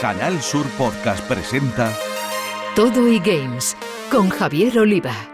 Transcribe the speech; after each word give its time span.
Canal 0.00 0.40
Sur 0.40 0.66
Podcast 0.78 1.22
presenta 1.28 1.92
Todo 2.74 3.06
y 3.06 3.18
Games 3.18 3.76
con 4.10 4.30
Javier 4.30 4.78
Oliva. 4.78 5.29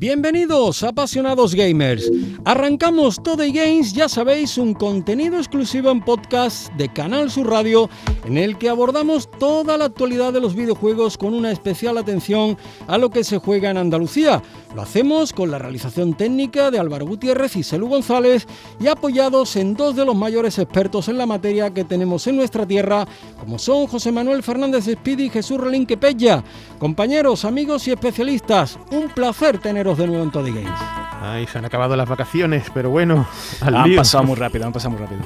Bienvenidos, 0.00 0.84
apasionados 0.84 1.56
gamers. 1.56 2.08
Arrancamos 2.44 3.20
Todo 3.20 3.42
y 3.42 3.50
Games, 3.50 3.92
ya 3.92 4.08
sabéis, 4.08 4.56
un 4.56 4.72
contenido 4.72 5.38
exclusivo 5.38 5.90
en 5.90 6.00
podcast 6.00 6.72
de 6.74 6.88
Canal 6.88 7.32
Sur 7.32 7.50
Radio 7.50 7.90
en 8.24 8.38
el 8.38 8.58
que 8.58 8.68
abordamos 8.68 9.28
toda 9.40 9.76
la 9.76 9.86
actualidad 9.86 10.32
de 10.32 10.40
los 10.40 10.54
videojuegos 10.54 11.18
con 11.18 11.34
una 11.34 11.50
especial 11.50 11.98
atención 11.98 12.56
a 12.86 12.96
lo 12.96 13.10
que 13.10 13.24
se 13.24 13.38
juega 13.38 13.70
en 13.70 13.76
Andalucía. 13.76 14.40
Lo 14.76 14.82
hacemos 14.82 15.32
con 15.32 15.50
la 15.50 15.58
realización 15.58 16.14
técnica 16.14 16.70
de 16.70 16.78
Álvaro 16.78 17.04
Gutiérrez 17.04 17.56
y 17.56 17.64
Celu 17.64 17.88
González 17.88 18.46
y 18.78 18.86
apoyados 18.86 19.56
en 19.56 19.74
dos 19.74 19.96
de 19.96 20.04
los 20.04 20.14
mayores 20.14 20.60
expertos 20.60 21.08
en 21.08 21.18
la 21.18 21.26
materia 21.26 21.74
que 21.74 21.82
tenemos 21.82 22.24
en 22.28 22.36
nuestra 22.36 22.66
tierra, 22.66 23.04
como 23.40 23.58
son 23.58 23.88
José 23.88 24.12
Manuel 24.12 24.44
Fernández 24.44 24.86
Espidi 24.86 25.24
y 25.24 25.30
Jesús 25.30 25.58
Relinque 25.58 25.96
Pella. 25.96 26.44
Compañeros, 26.78 27.44
amigos 27.44 27.88
y 27.88 27.90
especialistas, 27.90 28.78
un 28.92 29.08
placer 29.08 29.58
teneros 29.96 29.98
de 29.98 30.06
nuevo 30.06 30.22
en 30.22 30.30
Toddy 30.30 30.52
Games. 30.52 30.80
Ay, 31.22 31.46
se 31.46 31.58
han 31.58 31.64
acabado 31.64 31.96
las 31.96 32.08
vacaciones, 32.08 32.70
pero 32.74 32.90
bueno, 32.90 33.26
al 33.60 33.76
han 33.76 33.94
pasado 33.96 34.24
muy 34.24 34.36
rápido, 34.36 34.66
han 34.66 34.72
pasado 34.72 34.90
muy 34.90 35.00
rápido. 35.00 35.20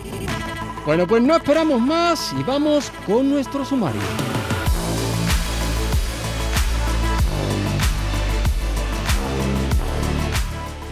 Bueno, 0.87 1.07
pues 1.07 1.23
no 1.23 1.37
esperamos 1.37 1.81
más 1.81 2.35
y 2.39 2.43
vamos 2.43 2.93
con 3.07 3.31
nuestro 3.31 3.65
sumario. 3.65 4.01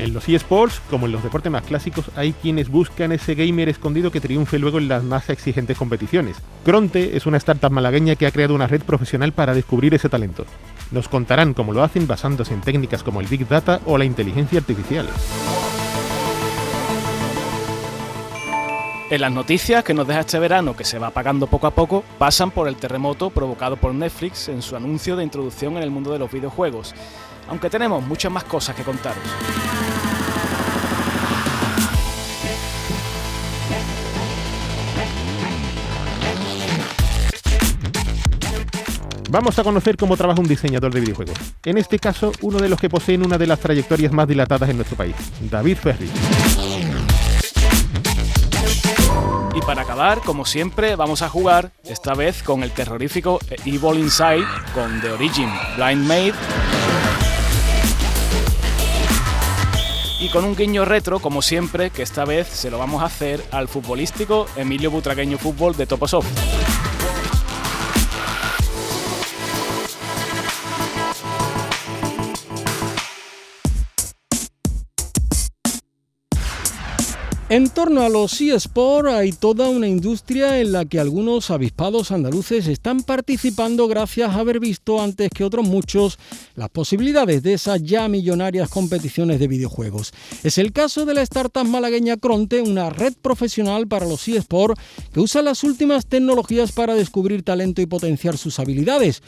En 0.01 0.15
los 0.15 0.27
eSports, 0.27 0.81
como 0.89 1.05
en 1.05 1.13
los 1.13 1.23
deportes 1.23 1.53
más 1.53 1.63
clásicos, 1.63 2.11
hay 2.17 2.33
quienes 2.33 2.71
buscan 2.71 3.13
ese 3.13 3.35
gamer 3.35 3.69
escondido 3.69 4.11
que 4.11 4.21
triunfe 4.21 4.59
luego 4.59 4.79
en 4.79 4.89
las 4.89 5.05
más 5.05 5.29
exigentes 5.29 5.77
competiciones. 5.77 6.37
Cronte 6.65 7.19
es 7.19 7.27
una 7.27 7.37
startup 7.37 7.71
malagueña 7.71 8.17
que 8.17 8.27
ha 8.27 8.31
creado 8.31 8.55
una 8.55 8.67
red 8.67 8.81
profesional 8.83 9.33
para 9.33 9.53
descubrir 9.53 9.93
ese 9.93 10.09
talento. 10.09 10.47
Nos 10.91 11.09
contarán 11.09 11.53
cómo 11.53 11.75
lo 11.75 11.83
hacen 11.83 12.07
basándose 12.07 12.55
en 12.55 12.63
técnicas 12.63 13.03
como 13.03 13.21
el 13.21 13.27
Big 13.27 13.47
Data 13.47 13.81
o 13.85 13.99
la 13.99 14.07
inteligencia 14.07 14.61
artificial. 14.61 15.07
En 19.11 19.21
las 19.21 19.33
noticias 19.33 19.85
que 19.85 19.93
nos 19.93 20.07
deja 20.07 20.21
este 20.21 20.39
verano, 20.39 20.75
que 20.75 20.85
se 20.85 20.99
va 20.99 21.09
apagando 21.09 21.47
poco 21.47 21.67
a 21.67 21.73
poco, 21.73 22.05
pasan 22.17 22.53
por 22.53 22.69
el 22.69 22.77
terremoto 22.77 23.29
provocado 23.29 23.77
por 23.77 23.93
Netflix 23.93 24.49
en 24.49 24.63
su 24.63 24.77
anuncio 24.77 25.15
de 25.17 25.25
introducción 25.25 25.77
en 25.77 25.83
el 25.83 25.91
mundo 25.91 26.11
de 26.13 26.21
los 26.21 26.33
videojuegos, 26.33 26.95
aunque 27.49 27.69
tenemos 27.69 28.03
muchas 28.03 28.33
más 28.33 28.45
cosas 28.45 28.75
que 28.77 28.85
contaros. 28.85 29.25
Vamos 39.31 39.57
a 39.61 39.63
conocer 39.63 39.97
cómo 39.97 40.17
trabaja 40.17 40.41
un 40.41 40.49
diseñador 40.49 40.93
de 40.93 40.99
videojuegos. 40.99 41.39
En 41.65 41.79
este 41.79 42.01
caso, 42.01 42.33
uno 42.41 42.59
de 42.59 42.69
los 42.69 42.81
que 42.81 42.89
poseen 42.89 43.25
una 43.25 43.39
de 43.39 43.47
las 43.47 43.61
trayectorias 43.61 44.13
más 44.13 44.27
dilatadas 44.27 44.69
en 44.69 44.77
nuestro 44.77 44.97
país, 44.97 45.15
David 45.49 45.77
Ferri. 45.77 46.11
Y 49.55 49.61
para 49.61 49.83
acabar, 49.83 50.21
como 50.23 50.45
siempre, 50.45 50.97
vamos 50.97 51.23
a 51.23 51.29
jugar, 51.29 51.71
esta 51.85 52.15
vez 52.15 52.43
con 52.43 52.65
el 52.65 52.73
terrorífico 52.73 53.39
Evil 53.65 54.01
Inside, 54.01 54.47
con 54.75 55.01
The 55.01 55.13
Origin, 55.13 55.49
Blind 55.77 56.07
Maid. 56.09 56.35
Y 60.19 60.29
con 60.31 60.45
un 60.45 60.57
guiño 60.57 60.85
retro, 60.85 61.21
como 61.21 61.41
siempre, 61.41 61.91
que 61.91 62.03
esta 62.03 62.25
vez 62.25 62.49
se 62.49 62.69
lo 62.69 62.79
vamos 62.79 63.01
a 63.01 63.07
hacer 63.07 63.41
al 63.53 63.69
futbolístico 63.69 64.47
Emilio 64.57 64.91
Butragueño 64.91 65.39
Fútbol 65.39 65.77
de 65.77 65.87
Toposoft. 65.87 66.27
En 77.51 77.69
torno 77.69 78.03
a 78.03 78.09
los 78.09 78.41
eSports 78.41 79.13
hay 79.13 79.33
toda 79.33 79.69
una 79.69 79.89
industria 79.89 80.61
en 80.61 80.71
la 80.71 80.85
que 80.85 81.01
algunos 81.01 81.51
avispados 81.51 82.13
andaluces 82.13 82.69
están 82.69 83.03
participando 83.03 83.89
gracias 83.89 84.31
a 84.31 84.39
haber 84.39 84.61
visto 84.61 85.03
antes 85.03 85.31
que 85.35 85.43
otros 85.43 85.67
muchos 85.67 86.17
las 86.55 86.71
posibilidades 86.71 87.43
de 87.43 87.55
esas 87.55 87.83
ya 87.83 88.07
millonarias 88.07 88.69
competiciones 88.69 89.41
de 89.41 89.49
videojuegos. 89.49 90.13
Es 90.45 90.59
el 90.59 90.73
caso 90.73 91.05
de 91.05 91.15
la 91.15 91.23
startup 91.23 91.67
malagueña 91.67 92.19
Cronte, 92.19 92.63
una 92.63 92.89
red 92.89 93.15
profesional 93.21 93.89
para 93.89 94.07
los 94.07 94.29
eSports 94.29 94.81
que 95.13 95.19
usa 95.19 95.43
las 95.43 95.65
últimas 95.65 96.07
tecnologías 96.07 96.71
para 96.71 96.95
descubrir 96.95 97.43
talento 97.43 97.83
y 97.83 97.87
potenciar 97.87 98.39
sus 98.39 98.61
habilidades. 98.61 99.25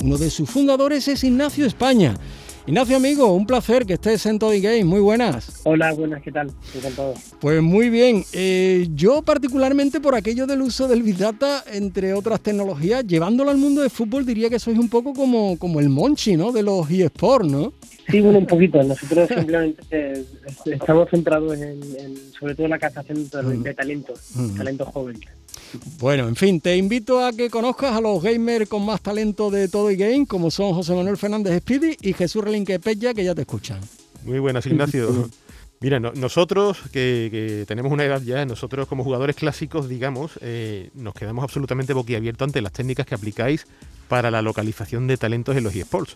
Uno 0.00 0.16
de 0.16 0.30
sus 0.30 0.48
fundadores 0.48 1.08
es 1.08 1.24
Ignacio 1.24 1.66
España 1.66 2.14
Ignacio, 2.68 2.96
amigo, 2.96 3.32
un 3.32 3.46
placer 3.46 3.86
que 3.86 3.92
estés 3.92 4.26
en 4.26 4.40
Toddy 4.40 4.60
Game. 4.60 4.84
Muy 4.84 4.98
buenas. 4.98 5.60
Hola, 5.62 5.92
buenas, 5.92 6.20
¿qué 6.20 6.32
tal? 6.32 6.50
Encantado. 6.74 7.14
Pues 7.40 7.62
muy 7.62 7.90
bien. 7.90 8.24
Eh, 8.32 8.88
yo, 8.92 9.22
particularmente 9.22 10.00
por 10.00 10.16
aquello 10.16 10.48
del 10.48 10.62
uso 10.62 10.88
del 10.88 11.04
Big 11.04 11.16
Data, 11.16 11.62
entre 11.72 12.12
otras 12.12 12.40
tecnologías, 12.40 13.06
llevándolo 13.06 13.52
al 13.52 13.56
mundo 13.56 13.82
de 13.82 13.88
fútbol, 13.88 14.26
diría 14.26 14.50
que 14.50 14.58
sois 14.58 14.76
un 14.80 14.88
poco 14.88 15.14
como, 15.14 15.56
como 15.60 15.78
el 15.78 15.88
Monchi, 15.88 16.36
¿no? 16.36 16.50
De 16.50 16.64
los 16.64 16.90
eSports, 16.90 17.48
¿no? 17.48 17.72
Sí, 18.10 18.20
bueno, 18.20 18.40
un 18.40 18.46
poquito. 18.46 18.82
Nosotros 18.82 19.28
simplemente 19.32 19.84
eh, 19.92 20.24
estamos 20.64 21.08
centrados 21.08 21.56
en, 21.56 21.80
sobre 22.36 22.56
todo 22.56 22.66
en 22.66 22.70
la 22.70 22.80
captación 22.80 23.30
de, 23.62 23.74
talento, 23.74 24.14
talento 24.56 24.86
joven. 24.86 25.20
Bueno, 25.98 26.28
en 26.28 26.36
fin, 26.36 26.60
te 26.60 26.76
invito 26.76 27.24
a 27.24 27.32
que 27.32 27.50
conozcas 27.50 27.96
a 27.96 28.00
los 28.00 28.22
gamers 28.22 28.68
con 28.68 28.84
más 28.84 29.00
talento 29.00 29.50
de 29.50 29.68
todo 29.68 29.90
y 29.90 29.96
game, 29.96 30.26
como 30.26 30.50
son 30.50 30.74
José 30.74 30.94
Manuel 30.94 31.16
Fernández 31.16 31.58
Speedy 31.60 31.96
y 32.00 32.12
Jesús 32.12 32.44
Relinque 32.44 32.78
Pella, 32.80 33.14
que 33.14 33.24
ya 33.24 33.34
te 33.34 33.42
escuchan. 33.42 33.80
Muy 34.24 34.38
buenas, 34.38 34.66
Ignacio. 34.66 35.30
Mira, 35.80 36.00
nosotros 36.00 36.78
que, 36.90 37.64
tenemos 37.68 37.92
una 37.92 38.04
edad 38.04 38.22
ya, 38.22 38.46
nosotros 38.46 38.88
como 38.88 39.04
jugadores 39.04 39.36
clásicos, 39.36 39.88
digamos, 39.88 40.38
eh, 40.40 40.90
nos 40.94 41.14
quedamos 41.14 41.42
absolutamente 41.44 41.92
boquiabiertos 41.92 42.46
ante 42.46 42.62
las 42.62 42.72
técnicas 42.72 43.04
que 43.04 43.14
aplicáis 43.14 43.66
para 44.08 44.30
la 44.30 44.40
localización 44.40 45.06
de 45.06 45.18
talentos 45.18 45.54
en 45.54 45.64
los 45.64 45.74
eSports, 45.74 46.14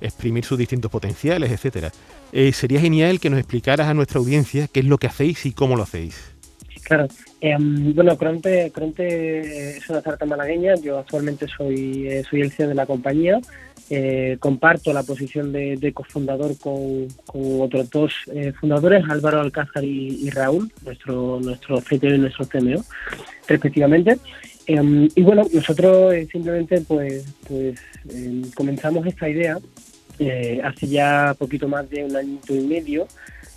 exprimir 0.00 0.44
sus 0.44 0.56
distintos 0.56 0.90
potenciales, 0.90 1.50
etcétera. 1.50 1.92
Eh, 2.32 2.52
sería 2.52 2.80
genial 2.80 3.20
que 3.20 3.28
nos 3.28 3.38
explicaras 3.38 3.88
a 3.88 3.94
nuestra 3.94 4.20
audiencia 4.20 4.68
qué 4.68 4.80
es 4.80 4.86
lo 4.86 4.96
que 4.96 5.06
hacéis 5.06 5.44
y 5.44 5.52
cómo 5.52 5.76
lo 5.76 5.82
hacéis. 5.82 6.33
Claro. 6.84 7.08
Em, 7.40 7.94
bueno, 7.94 8.16
Cronte, 8.16 8.70
Cronte 8.72 9.76
es 9.78 9.88
una 9.88 9.98
startup 9.98 10.28
malagueña. 10.28 10.74
Yo 10.76 10.98
actualmente 10.98 11.46
soy, 11.48 12.06
eh, 12.06 12.24
soy 12.28 12.42
el 12.42 12.52
CEO 12.52 12.68
de 12.68 12.74
la 12.74 12.86
compañía. 12.86 13.40
Eh, 13.90 14.36
comparto 14.38 14.92
la 14.92 15.02
posición 15.02 15.52
de, 15.52 15.92
cofundador 15.94 16.58
con, 16.58 17.08
otros 17.26 17.90
dos 17.90 18.14
eh, 18.32 18.52
fundadores, 18.52 19.04
Álvaro 19.08 19.40
Alcázar 19.40 19.84
y, 19.84 20.30
Raúl, 20.30 20.70
nuestro 20.84 21.40
nuestro 21.40 21.80
CTO 21.80 22.14
y 22.14 22.18
nuestro 22.18 22.46
CMO, 22.46 22.82
respectivamente. 23.46 24.18
Em, 24.66 25.08
y 25.14 25.22
bueno, 25.22 25.42
nosotros 25.52 26.14
simplemente 26.32 26.80
pues, 26.82 27.26
pues 27.46 27.78
em, 28.10 28.42
comenzamos 28.52 29.06
esta 29.06 29.28
idea 29.28 29.58
hace 30.62 30.86
ya 30.86 31.34
poquito 31.36 31.66
más 31.66 31.90
de 31.90 32.04
un 32.04 32.16
año 32.16 32.38
y 32.48 32.60
medio 32.60 33.06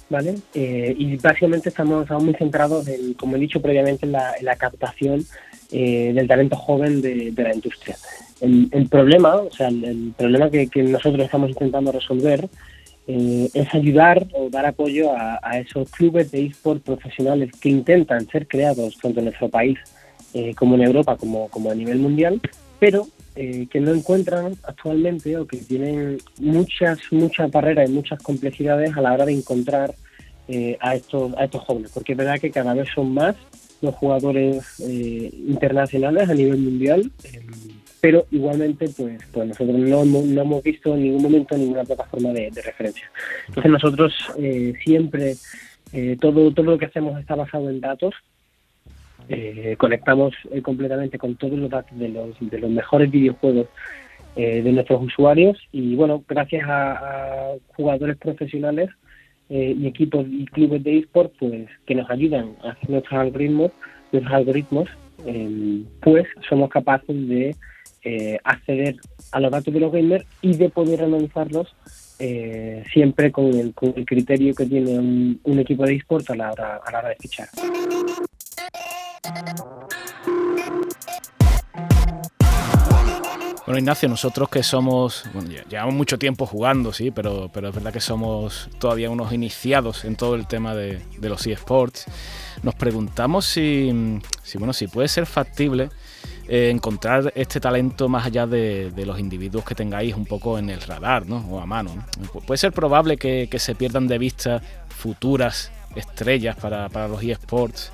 ¿vale? 0.10 0.36
Eh, 0.54 0.96
y 0.98 1.16
básicamente 1.18 1.70
estamos, 1.70 2.10
muy 2.22 2.34
centrados, 2.34 2.88
en, 2.88 3.14
como 3.14 3.36
he 3.36 3.40
dicho 3.40 3.62
previamente, 3.62 4.06
en 4.06 4.12
la, 4.14 4.56
captación 4.58 5.26
eh, 5.72 6.12
del 6.14 6.28
talento 6.28 6.56
joven 6.56 7.02
de, 7.02 7.34
la 7.36 7.54
industria. 7.54 7.96
El, 8.40 8.88
problema, 8.90 9.36
o 9.36 9.52
sea, 9.52 9.68
el, 9.68 10.14
problema 10.18 10.50
que, 10.50 10.70
nosotros 10.84 11.26
estamos 11.26 11.50
intentando 11.50 11.92
resolver 11.92 12.48
eh, 13.08 13.50
es 13.54 13.74
ayudar 13.74 14.28
o 14.34 14.50
dar 14.50 14.66
apoyo 14.66 15.12
a, 15.16 15.60
esos 15.60 15.90
clubes 15.92 16.32
de 16.32 16.46
eSport 16.46 16.84
profesionales 16.84 17.52
que 17.60 17.70
intentan 17.70 18.28
ser 18.28 18.48
creados 18.48 18.98
tanto 19.02 19.20
en 19.20 19.26
nuestro 19.26 19.50
país 19.50 19.78
como 20.56 20.76
en 20.76 20.82
Europa 20.84 21.16
como, 21.18 21.48
como 21.48 21.72
a 21.72 21.74
nivel 21.74 21.98
mundial, 21.98 22.40
pero 22.80 23.08
que 23.38 23.80
no 23.80 23.94
encuentran 23.94 24.56
actualmente 24.64 25.38
o 25.38 25.46
que 25.46 25.58
tienen 25.58 26.18
muchas, 26.40 27.00
muchas 27.12 27.52
barreras 27.52 27.88
y 27.88 27.94
muchas 27.94 28.20
complejidades 28.24 28.98
a 28.98 29.02
la 29.02 29.14
hora 29.14 29.26
de 29.26 29.34
encontrar 29.34 29.94
eh, 30.50 30.78
a, 30.80 30.96
estos, 30.96 31.34
a 31.36 31.44
estos 31.44 31.62
jóvenes, 31.64 31.92
porque 31.94 32.14
es 32.14 32.18
verdad 32.18 32.40
que 32.40 32.52
cada 32.52 32.74
vez 32.74 32.88
son 32.96 33.14
más 33.14 33.36
los 33.82 33.94
jugadores 33.96 34.80
eh, 34.80 35.30
internacionales 35.46 36.30
a 36.30 36.34
nivel 36.34 36.58
mundial, 36.58 37.12
eh, 37.26 37.46
pero 38.00 38.26
igualmente 38.32 38.88
pues, 38.96 39.22
pues 39.34 39.46
nosotros 39.46 39.78
no, 39.78 40.06
no, 40.06 40.42
hemos 40.42 40.64
visto 40.64 40.94
en 40.94 41.04
ningún 41.04 41.22
momento 41.22 41.58
ninguna 41.58 41.84
plataforma 41.84 42.30
de, 42.30 42.50
referencia. 42.64 43.12
Entonces 43.50 43.70
nosotros 43.70 44.14
siempre, 44.86 45.36
todo, 46.22 46.54
todo 46.54 46.66
lo 46.66 46.78
que 46.78 46.86
hacemos 46.86 47.20
está 47.20 47.36
basado 47.36 47.70
en 47.70 47.82
datos, 47.82 48.16
eh, 49.30 49.76
conectamos 49.78 50.34
eh, 50.52 50.62
completamente 50.62 51.18
con 51.18 51.36
todos 51.36 51.58
los 51.58 51.70
datos 51.70 51.98
de 51.98 52.10
los, 52.10 52.36
de 52.40 52.60
los 52.60 52.70
mejores 52.70 53.12
videojuegos 53.12 53.68
eh, 54.36 54.62
de 54.62 54.72
nuestros 54.72 55.02
usuarios 55.02 55.58
y 55.72 55.96
bueno, 55.96 56.24
gracias 56.28 56.64
a, 56.68 57.54
jugadores 57.76 58.18
profesionales 58.18 58.90
eh, 59.50 59.76
y 59.76 59.88
equipos 59.88 60.28
y 60.30 60.46
clubes 60.46 60.84
de 60.84 61.00
eSport 61.00 61.34
pues 61.40 61.68
que 61.88 61.96
nos 61.96 62.08
ayudan 62.10 62.56
a 62.64 62.70
hacer 62.70 62.90
nuestros 62.90 63.20
algoritmos, 63.20 63.72
nuestros 64.12 64.36
algoritmos, 64.36 64.90
em, 65.26 65.86
pues 66.02 66.28
somos 66.48 66.70
capaces 66.70 67.28
de 67.28 67.56
eh, 68.04 68.38
acceder 68.44 68.96
a 69.32 69.40
los 69.40 69.52
datos 69.52 69.74
de 69.74 69.80
los 69.80 69.92
gamers 69.92 70.26
y 70.42 70.56
de 70.56 70.70
poder 70.70 71.02
analizarlos 71.02 71.76
eh, 72.20 72.84
siempre 72.94 73.32
con 73.32 73.48
el, 73.48 73.74
con 73.74 73.92
el 73.96 74.06
criterio 74.06 74.54
que 74.54 74.66
tiene 74.66 75.00
un, 75.00 75.60
equipo 75.60 75.84
de 75.84 75.96
eSport 75.96 76.30
a 76.30 76.36
la 76.36 76.52
hora, 76.52 76.80
a 76.86 76.92
la 76.92 77.00
hora 77.00 77.10
de 77.10 77.16
fichar. 77.16 77.48
Bueno, 83.66 83.80
Ignacio, 83.80 84.08
nosotros 84.08 84.48
que 84.48 84.64
somos, 84.64 85.26
bueno, 85.34 85.50
llevamos 85.70 85.94
mucho 85.94 86.18
tiempo 86.18 86.46
jugando, 86.46 86.94
sí, 86.94 87.12
pero, 87.12 87.50
pero 87.54 87.68
es 87.68 87.76
verdad 87.76 87.92
que 87.92 88.00
somos 88.00 88.70
todavía 88.80 89.10
unos 89.10 89.34
iniciados 89.34 90.06
en 90.06 90.16
todo 90.16 90.36
el 90.36 90.48
tema 90.48 90.74
de, 90.74 91.02
los 91.20 91.46
eSports. 91.46 92.06
Nos 92.64 92.76
preguntamos 92.76 93.46
si, 93.46 94.22
si, 94.42 94.58
bueno, 94.58 94.72
si 94.72 94.88
puede 94.88 95.10
ser 95.10 95.26
factible 95.26 95.90
eh, 96.48 96.70
encontrar 96.70 97.34
este 97.36 97.60
talento 97.60 98.08
más 98.08 98.26
allá 98.26 98.48
de, 98.48 98.94
los 99.06 99.20
individuos 99.20 99.66
que 99.66 99.76
tengáis 99.76 100.16
un 100.16 100.26
poco 100.26 100.58
en 100.58 100.70
el 100.70 100.80
radar, 100.80 101.26
¿no? 101.26 101.46
O 101.50 101.60
a 101.60 101.66
mano. 101.66 101.94
¿no? 101.94 102.40
Puede 102.40 102.58
ser 102.58 102.72
probable 102.72 103.18
que, 103.18 103.50
que, 103.52 103.60
se 103.60 103.76
pierdan 103.76 104.08
de 104.08 104.18
vista 104.18 104.62
futuras 104.88 105.74
estrellas 105.94 106.56
para, 106.56 106.88
para 106.88 107.10
los 107.10 107.22
eSports 107.22 107.92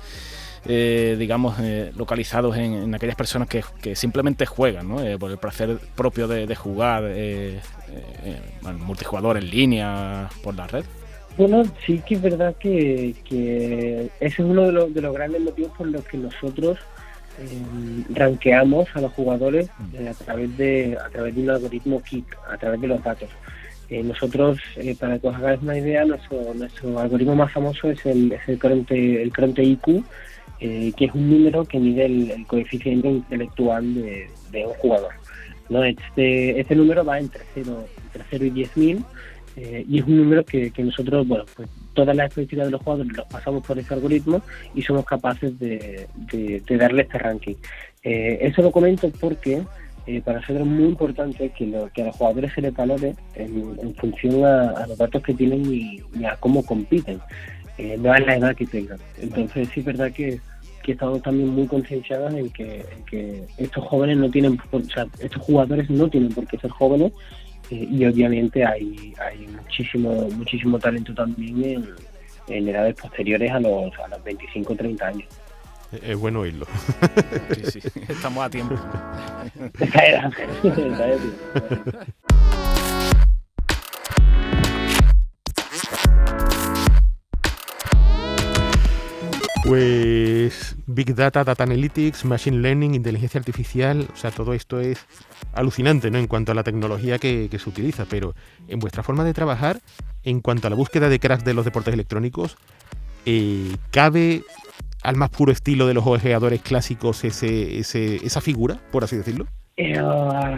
eh, 0.66 1.16
digamos, 1.18 1.58
eh, 1.60 1.92
localizados 1.96 2.56
en, 2.56 2.74
en, 2.74 2.94
aquellas 2.94 3.16
personas 3.16 3.48
que, 3.48 3.62
que 3.82 3.94
simplemente 3.94 4.46
juegan, 4.46 4.88
¿no? 4.88 5.02
Eh, 5.02 5.18
por 5.18 5.30
el 5.30 5.38
placer 5.38 5.78
propio 5.94 6.26
de, 6.26 6.46
de 6.46 6.56
jugar 6.56 7.04
eh, 7.06 7.60
eh, 8.24 8.40
multijugador 8.78 9.36
en 9.36 9.50
línea 9.50 10.28
por 10.42 10.54
la 10.54 10.66
red. 10.66 10.84
Bueno, 11.36 11.64
sí 11.84 12.00
que 12.06 12.14
es 12.14 12.22
verdad 12.22 12.54
que, 12.58 13.14
que 13.28 14.08
ese 14.20 14.42
es 14.42 14.48
uno 14.48 14.62
de 14.62 14.72
los, 14.72 14.94
de 14.94 15.00
los 15.00 15.12
grandes 15.12 15.42
motivos 15.42 15.72
por 15.76 15.88
los 15.88 16.04
que 16.04 16.16
nosotros 16.16 16.78
eh, 17.38 18.04
ranqueamos 18.10 18.86
a 18.94 19.00
los 19.00 19.12
jugadores 19.12 19.68
eh, 19.94 20.08
a 20.08 20.14
través 20.14 20.56
de 20.56 20.96
a 21.04 21.08
través 21.08 21.34
de 21.34 21.42
un 21.42 21.50
algoritmo 21.50 22.00
KIC, 22.00 22.24
a 22.48 22.56
través 22.56 22.80
de 22.80 22.86
los 22.86 23.02
datos. 23.02 23.28
Eh, 23.90 24.02
nosotros, 24.02 24.58
eh, 24.76 24.96
para 24.98 25.18
que 25.18 25.28
os 25.28 25.34
hagáis 25.34 25.60
una 25.62 25.78
idea, 25.78 26.04
nuestro, 26.04 26.54
nuestro 26.54 26.98
algoritmo 26.98 27.36
más 27.36 27.52
famoso 27.52 27.90
es 27.90 28.04
el, 28.06 28.32
es 28.32 28.48
el, 28.48 28.58
Cronte, 28.58 29.22
el 29.22 29.32
Cronte 29.32 29.62
IQ, 29.62 30.02
eh, 30.60 30.92
que 30.96 31.04
es 31.04 31.14
un 31.14 31.30
número 31.30 31.64
que 31.64 31.78
mide 31.78 32.06
el, 32.06 32.30
el 32.30 32.46
coeficiente 32.46 33.08
intelectual 33.08 33.94
de, 33.94 34.28
de, 34.50 34.66
un 34.66 34.72
jugador. 34.74 35.12
¿no? 35.68 35.84
Este, 35.84 36.58
este 36.58 36.74
número 36.74 37.04
va 37.04 37.18
entre 37.18 37.42
0, 37.54 37.86
entre 38.06 38.24
0 38.30 38.44
y 38.46 38.50
10.000 38.50 39.04
eh, 39.56 39.84
y 39.88 39.98
es 39.98 40.06
un 40.06 40.16
número 40.16 40.44
que, 40.44 40.70
que, 40.70 40.82
nosotros, 40.82 41.26
bueno, 41.28 41.44
pues 41.54 41.68
todas 41.92 42.16
las 42.16 42.28
estadísticas 42.28 42.66
de 42.66 42.72
los 42.72 42.82
jugadores 42.82 43.16
los 43.16 43.26
pasamos 43.26 43.64
por 43.64 43.78
ese 43.78 43.94
algoritmo 43.94 44.42
y 44.74 44.82
somos 44.82 45.04
capaces 45.04 45.56
de, 45.58 46.08
de, 46.32 46.60
de 46.66 46.76
darle 46.76 47.02
este 47.02 47.18
ranking. 47.18 47.54
Eh, 48.02 48.38
eso 48.42 48.62
lo 48.62 48.72
comento 48.72 49.10
porque 49.20 49.62
eh, 50.06 50.20
para 50.20 50.40
nosotros 50.40 50.60
es 50.60 50.66
muy 50.66 50.84
importante 50.84 51.50
que, 51.50 51.66
lo, 51.66 51.88
que 51.90 52.02
a 52.02 52.06
los 52.06 52.16
jugadores 52.16 52.52
se 52.52 52.60
les 52.60 52.74
valore 52.74 53.14
en, 53.34 53.76
en 53.80 53.94
función 53.94 54.44
a, 54.44 54.86
los 54.86 54.98
datos 54.98 55.22
que 55.22 55.32
tienen 55.34 55.64
y, 55.72 56.02
a 56.24 56.36
cómo 56.36 56.64
compiten, 56.64 57.20
eh, 57.78 57.96
no 57.98 58.12
a 58.12 58.18
la 58.18 58.36
edad 58.36 58.54
que 58.54 58.66
tengan. 58.66 58.98
Entonces 59.18 59.68
sí 59.72 59.80
es 59.80 59.86
verdad 59.86 60.12
que, 60.12 60.40
que 60.82 60.92
estamos 60.92 61.22
también 61.22 61.48
muy 61.48 61.66
concienciados 61.66 62.34
en 62.34 62.50
que, 62.50 62.84
que 63.08 63.44
estos 63.56 63.84
jóvenes 63.84 64.18
no 64.18 64.30
tienen, 64.30 64.58
o 64.70 64.80
sea, 64.82 65.06
estos 65.20 65.42
jugadores 65.42 65.88
no 65.88 66.08
tienen 66.08 66.28
por 66.30 66.46
qué 66.46 66.58
ser 66.58 66.70
jóvenes 66.70 67.12
eh, 67.70 67.88
y 67.90 68.04
obviamente 68.04 68.64
hay, 68.64 69.14
hay 69.18 69.46
muchísimo, 69.46 70.28
muchísimo 70.36 70.78
talento 70.78 71.14
también 71.14 71.64
en, 71.64 71.86
en 72.48 72.68
edades 72.68 72.94
posteriores 72.96 73.50
a 73.50 73.60
los, 73.60 73.98
a 73.98 74.08
los 74.08 74.22
25 74.22 74.72
o 74.72 74.76
30 74.76 75.06
años. 75.06 75.28
Es 76.02 76.18
bueno 76.18 76.40
oírlo. 76.40 76.66
Sí, 77.54 77.80
sí, 77.80 77.88
estamos 78.08 78.44
a 78.44 78.50
tiempo. 78.50 78.76
Pues 89.64 90.76
Big 90.86 91.14
Data, 91.14 91.42
Data 91.42 91.64
Analytics, 91.64 92.26
Machine 92.26 92.58
Learning, 92.58 92.94
inteligencia 92.94 93.38
artificial, 93.38 94.06
o 94.12 94.16
sea, 94.16 94.30
todo 94.30 94.52
esto 94.52 94.78
es 94.78 95.06
alucinante, 95.54 96.10
¿no? 96.10 96.18
En 96.18 96.26
cuanto 96.26 96.52
a 96.52 96.54
la 96.54 96.62
tecnología 96.62 97.18
que, 97.18 97.48
que 97.50 97.58
se 97.58 97.70
utiliza, 97.70 98.04
pero 98.04 98.34
en 98.68 98.78
vuestra 98.78 99.02
forma 99.02 99.24
de 99.24 99.32
trabajar, 99.32 99.80
en 100.22 100.40
cuanto 100.40 100.66
a 100.66 100.70
la 100.70 100.76
búsqueda 100.76 101.08
de 101.08 101.18
cracks 101.18 101.44
de 101.44 101.54
los 101.54 101.64
deportes 101.64 101.94
electrónicos, 101.94 102.58
eh, 103.24 103.76
¿cabe 103.90 104.42
al 105.04 105.16
más 105.16 105.30
puro 105.30 105.52
estilo 105.52 105.86
de 105.86 105.94
los 105.94 106.06
ojeadores 106.06 106.62
clásicos 106.62 107.24
ese, 107.24 107.78
ese, 107.78 108.16
esa 108.16 108.40
figura, 108.40 108.78
por 108.90 109.04
así 109.04 109.16
decirlo? 109.16 109.46
Eh, 109.76 110.00
uh, 110.00 110.56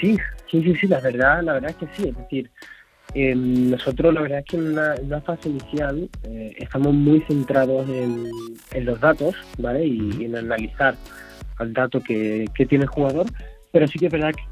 sí, 0.00 0.16
sí, 0.50 0.62
sí, 0.62 0.74
sí, 0.80 0.86
la 0.86 1.00
verdad, 1.00 1.42
la 1.42 1.54
verdad 1.54 1.70
es 1.70 1.76
que 1.76 1.86
sí, 1.96 2.08
es 2.08 2.16
decir, 2.16 2.50
eh, 3.14 3.34
nosotros 3.34 4.12
la 4.12 4.20
verdad 4.20 4.40
es 4.40 4.44
que 4.44 4.56
en 4.56 4.72
una, 4.72 5.20
fase 5.22 5.48
inicial 5.48 6.10
eh, 6.24 6.54
estamos 6.58 6.92
muy 6.92 7.20
centrados 7.22 7.88
en, 7.88 8.28
en, 8.72 8.84
los 8.84 9.00
datos, 9.00 9.34
¿vale? 9.58 9.86
Y, 9.86 10.10
y 10.18 10.24
en 10.26 10.36
analizar 10.36 10.94
al 11.56 11.72
dato 11.72 12.00
que, 12.00 12.44
que, 12.54 12.66
tiene 12.66 12.84
el 12.84 12.90
jugador, 12.90 13.26
pero 13.72 13.86
sí 13.88 13.98
que 13.98 14.06
es 14.06 14.12
verdad 14.12 14.34
que, 14.34 14.42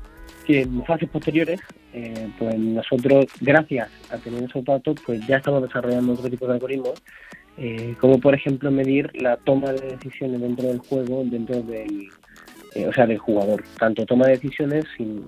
que 0.47 0.63
en 0.63 0.85
fases 0.85 1.09
posteriores, 1.11 1.61
eh, 1.93 2.29
pues 2.39 2.59
nosotros, 2.59 3.27
gracias 3.41 3.91
a 4.11 4.17
tener 4.19 4.45
esos 4.45 4.65
datos, 4.65 4.97
pues 5.05 5.27
ya 5.27 5.37
estamos 5.37 5.63
desarrollando 5.63 6.15
otro 6.15 6.31
tipo 6.31 6.47
de 6.47 6.55
algoritmos, 6.55 7.03
eh, 7.57 7.95
como 8.01 8.19
por 8.19 8.35
ejemplo 8.35 8.71
medir 8.71 9.11
la 9.15 9.37
toma 9.37 9.73
de 9.73 9.97
decisiones 9.97 10.41
dentro 10.41 10.69
del 10.69 10.79
juego, 10.79 11.23
dentro 11.25 11.63
del, 11.63 12.09
eh, 12.75 12.87
o 12.87 12.93
sea, 12.93 13.07
del 13.07 13.19
jugador, 13.19 13.63
tanto 13.79 14.05
toma 14.05 14.27
de 14.27 14.33
decisiones, 14.33 14.85
sin, 14.97 15.25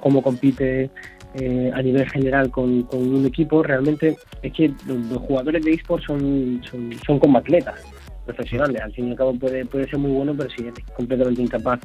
cómo 0.00 0.22
compite 0.22 0.90
eh, 1.34 1.70
a 1.74 1.80
nivel 1.80 2.08
general 2.10 2.50
con, 2.50 2.82
con, 2.82 3.00
un 3.00 3.24
equipo, 3.24 3.62
realmente 3.62 4.16
es 4.42 4.52
que 4.52 4.68
los, 4.86 4.98
los 5.06 5.18
jugadores 5.18 5.64
de 5.64 5.72
eSports 5.72 6.04
son, 6.04 6.60
son, 6.68 6.90
son, 7.06 7.18
como 7.18 7.38
atletas 7.38 7.80
profesionales. 8.26 8.80
Al 8.82 8.92
fin 8.92 9.08
y 9.08 9.10
al 9.12 9.16
cabo 9.16 9.34
puede, 9.34 9.64
puede 9.64 9.88
ser 9.88 9.98
muy 9.98 10.10
bueno, 10.10 10.34
pero 10.36 10.50
si 10.50 10.66
es 10.66 10.74
completamente 10.94 11.40
incapaz 11.40 11.80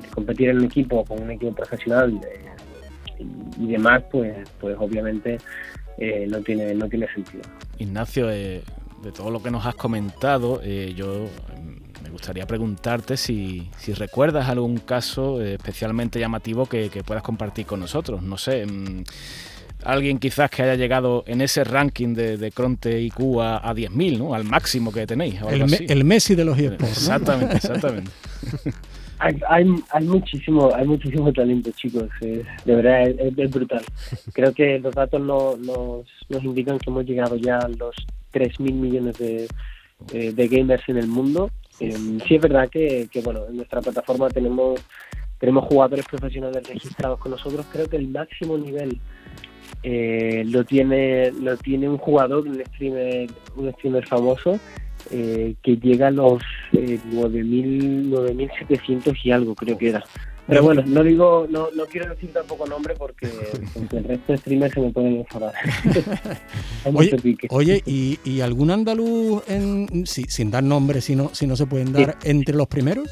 de 0.00 0.08
competir 0.08 0.48
en 0.48 0.58
un 0.58 0.64
equipo 0.64 1.04
con 1.04 1.22
un 1.22 1.30
equipo 1.30 1.54
profesional 1.54 2.18
eh, 2.24 3.18
y, 3.18 3.64
y, 3.64 3.66
demás, 3.72 4.02
pues, 4.10 4.34
pues 4.58 4.76
obviamente 4.78 5.38
eh, 5.98 6.26
no, 6.28 6.40
tiene, 6.40 6.74
no 6.74 6.88
tiene 6.88 7.06
sentido. 7.12 7.42
Ignacio, 7.78 8.30
eh, 8.30 8.62
de 9.02 9.12
todo 9.12 9.30
lo 9.30 9.42
que 9.42 9.50
nos 9.50 9.66
has 9.66 9.74
comentado, 9.74 10.60
eh, 10.62 10.92
yo 10.96 11.28
me 12.02 12.10
gustaría 12.10 12.46
preguntarte 12.46 13.16
si, 13.16 13.70
si 13.78 13.92
recuerdas 13.92 14.48
algún 14.48 14.78
caso 14.78 15.40
eh, 15.40 15.54
especialmente 15.54 16.18
llamativo 16.18 16.66
que, 16.66 16.90
que, 16.90 17.02
puedas 17.02 17.22
compartir 17.22 17.66
con 17.66 17.80
nosotros. 17.80 18.22
No 18.22 18.36
sé, 18.36 18.66
mmm, 18.66 19.02
alguien 19.84 20.18
quizás 20.18 20.50
que 20.50 20.62
haya 20.62 20.74
llegado 20.74 21.24
en 21.26 21.40
ese 21.40 21.64
ranking 21.64 22.14
de, 22.14 22.36
de 22.36 22.52
Cronte 22.52 23.00
IQ 23.00 23.40
a, 23.40 23.56
a 23.58 23.74
10.000, 23.74 24.18
¿no? 24.18 24.34
Al 24.34 24.44
máximo 24.44 24.92
que 24.92 25.06
tenéis. 25.06 25.36
El, 25.48 25.66
me, 25.66 25.76
el, 25.76 26.04
Messi 26.04 26.34
de 26.34 26.44
los 26.44 26.58
eSports. 26.58 26.98
Exactamente, 26.98 27.54
¿no? 27.54 27.56
exactamente. 27.56 28.10
hay, 29.20 29.38
hay, 29.48 29.74
hay, 29.90 30.04
muchísimo 30.04 30.74
hay 30.74 30.86
muchísimo 30.86 31.32
talento 31.32 31.70
chicos. 31.72 32.08
Es, 32.20 32.44
de 32.64 32.74
verdad 32.74 33.08
es, 33.08 33.38
es, 33.38 33.50
brutal. 33.50 33.84
Creo 34.32 34.52
que 34.52 34.78
los 34.78 34.94
datos 34.94 35.20
no, 35.20 35.56
nos, 35.56 36.06
nos 36.28 36.44
indican 36.44 36.78
que 36.78 36.90
hemos 36.90 37.04
llegado 37.04 37.36
ya 37.36 37.58
a 37.58 37.68
los 37.68 37.94
3.000 38.32 38.72
millones 38.72 39.18
de, 39.18 39.48
de, 40.12 40.32
de, 40.32 40.48
gamers 40.48 40.88
en 40.88 40.96
el 40.96 41.06
mundo. 41.06 41.50
Eh, 41.78 41.94
sí 42.26 42.34
es 42.34 42.42
verdad 42.42 42.68
que, 42.68 43.08
que, 43.10 43.20
bueno 43.20 43.46
en 43.48 43.56
nuestra 43.56 43.80
plataforma 43.80 44.28
tenemos 44.28 44.80
tenemos 45.38 45.64
jugadores 45.64 46.04
profesionales 46.06 46.66
registrados 46.66 47.18
con 47.18 47.32
nosotros. 47.32 47.66
Creo 47.72 47.88
que 47.88 47.96
el 47.96 48.08
máximo 48.08 48.58
nivel 48.58 49.00
eh, 49.82 50.44
lo 50.46 50.64
tiene 50.64 51.30
lo 51.32 51.56
tiene 51.56 51.88
un 51.88 51.96
jugador 51.96 52.46
un 52.46 52.62
streamer 52.66 53.30
un 53.56 53.72
streamer 53.72 54.06
famoso 54.06 54.58
eh, 55.10 55.54
que 55.62 55.76
llega 55.76 56.08
a 56.08 56.10
los 56.10 56.42
eh, 56.72 56.98
9.700 57.12 59.16
y 59.24 59.30
algo 59.30 59.54
creo 59.54 59.78
que 59.78 59.90
era 59.90 60.04
pero 60.50 60.64
bueno, 60.64 60.82
no 60.84 61.04
digo, 61.04 61.46
no, 61.48 61.68
no 61.76 61.86
quiero 61.86 62.10
decir 62.10 62.32
tampoco 62.32 62.66
nombre 62.66 62.94
porque, 62.98 63.28
porque 63.74 63.98
el 63.98 64.04
resto 64.04 64.32
de 64.32 64.38
streamers 64.38 64.74
se 64.74 64.80
me 64.80 64.90
pueden 64.90 65.18
enfadar. 65.18 65.54
oye, 66.92 67.16
oye 67.50 67.82
¿y, 67.86 68.18
¿y, 68.24 68.40
algún 68.40 68.72
andaluz, 68.72 69.48
en, 69.48 70.04
sí, 70.06 70.24
sin 70.28 70.50
dar 70.50 70.64
nombre, 70.64 71.00
si 71.00 71.14
no, 71.14 71.32
si 71.32 71.46
no 71.46 71.54
se 71.54 71.66
pueden 71.66 71.92
dar, 71.92 72.16
sí. 72.20 72.30
entre 72.30 72.56
los 72.56 72.66
primeros? 72.66 73.10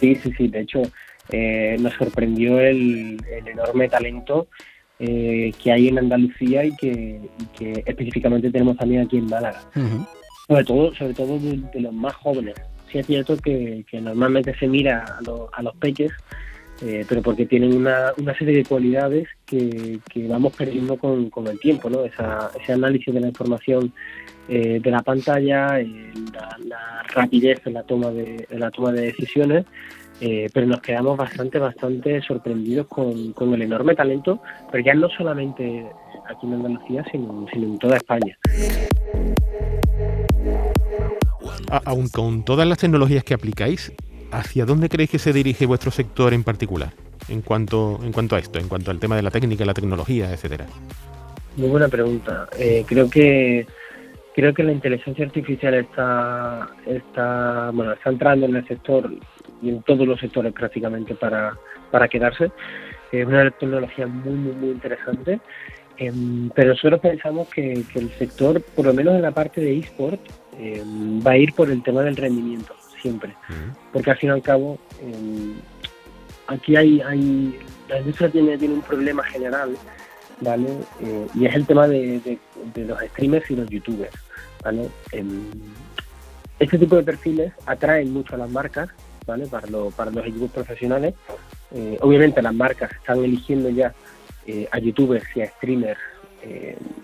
Sí, 0.00 0.16
sí, 0.16 0.32
sí. 0.36 0.48
De 0.48 0.62
hecho, 0.62 0.82
eh, 1.30 1.76
nos 1.78 1.94
sorprendió 1.94 2.58
el, 2.58 3.16
el 3.30 3.46
enorme 3.46 3.88
talento 3.88 4.48
eh, 4.98 5.52
que 5.62 5.70
hay 5.70 5.86
en 5.86 5.98
Andalucía 5.98 6.64
y 6.64 6.74
que, 6.74 7.20
y 7.38 7.44
que, 7.56 7.84
específicamente 7.86 8.50
tenemos 8.50 8.76
también 8.76 9.02
aquí 9.02 9.18
en 9.18 9.26
Málaga. 9.26 9.62
Uh 9.76 9.80
-huh. 9.80 10.08
Sobre 10.48 10.64
todo, 10.64 10.94
sobre 10.94 11.14
todo 11.14 11.38
de, 11.38 11.80
los 11.80 11.92
más 11.92 12.14
jóvenes. 12.14 12.54
Sí 12.90 12.98
es 12.98 13.06
cierto 13.06 13.36
que, 13.36 13.84
que 13.90 14.00
normalmente 14.00 14.56
se 14.58 14.68
mira 14.68 15.04
a, 15.04 15.20
lo, 15.22 15.50
a 15.52 15.62
los 15.62 15.74
peques 15.76 16.12
eh, 16.82 17.06
pero 17.08 17.22
porque 17.22 17.46
tienen 17.46 17.74
una, 17.74 18.12
una 18.18 18.36
serie 18.36 18.56
de 18.56 18.64
cualidades 18.64 19.28
que, 19.46 19.98
que 20.12 20.28
vamos 20.28 20.54
perdiendo 20.54 20.98
con, 20.98 21.30
con, 21.30 21.46
el 21.46 21.58
tiempo, 21.58 21.88
¿no? 21.88 22.04
Esa, 22.04 22.50
ese 22.60 22.74
análisis 22.74 23.14
de 23.14 23.20
la 23.20 23.28
información 23.28 23.92
eh, 24.48 24.78
de 24.82 24.90
la 24.90 25.00
pantalla, 25.02 25.80
eh, 25.80 26.12
la, 26.34 26.58
la, 26.66 27.02
rapidez 27.14 27.60
en 27.66 27.74
la 27.74 27.82
toma 27.82 28.10
de, 28.10 28.46
en 28.50 28.60
la 28.60 28.70
toma 28.70 28.92
de 28.92 29.06
decisiones, 29.06 29.64
eh, 30.20 30.50
pero 30.52 30.66
nos 30.66 30.82
quedamos 30.82 31.16
bastante, 31.16 31.58
bastante 31.58 32.20
sorprendidos 32.20 32.86
con, 32.88 33.32
con, 33.32 33.54
el 33.54 33.62
enorme 33.62 33.94
talento, 33.94 34.42
pero 34.70 34.84
ya 34.84 34.94
no 34.94 35.08
solamente 35.08 35.86
aquí 36.28 36.46
en 36.46 36.52
Andalucía, 36.54 37.04
sino, 37.10 37.46
sino 37.52 37.66
en 37.68 37.78
toda 37.78 37.96
España. 37.96 38.36
Aún 41.84 42.08
con 42.08 42.44
todas 42.44 42.66
las 42.66 42.78
tecnologías 42.78 43.24
que 43.24 43.34
aplicáis, 43.34 43.92
¿hacia 44.30 44.64
dónde 44.64 44.88
creéis 44.88 45.10
que 45.10 45.18
se 45.18 45.32
dirige 45.32 45.66
vuestro 45.66 45.90
sector 45.90 46.32
en 46.32 46.44
particular? 46.44 46.92
En 47.28 47.42
cuanto, 47.42 47.98
en 48.02 48.12
cuanto 48.12 48.36
a 48.36 48.38
esto, 48.38 48.58
en 48.58 48.68
cuanto 48.68 48.90
al 48.90 48.98
tema 48.98 49.16
de 49.16 49.22
la 49.22 49.30
técnica, 49.30 49.64
la 49.64 49.74
tecnología, 49.74 50.32
etcétera. 50.32 50.66
Muy 51.56 51.68
buena 51.68 51.88
pregunta. 51.88 52.48
Eh, 52.58 52.84
creo 52.86 53.08
que 53.10 53.66
creo 54.34 54.52
que 54.52 54.62
la 54.62 54.72
inteligencia 54.72 55.24
artificial 55.24 55.74
está 55.74 56.68
está 56.86 57.70
bueno 57.72 57.92
está 57.92 58.10
entrando 58.10 58.44
en 58.46 58.56
el 58.56 58.68
sector 58.68 59.10
y 59.62 59.70
en 59.70 59.82
todos 59.82 60.06
los 60.06 60.20
sectores 60.20 60.52
prácticamente 60.52 61.14
para, 61.14 61.56
para 61.90 62.08
quedarse. 62.08 62.50
Es 63.10 63.26
una 63.26 63.50
tecnología 63.50 64.06
muy 64.06 64.34
muy 64.34 64.54
muy 64.54 64.70
interesante. 64.70 65.40
Eh, 65.98 66.12
pero 66.54 66.70
nosotros 66.70 67.00
pensamos 67.00 67.48
que, 67.48 67.82
que, 67.90 67.98
el 68.00 68.10
sector, 68.18 68.60
por 68.60 68.84
lo 68.84 68.92
menos 68.92 69.14
en 69.14 69.22
la 69.22 69.30
parte 69.30 69.62
de 69.62 69.78
eSport, 69.78 70.20
eh, 70.58 70.82
va 71.26 71.32
a 71.32 71.38
ir 71.38 71.52
por 71.52 71.70
el 71.70 71.82
tema 71.82 72.02
del 72.02 72.16
rendimiento 72.16 72.74
siempre. 73.00 73.34
Porque 73.92 74.10
al 74.10 74.16
fin 74.16 74.30
y 74.30 74.32
al 74.32 74.42
cabo, 74.42 74.78
eh, 75.00 75.54
aquí 76.48 76.76
hay, 76.76 77.00
hay, 77.00 77.58
la 77.88 78.00
industria 78.00 78.30
tiene, 78.30 78.58
tiene 78.58 78.74
un 78.74 78.82
problema 78.82 79.22
general, 79.24 79.76
¿vale? 80.40 80.68
Eh, 81.00 81.26
y 81.34 81.46
es 81.46 81.54
el 81.54 81.66
tema 81.66 81.86
de, 81.86 82.20
de, 82.20 82.38
de, 82.74 82.84
los 82.84 83.00
streamers 83.00 83.50
y 83.50 83.56
los 83.56 83.68
youtubers, 83.68 84.14
¿vale? 84.64 84.88
Eh, 85.12 85.24
este 86.58 86.78
tipo 86.78 86.96
de 86.96 87.02
perfiles 87.02 87.52
atraen 87.66 88.12
mucho 88.12 88.34
a 88.34 88.38
las 88.38 88.50
marcas, 88.50 88.88
¿vale? 89.26 89.46
Para, 89.46 89.66
lo, 89.68 89.90
para 89.90 90.10
los 90.10 90.26
equipos 90.26 90.50
profesionales. 90.50 91.14
Eh, 91.72 91.98
obviamente 92.00 92.40
las 92.40 92.54
marcas 92.54 92.90
están 92.92 93.22
eligiendo 93.22 93.68
ya 93.68 93.92
eh, 94.46 94.68
a 94.70 94.78
youtubers 94.78 95.24
y 95.34 95.42
a 95.42 95.48
streamers 95.48 95.98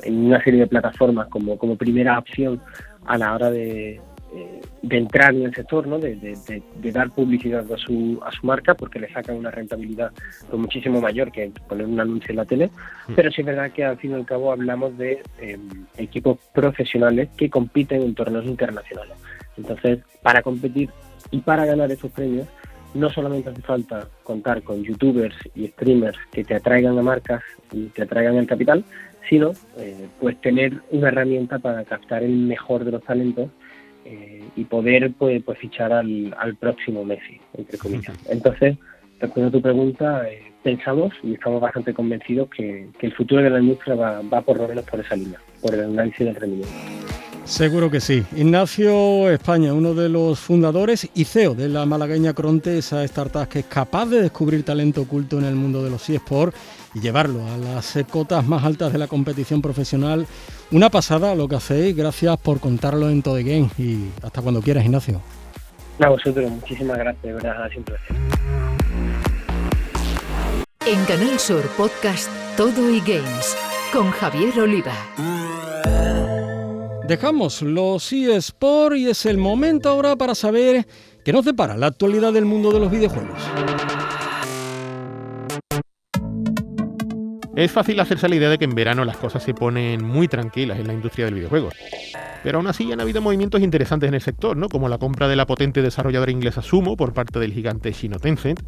en 0.03 0.27
una 0.27 0.43
serie 0.43 0.61
de 0.61 0.67
plataformas 0.67 1.29
como, 1.29 1.59
como 1.59 1.77
primera 1.77 2.19
opción 2.19 2.61
a 3.07 3.19
la 3.19 3.35
hora 3.35 3.51
de, 3.51 4.01
de 4.83 4.97
entrar 4.97 5.35
en 5.35 5.43
el 5.43 5.55
sector, 5.55 5.87
¿no? 5.87 5.99
De, 5.99 6.17
de, 6.17 6.63
de, 6.77 6.93
dar 6.93 7.11
publicidad 7.11 7.71
a 7.71 7.77
su, 7.77 8.21
a 8.25 8.33
su 8.33 8.47
marca 8.47 8.75
porque 8.75 8.99
le 8.99 9.13
sacan 9.13 9.37
una 9.37 9.51
rentabilidad 9.51 10.11
pues, 10.49 10.61
muchísimo 10.61 11.01
mayor 11.01 11.31
que 11.31 11.53
poner 11.69 11.87
un 11.87 12.01
anuncio 12.01 12.31
en 12.31 12.37
la 12.37 12.45
tele. 12.45 12.71
Mm. 13.09 13.15
Pero 13.15 13.31
sí 13.31 13.43
es 13.43 13.47
verdad 13.47 13.71
que 13.73 13.85
al 13.85 13.99
fin 13.99 14.13
y 14.13 14.15
al 14.15 14.27
cabo 14.27 14.53
hablamos 14.53 14.97
de 14.97 15.23
eh, 15.39 15.59
equipos 15.99 16.39
profesionales 16.55 17.29
que 17.37 17.51
compiten 17.51 18.03
en 18.03 18.15
torneos 18.15 18.47
internacionales. 18.47 19.17
Entonces, 19.57 20.01
para 20.23 20.43
competir 20.43 20.91
y 21.31 21.41
para 21.41 21.67
ganar 21.67 21.93
esos 21.93 22.11
premios, 22.11 22.49
no 22.95 23.11
solamente 23.11 23.51
hace 23.51 23.63
falta 23.63 24.09
contar 24.23 24.63
con 24.63 24.83
youtubers 24.83 25.37
y 25.55 25.69
streamers 25.69 26.19
que 26.31 26.45
te 26.45 26.55
atraigan 26.55 26.99
a 26.99 27.03
marcas 27.03 27.43
y 27.71 27.87
te 27.87 28.03
atraigan 28.03 28.37
el 28.37 28.47
capital, 28.47 28.85
sino 29.29 29.53
eh, 29.79 30.09
pues 30.21 30.41
tener 30.41 30.81
una 30.91 31.09
herramienta 31.09 31.59
para 31.59 31.85
captar 31.85 32.23
el 32.23 32.37
mejor 32.37 32.85
de 32.85 32.93
los 32.93 33.03
talentos 33.03 33.51
eh, 34.05 34.43
y 34.57 34.65
poder 34.65 35.13
pues, 35.13 35.43
pues 35.45 35.59
fichar 35.59 35.93
al, 35.93 36.35
al, 36.39 36.57
próximo 36.57 37.05
Messi, 37.05 37.41
entre 37.55 37.79
comillas. 37.79 38.17
Entonces, 38.29 38.77
respondiendo 39.21 39.59
a 39.59 39.61
tu 39.61 39.63
pregunta, 39.63 40.29
eh, 40.29 40.53
pensamos 40.63 41.13
y 41.23 41.35
estamos 41.35 41.61
bastante 41.61 41.95
convencidos 41.95 42.49
que, 42.51 42.89
que, 42.99 43.07
el 43.07 43.15
futuro 43.15 43.43
de 43.43 43.51
la 43.51 43.61
industria 43.61 43.95
va, 43.95 44.23
va 44.23 44.41
por 44.43 44.59
lo 44.59 44.67
menos 44.67 44.85
por 44.85 45.01
esa 45.01 45.15
línea, 45.15 45.39
por 45.61 45.75
el 45.75 45.85
análisis 45.85 46.27
del 46.27 46.35
rendimiento. 46.35 46.75
Seguro 47.45 47.91
que 47.91 48.01
sí. 48.01 48.23
Ignacio 48.37 49.29
España, 49.29 49.75
uno 49.75 49.95
de 49.95 50.09
los 50.09 50.39
fundadores 50.39 51.09
y 51.15 51.25
CEO 51.25 51.55
de 51.55 51.69
la 51.69 51.85
malagueña 51.87 52.35
Cronte, 52.35 52.79
esa 52.79 53.03
startup 53.05 53.49
que 53.49 53.61
es 53.61 53.67
capaz 53.67 54.07
de 54.07 54.23
descubrir 54.23 54.65
talento 54.65 55.03
oculto 55.03 55.39
en 55.39 55.45
el 55.45 55.57
mundo 55.57 55.83
de 55.83 55.91
los 55.91 56.09
eSports 56.09 56.57
y 56.95 57.01
llevarlo 57.01 57.47
a 57.47 57.57
las 57.57 57.99
cotas 58.11 58.47
más 58.47 58.65
altas 58.65 58.93
de 58.93 58.99
la 58.99 59.07
competición 59.07 59.63
profesional. 59.63 60.27
Una 60.71 60.91
pasada 60.91 61.35
lo 61.35 61.49
que 61.49 61.57
hacéis, 61.57 61.97
gracias 61.97 62.37
por 62.39 62.61
contarlo 62.61 63.09
en 63.09 63.23
Todo 63.23 63.37
Game 63.37 63.71
y 63.79 64.09
hasta 64.23 64.43
cuando 64.43 64.61
quieras, 64.61 64.85
Ignacio. 64.85 65.21
A 66.01 66.09
vosotros, 66.09 66.51
muchísimas 66.51 66.99
gracias, 66.99 67.23
de 67.23 67.33
verdad, 67.33 67.69
siempre. 67.71 67.97
En 70.87 71.05
Canal 71.05 71.39
Sur 71.39 71.63
Podcast 71.77 72.29
Todo 72.57 72.91
y 72.91 73.01
Games 73.01 73.57
con 73.93 74.11
Javier 74.11 74.59
Oliva. 74.59 74.93
Dejamos 77.07 77.63
los 77.63 78.13
eSports 78.13 78.97
y 78.97 79.09
es 79.09 79.27
el 79.27 79.37
momento 79.37 79.91
ahora 79.91 80.17
para 80.17 80.35
saber 80.35 80.87
qué 81.25 81.33
nos 81.33 81.45
depara 81.45 81.77
la 81.77 81.89
actualidad 81.89 82.33
del 82.33 82.47
mundo 82.47 82.73
de 82.73 82.81
los 82.81 82.91
videojuegos. 82.91 83.39
Es 87.55 87.71
fácil 87.71 88.01
hacerse 88.01 88.29
la 88.29 88.37
idea 88.37 88.49
de 88.49 88.57
que 88.57 88.65
en 88.65 88.75
verano 88.75 89.05
las 89.05 89.19
cosas 89.19 89.43
se 89.43 89.53
ponen 89.53 90.03
muy 90.03 90.27
tranquilas 90.27 90.79
en 90.79 90.87
la 90.87 90.95
industria 90.95 91.27
del 91.27 91.35
videojuego. 91.35 91.69
Pero 92.43 92.59
aún 92.59 92.67
así 92.67 92.91
han 92.91 93.01
habido 93.01 93.21
movimientos 93.21 93.61
interesantes 93.61 94.09
en 94.09 94.15
el 94.15 94.23
sector, 94.23 94.57
¿no? 94.57 94.69
Como 94.69 94.89
la 94.89 94.99
compra 94.99 95.29
de 95.29 95.37
la 95.37 95.47
potente 95.47 95.83
desarrolladora 95.83 96.33
inglesa 96.33 96.63
Sumo 96.63 96.97
por 96.97 97.13
parte 97.13 97.39
del 97.39 97.53
gigante 97.53 97.93
Shino 97.93 98.19
Tencent 98.19 98.61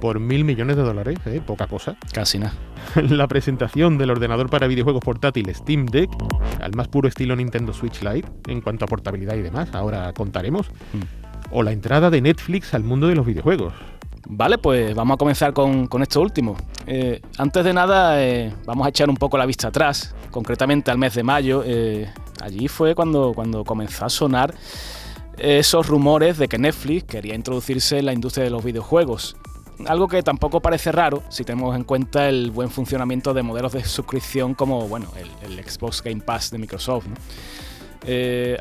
por 0.00 0.18
mil 0.18 0.44
millones 0.44 0.76
de 0.76 0.82
dólares, 0.82 1.18
¿eh? 1.26 1.42
poca 1.46 1.66
cosa. 1.66 1.96
Casi 2.12 2.38
nada. 2.38 2.54
La 3.10 3.28
presentación 3.28 3.98
del 3.98 4.10
ordenador 4.10 4.48
para 4.48 4.66
videojuegos 4.66 5.04
portátil 5.04 5.54
Steam 5.54 5.84
Deck, 5.84 6.10
al 6.60 6.72
más 6.74 6.88
puro 6.88 7.06
estilo 7.06 7.36
Nintendo 7.36 7.74
Switch 7.74 8.02
Lite, 8.02 8.26
en 8.48 8.62
cuanto 8.62 8.86
a 8.86 8.88
portabilidad 8.88 9.36
y 9.36 9.42
demás, 9.42 9.68
ahora 9.74 10.12
contaremos. 10.14 10.70
Mm. 10.94 11.52
O 11.52 11.62
la 11.62 11.72
entrada 11.72 12.08
de 12.08 12.22
Netflix 12.22 12.72
al 12.72 12.84
mundo 12.84 13.08
de 13.08 13.14
los 13.14 13.26
videojuegos. 13.26 13.74
Vale, 14.32 14.58
pues 14.58 14.94
vamos 14.94 15.16
a 15.16 15.18
comenzar 15.18 15.52
con, 15.52 15.88
con 15.88 16.02
esto 16.02 16.20
último. 16.20 16.56
Eh, 16.86 17.20
antes 17.36 17.64
de 17.64 17.72
nada, 17.72 18.22
eh, 18.22 18.54
vamos 18.64 18.86
a 18.86 18.90
echar 18.90 19.10
un 19.10 19.16
poco 19.16 19.36
la 19.36 19.44
vista 19.44 19.68
atrás, 19.68 20.14
concretamente 20.30 20.92
al 20.92 20.98
mes 20.98 21.16
de 21.16 21.24
mayo. 21.24 21.64
Eh, 21.66 22.08
allí 22.40 22.68
fue 22.68 22.94
cuando, 22.94 23.32
cuando 23.34 23.64
comenzó 23.64 24.04
a 24.04 24.08
sonar 24.08 24.54
esos 25.36 25.88
rumores 25.88 26.38
de 26.38 26.46
que 26.46 26.58
Netflix 26.58 27.04
quería 27.04 27.34
introducirse 27.34 27.98
en 27.98 28.06
la 28.06 28.12
industria 28.12 28.44
de 28.44 28.50
los 28.50 28.62
videojuegos. 28.62 29.36
Algo 29.86 30.06
que 30.06 30.22
tampoco 30.22 30.60
parece 30.60 30.92
raro 30.92 31.24
si 31.28 31.42
tenemos 31.42 31.74
en 31.74 31.82
cuenta 31.82 32.28
el 32.28 32.52
buen 32.52 32.70
funcionamiento 32.70 33.34
de 33.34 33.42
modelos 33.42 33.72
de 33.72 33.84
suscripción 33.84 34.54
como 34.54 34.86
bueno, 34.86 35.08
el, 35.42 35.64
Xbox 35.64 36.02
Game 36.02 36.20
Pass 36.20 36.52
de 36.52 36.58
Microsoft. 36.58 37.06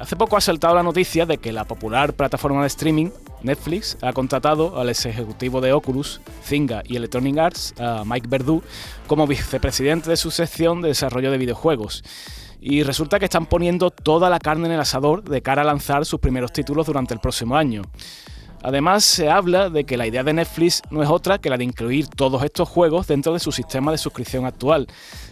hace 0.01 0.15
poco 0.15 0.35
ha 0.35 0.41
saltado 0.41 0.73
la 0.73 0.83
noticia 0.83 1.27
de 1.27 1.37
que 1.37 1.51
la 1.51 1.65
popular 1.65 2.13
plataforma 2.13 2.61
de 2.61 2.67
streaming, 2.67 3.09
Netflix, 3.41 3.97
ha 4.01 4.13
contratado 4.13 4.79
al 4.79 4.89
ex 4.89 5.05
ejecutivo 5.05 5.61
de 5.61 5.73
Oculus, 5.73 6.21
Zynga 6.43 6.83
y 6.85 6.95
Electronic 6.95 7.37
Arts, 7.37 7.73
Mike 8.05 8.27
Verdu, 8.27 8.61
como 9.07 9.27
vicepresidente 9.27 10.09
de 10.09 10.17
su 10.17 10.31
sección 10.31 10.81
de 10.81 10.89
desarrollo 10.89 11.31
de 11.31 11.37
videojuegos. 11.37 12.03
Y 12.61 12.83
resulta 12.83 13.19
que 13.19 13.25
están 13.25 13.45
poniendo 13.45 13.89
toda 13.89 14.29
la 14.29 14.39
carne 14.39 14.67
en 14.67 14.73
el 14.73 14.79
asador 14.81 15.23
de 15.23 15.41
cara 15.41 15.61
a 15.61 15.65
lanzar 15.65 16.05
sus 16.05 16.19
primeros 16.19 16.51
títulos 16.51 16.85
durante 16.87 17.13
el 17.13 17.21
próximo 17.21 17.55
año. 17.55 17.83
Además, 18.61 19.05
se 19.05 19.29
habla 19.29 19.69
de 19.69 19.85
que 19.85 19.95
la 19.95 20.05
idea 20.05 20.23
de 20.23 20.33
Netflix 20.33 20.81
no 20.89 21.01
es 21.01 21.09
otra 21.09 21.37
que 21.37 21.49
la 21.49 21.57
de 21.57 21.63
incluir 21.63 22.07
todos 22.07 22.43
estos 22.43 22.67
juegos 22.67 23.07
dentro 23.07 23.33
de 23.33 23.39
su 23.39 23.51
sistema 23.51 23.91
de 23.91 23.97
suscripción 23.97 24.45
actual, 24.45 24.87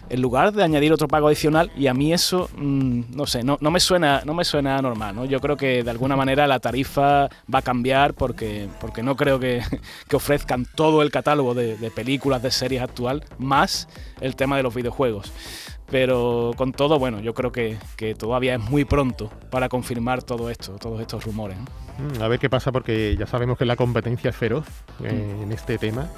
en 0.08 0.22
lugar 0.22 0.52
de 0.52 0.64
añadir 0.64 0.92
otro 0.92 1.08
pago 1.08 1.28
adicional. 1.28 1.70
Y 1.76 1.88
a 1.88 1.94
mí 1.94 2.12
eso, 2.12 2.48
mmm, 2.56 3.02
no 3.10 3.26
sé, 3.26 3.44
no, 3.44 3.58
no, 3.60 3.70
me 3.70 3.80
suena, 3.80 4.22
no 4.24 4.32
me 4.32 4.44
suena 4.44 4.80
normal. 4.80 5.14
¿no? 5.14 5.24
Yo 5.26 5.40
creo 5.40 5.56
que 5.56 5.82
de 5.82 5.90
alguna 5.90 6.16
manera 6.16 6.46
la 6.46 6.58
tarifa 6.58 7.28
va 7.52 7.58
a 7.58 7.62
cambiar 7.62 8.14
porque, 8.14 8.68
porque 8.80 9.02
no 9.02 9.16
creo 9.16 9.38
que, 9.38 9.62
que 10.08 10.16
ofrezcan 10.16 10.66
todo 10.74 11.02
el 11.02 11.10
catálogo 11.10 11.54
de 11.54 11.92
películas, 11.94 12.42
de 12.42 12.50
series 12.50 12.82
actual, 12.82 13.24
más 13.38 13.88
el 14.20 14.36
tema 14.36 14.56
de 14.56 14.62
los 14.62 14.74
videojuegos. 14.74 15.32
Pero 15.90 16.52
con 16.56 16.72
todo, 16.72 16.98
bueno, 16.98 17.20
yo 17.20 17.32
creo 17.32 17.50
que, 17.50 17.78
que, 17.96 18.14
todavía 18.14 18.54
es 18.54 18.60
muy 18.60 18.84
pronto 18.84 19.30
para 19.50 19.68
confirmar 19.68 20.22
todo 20.22 20.50
esto, 20.50 20.76
todos 20.76 21.00
estos 21.00 21.24
rumores. 21.24 21.56
¿no? 21.58 22.24
A 22.24 22.28
ver 22.28 22.38
qué 22.38 22.50
pasa, 22.50 22.72
porque 22.72 23.16
ya 23.18 23.26
sabemos 23.26 23.58
que 23.58 23.64
la 23.64 23.76
competencia 23.76 24.30
es 24.30 24.36
feroz 24.36 24.66
eh, 25.02 25.36
mm. 25.38 25.42
en 25.44 25.52
este 25.52 25.78
tema. 25.78 26.08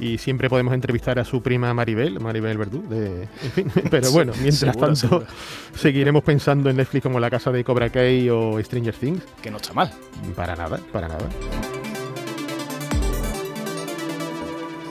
Y 0.00 0.18
siempre 0.18 0.50
podemos 0.50 0.74
entrevistar 0.74 1.20
a 1.20 1.24
su 1.24 1.40
prima 1.40 1.72
Maribel, 1.72 2.18
Maribel 2.18 2.58
Verdú. 2.58 2.82
De, 2.88 3.22
en 3.22 3.50
fin, 3.52 3.72
pero 3.90 4.10
bueno, 4.10 4.32
mientras 4.40 4.58
seguro, 4.58 4.80
tanto, 4.80 4.96
seguro. 4.96 5.26
seguiremos 5.76 6.24
pensando 6.24 6.68
en 6.68 6.76
Netflix 6.76 7.02
como 7.02 7.20
la 7.20 7.30
casa 7.30 7.52
de 7.52 7.62
Cobra 7.62 7.90
Kai 7.90 8.28
o 8.28 8.60
Stranger 8.62 8.94
Things. 8.94 9.22
Que 9.40 9.50
no 9.50 9.58
está 9.58 9.72
mal. 9.72 9.92
Para 10.34 10.56
nada, 10.56 10.80
para 10.92 11.06
nada. 11.06 11.28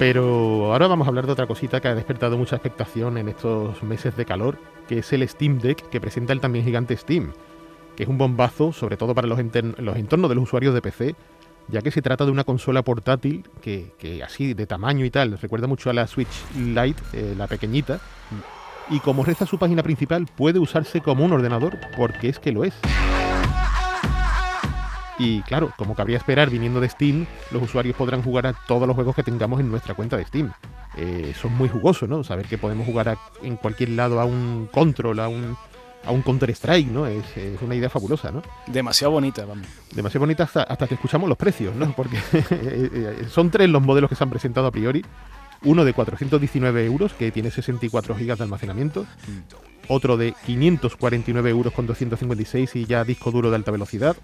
Pero 0.04 0.74
ahora 0.74 0.88
vamos 0.88 1.08
a 1.08 1.12
hablar 1.12 1.28
de 1.28 1.32
otra 1.32 1.48
cosita 1.48 1.80
que 1.80 1.88
ha 1.88 1.96
despertado 1.96 2.38
mucha 2.38 2.58
expectación 2.58 3.18
en 3.18 3.30
estos 3.30 3.82
meses 3.84 4.18
de 4.18 4.26
calor, 4.26 4.58
que 4.86 4.98
es 4.98 5.14
el 5.14 5.26
Steam 5.26 5.60
Deck 5.60 5.88
que 5.88 6.02
presenta 6.02 6.34
el 6.34 6.42
también 6.42 6.66
gigante 6.66 6.98
Steam, 6.98 7.32
que 7.96 8.04
es 8.04 8.10
un 8.10 8.18
bombazo, 8.18 8.74
sobre 8.74 8.98
todo 8.98 9.16
para 9.16 9.30
los, 9.30 9.40
entornos 9.40 10.30
de 10.30 10.36
los 10.36 10.44
usuarios 10.44 10.74
de 10.74 10.82
PC, 10.82 11.16
ya 11.70 11.82
que 11.82 11.90
se 11.90 12.02
trata 12.02 12.26
de 12.26 12.32
una 12.32 12.44
consola 12.44 12.82
portátil 12.82 13.48
que, 13.62 13.94
que 13.98 14.22
así 14.22 14.54
de 14.54 14.68
tamaño 14.68 15.06
y 15.06 15.10
tal 15.10 15.38
recuerda 15.38 15.68
mucho 15.68 15.90
a 15.90 15.94
la 15.94 16.06
Switch 16.06 16.52
Lite, 16.58 17.02
eh, 17.14 17.34
la 17.38 17.48
pequeñita, 17.48 18.02
y 18.90 19.00
como 19.00 19.24
reza 19.24 19.46
su 19.46 19.58
página 19.58 19.84
principal 19.84 20.28
puede 20.36 20.60
usarse 20.60 21.00
como 21.00 21.24
un 21.24 21.32
ordenador 21.32 21.80
porque 21.96 22.28
es 22.28 22.40
que 22.40 22.52
lo 22.52 22.66
es. 22.66 22.74
Y 25.20 25.42
claro, 25.44 25.72
como 25.78 25.94
cabría 25.96 26.18
esperar 26.18 26.50
viniendo 26.50 26.80
de 26.82 26.90
Steam, 26.90 27.26
los 27.52 27.62
usuarios 27.62 27.96
podrán 27.96 28.24
jugar 28.24 28.48
a 28.48 28.54
todos 28.54 28.88
los 28.88 28.96
juegos 28.96 29.16
que 29.16 29.24
tengamos 29.24 29.60
en 29.60 29.70
nuestra 29.70 29.94
cuenta 29.94 30.18
de 30.18 30.26
Steam. 30.26 30.52
Eh, 30.98 31.30
eso 31.36 31.48
es 31.48 31.54
muy 31.54 31.70
jugoso, 31.70 32.08
¿no? 32.08 32.24
Saber 32.24 32.46
que 32.48 32.58
podemos 32.58 32.86
jugar 32.86 33.10
a- 33.10 33.18
en 33.44 33.56
cualquier 33.58 33.90
lado 33.90 34.20
a 34.20 34.26
un 34.26 34.68
Control, 34.72 35.20
a 35.20 35.28
un, 35.28 35.56
a 36.06 36.12
un 36.12 36.22
Counter-Strike, 36.24 36.88
¿no? 36.90 37.06
Es, 37.06 37.26
es 37.38 37.62
una 37.62 37.76
idea 37.76 37.90
fabulosa, 37.90 38.32
¿no? 38.32 38.42
Demasiado 38.68 39.12
bonita, 39.12 39.46
vamos. 39.46 39.68
Demasiado 39.94 40.22
bonita 40.22 40.44
hasta, 40.46 40.64
hasta 40.64 40.88
que 40.88 40.96
escuchamos 40.96 41.30
los 41.30 41.38
precios, 41.38 41.76
¿no? 41.76 41.92
Porque 41.96 42.18
eh, 42.52 43.26
son 43.30 43.52
tres 43.52 43.70
los 43.70 43.82
modelos 43.84 44.10
que 44.10 44.16
se 44.16 44.24
han 44.24 44.30
presentado 44.32 44.68
a 44.68 44.72
priori. 44.72 45.04
Uno 45.64 45.86
de 45.86 45.94
419 45.94 46.86
euros, 46.86 47.14
que 47.14 47.32
tiene 47.32 47.50
64 47.52 48.16
gigas 48.16 48.38
de 48.40 48.44
almacenamiento. 48.46 49.06
Otro 49.88 50.16
de 50.18 50.34
549 50.46 51.50
euros 51.50 51.74
con 51.74 51.86
256 51.88 52.76
y 52.78 52.86
ya 52.86 53.04
disco 53.04 53.32
duro 53.32 53.50
de 53.50 53.56
alta 53.58 53.72
velocidad. 53.72 54.16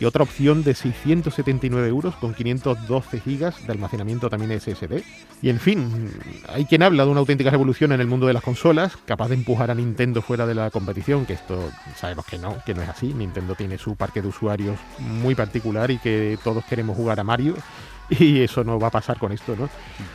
Y 0.00 0.06
otra 0.06 0.22
opción 0.22 0.64
de 0.64 0.74
679 0.74 1.86
euros 1.86 2.16
con 2.16 2.32
512 2.32 3.20
gigas 3.20 3.66
de 3.66 3.72
almacenamiento 3.72 4.30
también 4.30 4.58
SSD. 4.58 5.02
Y 5.42 5.50
en 5.50 5.60
fin, 5.60 6.10
hay 6.48 6.64
quien 6.64 6.82
habla 6.82 7.04
de 7.04 7.10
una 7.10 7.20
auténtica 7.20 7.50
revolución 7.50 7.92
en 7.92 8.00
el 8.00 8.06
mundo 8.06 8.26
de 8.26 8.32
las 8.32 8.42
consolas, 8.42 8.96
capaz 9.04 9.28
de 9.28 9.34
empujar 9.34 9.70
a 9.70 9.74
Nintendo 9.74 10.22
fuera 10.22 10.46
de 10.46 10.54
la 10.54 10.70
competición, 10.70 11.26
que 11.26 11.34
esto 11.34 11.70
sabemos 11.96 12.24
que 12.24 12.38
no, 12.38 12.56
que 12.64 12.72
no 12.72 12.80
es 12.80 12.88
así. 12.88 13.12
Nintendo 13.12 13.54
tiene 13.54 13.76
su 13.76 13.94
parque 13.94 14.22
de 14.22 14.28
usuarios 14.28 14.78
muy 15.00 15.34
particular 15.34 15.90
y 15.90 15.98
que 15.98 16.38
todos 16.42 16.64
queremos 16.64 16.96
jugar 16.96 17.20
a 17.20 17.24
Mario. 17.24 17.56
Y 18.10 18.40
eso 18.40 18.64
no 18.64 18.80
va 18.80 18.88
a 18.88 18.90
pasar 18.90 19.20
con 19.20 19.30
esto, 19.30 19.54
¿no? 19.54 19.68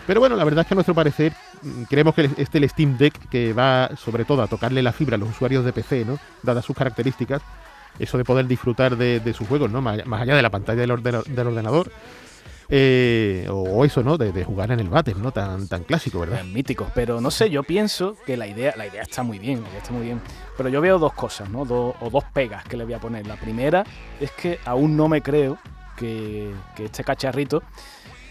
Pero 0.06 0.20
bueno, 0.20 0.36
la 0.36 0.44
verdad 0.44 0.64
es 0.64 0.68
que 0.68 0.74
a 0.74 0.76
nuestro 0.76 0.94
parecer 0.94 1.32
mm, 1.62 1.84
creemos 1.84 2.14
que 2.14 2.30
este 2.36 2.58
el 2.58 2.70
Steam 2.70 2.98
Deck 2.98 3.30
que 3.30 3.54
va 3.54 3.92
sobre 3.96 4.26
todo 4.26 4.42
a 4.42 4.48
tocarle 4.48 4.84
la 4.84 4.92
fibra 4.92 5.16
a 5.16 5.18
los 5.18 5.30
usuarios 5.30 5.64
de 5.64 5.72
PC, 5.72 6.04
¿no? 6.04 6.20
Dadas 6.44 6.66
sus 6.66 6.76
características, 6.76 7.42
eso 8.00 8.18
de 8.18 8.24
poder 8.24 8.48
disfrutar 8.48 8.98
de, 8.98 9.20
de 9.20 9.34
sus 9.34 9.48
juegos, 9.48 9.72
¿no? 9.72 9.82
Más, 9.82 10.00
allá 10.12 10.36
de 10.36 10.42
la 10.42 10.50
pantalla 10.50 10.82
del, 10.82 10.92
ordena- 10.92 11.24
del 11.24 11.48
ordenador. 11.48 11.92
eh, 12.70 13.48
o, 13.52 13.86
eso, 13.86 14.02
¿no? 14.04 14.18
De, 14.18 14.44
jugar 14.44 14.72
en 14.72 14.80
el 14.80 14.90
váter, 14.90 15.18
¿no? 15.18 15.32
Tan, 15.32 15.68
tan 15.68 15.84
clásico, 15.84 16.20
¿verdad? 16.20 16.42
Eh, 16.42 16.44
míticos. 16.46 16.88
Pero 16.96 17.22
no 17.22 17.30
sé, 17.32 17.50
yo 17.50 17.64
pienso 17.64 18.16
que 18.26 18.38
la 18.38 18.48
idea, 18.48 18.74
la 18.76 18.88
idea 18.88 19.04
está 19.04 19.22
muy 19.24 19.38
bien, 19.40 19.64
está 19.78 19.92
muy 19.92 20.04
bien. 20.06 20.20
Pero 20.58 20.70
yo 20.70 20.82
veo 20.82 20.98
dos 20.98 21.14
cosas, 21.14 21.50
¿no? 21.50 21.66
Do- 21.66 21.96
o 22.00 22.10
dos 22.10 22.24
pegas 22.34 22.64
que 22.66 22.76
le 22.78 22.84
voy 22.86 22.94
a 22.94 23.00
poner. 23.00 23.28
La 23.28 23.36
primera 23.36 23.84
es 24.20 24.32
que 24.32 24.60
aún 24.66 24.98
no 24.98 25.08
me 25.08 25.22
creo 25.22 25.58
que, 25.96 26.52
que 26.76 26.86
este 26.86 27.04
cacharrito, 27.04 27.62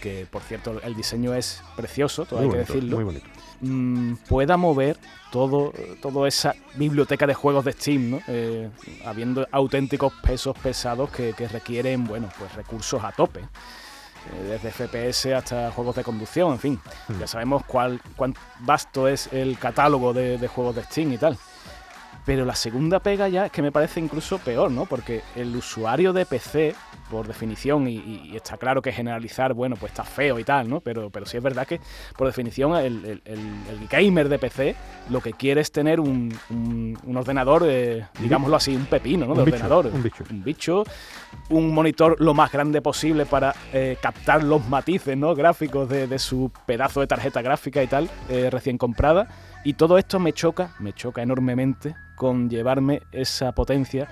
que 0.05 0.27
por 0.29 0.43
cierto 0.43 0.79
el 0.83 0.93
diseño 0.93 1.33
es 1.33 1.63
precioso, 1.75 2.25
todo 2.25 2.41
hay 2.41 2.49
que 2.49 2.57
decirlo, 2.57 2.97
muy 2.97 3.05
bonito. 3.05 3.25
mm, 3.61 4.13
pueda 4.29 4.55
mover 4.55 4.99
todo, 5.31 5.73
toda 5.99 6.27
esa 6.27 6.53
biblioteca 6.75 7.25
de 7.25 7.33
juegos 7.33 7.65
de 7.65 7.71
Steam, 7.71 8.11
¿no? 8.11 8.19
Eh, 8.27 8.69
habiendo 9.03 9.47
auténticos 9.51 10.13
pesos 10.21 10.55
pesados 10.59 11.09
que, 11.09 11.33
que 11.33 11.47
requieren, 11.47 12.05
bueno, 12.05 12.29
pues 12.37 12.53
recursos 12.53 13.03
a 13.03 13.11
tope. 13.13 13.39
Eh, 13.39 14.59
desde 14.61 14.69
FPS 14.71 15.33
hasta 15.33 15.71
juegos 15.71 15.95
de 15.95 16.03
conducción, 16.03 16.51
en 16.51 16.59
fin. 16.59 16.79
Mm. 17.07 17.19
Ya 17.21 17.25
sabemos 17.27 17.63
cuál, 17.65 17.99
cuán 18.15 18.35
vasto 18.59 19.07
es 19.07 19.33
el 19.33 19.57
catálogo 19.57 20.13
de, 20.13 20.37
de 20.37 20.47
juegos 20.47 20.75
de 20.75 20.83
Steam 20.83 21.13
y 21.13 21.17
tal. 21.17 21.35
Pero 22.27 22.45
la 22.45 22.55
segunda 22.55 22.99
pega 22.99 23.27
ya 23.27 23.47
es 23.47 23.51
que 23.51 23.63
me 23.63 23.71
parece 23.71 23.99
incluso 23.99 24.37
peor, 24.37 24.69
¿no? 24.69 24.85
Porque 24.85 25.23
el 25.35 25.55
usuario 25.55 26.13
de 26.13 26.27
PC, 26.27 26.75
por 27.09 27.27
definición, 27.27 27.87
y, 27.87 28.31
está 28.35 28.57
claro 28.57 28.81
que 28.81 28.91
generalizar, 28.91 29.53
bueno, 29.53 29.75
pues 29.75 29.91
está 29.91 30.03
feo 30.03 30.39
y 30.39 30.43
tal, 30.43 30.69
¿no? 30.69 30.81
Pero, 30.81 31.09
pero 31.09 31.25
sí 31.25 31.37
es 31.37 31.43
verdad 31.43 31.67
que, 31.67 31.79
por 32.17 32.27
definición, 32.27 32.75
el, 32.75 33.05
el- 33.05 33.21
el- 33.25 33.39
el 33.69 33.87
gamer 33.89 34.27
de 34.29 34.39
PC 34.39 34.75
lo 35.09 35.21
que 35.21 35.33
quiere 35.33 35.61
es 35.61 35.71
tener 35.71 35.99
un, 35.99 36.35
un- 36.49 36.97
un 37.03 37.17
ordenador, 37.17 37.63
eh, 37.67 38.05
digámoslo 38.19 38.55
así, 38.57 38.75
un 38.75 38.85
pepino, 38.85 39.25
¿no? 39.27 39.33
De 39.35 39.39
Un 39.41 39.45
bicho, 39.45 39.55
ordenador. 39.55 39.85
un 39.87 40.03
bicho. 40.03 40.23
Un 40.31 40.43
bicho, 40.43 40.83
un 41.49 41.73
monitor 41.73 42.15
lo 42.19 42.33
más 42.33 42.51
grande 42.51 42.81
posible 42.81 43.25
para 43.25 43.53
eh, 43.73 43.97
captar 44.01 44.43
los 44.43 44.67
matices, 44.67 45.15
¿no? 45.17 45.35
Gráficos 45.35 45.87
de, 45.89 46.07
de 46.07 46.19
su 46.19 46.51
pedazo 46.65 47.01
de 47.01 47.07
tarjeta 47.07 47.41
gráfica 47.41 47.83
y 47.83 47.87
tal, 47.87 48.09
eh, 48.29 48.49
recién 48.51 48.77
comprada. 48.77 49.27
Y 49.63 49.73
todo 49.73 49.97
esto 49.97 50.19
me 50.19 50.33
choca, 50.33 50.75
me 50.79 50.93
choca 50.93 51.21
enormemente 51.23 51.95
con 52.15 52.49
llevarme 52.49 53.01
esa 53.11 53.51
potencia, 53.51 54.07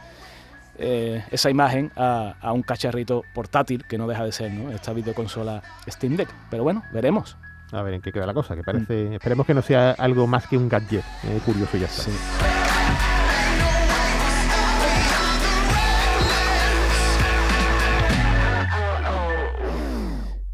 eh, 0.83 1.23
esa 1.31 1.49
imagen 1.49 1.91
a, 1.95 2.35
a 2.41 2.51
un 2.51 2.61
cacharrito 2.61 3.23
portátil 3.33 3.85
que 3.85 3.97
no 3.97 4.07
deja 4.07 4.25
de 4.25 4.31
ser, 4.31 4.51
¿no? 4.51 4.71
Esta 4.71 4.93
videoconsola 4.93 5.63
Steam 5.89 6.17
Deck. 6.17 6.29
Pero 6.49 6.63
bueno, 6.63 6.83
veremos. 6.91 7.37
A 7.71 7.81
ver 7.81 7.95
en 7.95 8.01
qué 8.01 8.11
queda 8.11 8.27
la 8.27 8.33
cosa, 8.35 8.55
que 8.55 8.61
parece... 8.61 9.15
Esperemos 9.15 9.47
que 9.47 9.53
no 9.53 9.61
sea 9.63 9.91
algo 9.91 10.27
más 10.27 10.45
que 10.47 10.57
un 10.57 10.69
gadget 10.69 11.03
eh, 11.23 11.39
curioso 11.43 11.77
y 11.77 11.79
ya 11.79 11.87
está. 11.87 12.11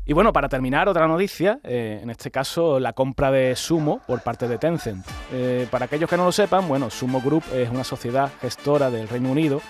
Y 0.06 0.14
bueno, 0.14 0.34
para 0.34 0.50
terminar, 0.50 0.90
otra 0.90 1.08
noticia, 1.08 1.60
eh, 1.64 2.00
en 2.02 2.10
este 2.10 2.32
caso 2.32 2.80
la 2.80 2.94
compra 2.94 3.30
de 3.30 3.56
Sumo 3.56 4.02
por 4.08 4.22
parte 4.22 4.48
de 4.48 4.58
Tencent. 4.58 5.06
Eh, 5.32 5.68
para 5.70 5.86
aquellos 5.86 6.10
que 6.10 6.18
no 6.18 6.26
lo 6.26 6.32
sepan, 6.32 6.68
bueno, 6.68 6.90
Sumo 6.90 7.22
Group 7.22 7.44
es 7.54 7.70
una 7.70 7.84
sociedad 7.84 8.32
gestora 8.42 8.90
del 8.90 9.08
Reino 9.08 9.30
Unido 9.30 9.62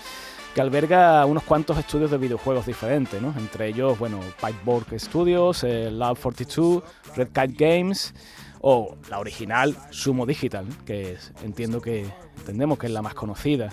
que 0.53 0.61
alberga 0.61 1.25
unos 1.25 1.43
cuantos 1.43 1.77
estudios 1.77 2.11
de 2.11 2.17
videojuegos 2.17 2.65
diferentes, 2.65 3.21
¿no? 3.21 3.33
Entre 3.37 3.67
ellos, 3.67 3.97
bueno, 3.99 4.19
Pipeborg 4.43 4.99
Studios, 4.99 5.63
eh, 5.63 5.89
Lab 5.91 6.17
42, 6.17 6.83
Red 7.15 7.27
Kite 7.27 7.53
Games 7.65 8.13
o 8.61 8.95
la 9.09 9.19
original 9.19 9.75
Sumo 9.91 10.25
Digital, 10.25 10.65
que 10.85 11.13
es- 11.13 11.31
entiendo 11.43 11.81
que 11.81 12.05
entendemos 12.39 12.77
que 12.79 12.87
es 12.87 12.91
la 12.93 13.01
más 13.01 13.13
conocida. 13.13 13.69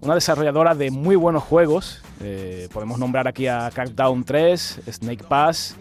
Una 0.00 0.14
desarrolladora 0.14 0.74
de 0.74 0.90
muy 0.90 1.16
buenos 1.16 1.42
juegos. 1.42 2.02
eh, 2.22 2.68
podemos 2.72 2.98
nombrar 2.98 3.28
aquí 3.28 3.46
a 3.46 3.70
Crackdown 3.72 4.24
3, 4.24 4.80
Snake 4.90 5.22
Pass, 5.28 5.76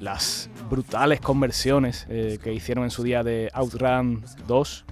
las 0.00 0.48
brutales 0.70 1.20
conversiones 1.20 2.06
eh, 2.08 2.38
que 2.42 2.54
hicieron 2.54 2.84
en 2.84 2.90
su 2.90 3.02
día 3.02 3.22
de 3.22 3.50
Outrun 3.52 4.24
2. 4.46 4.84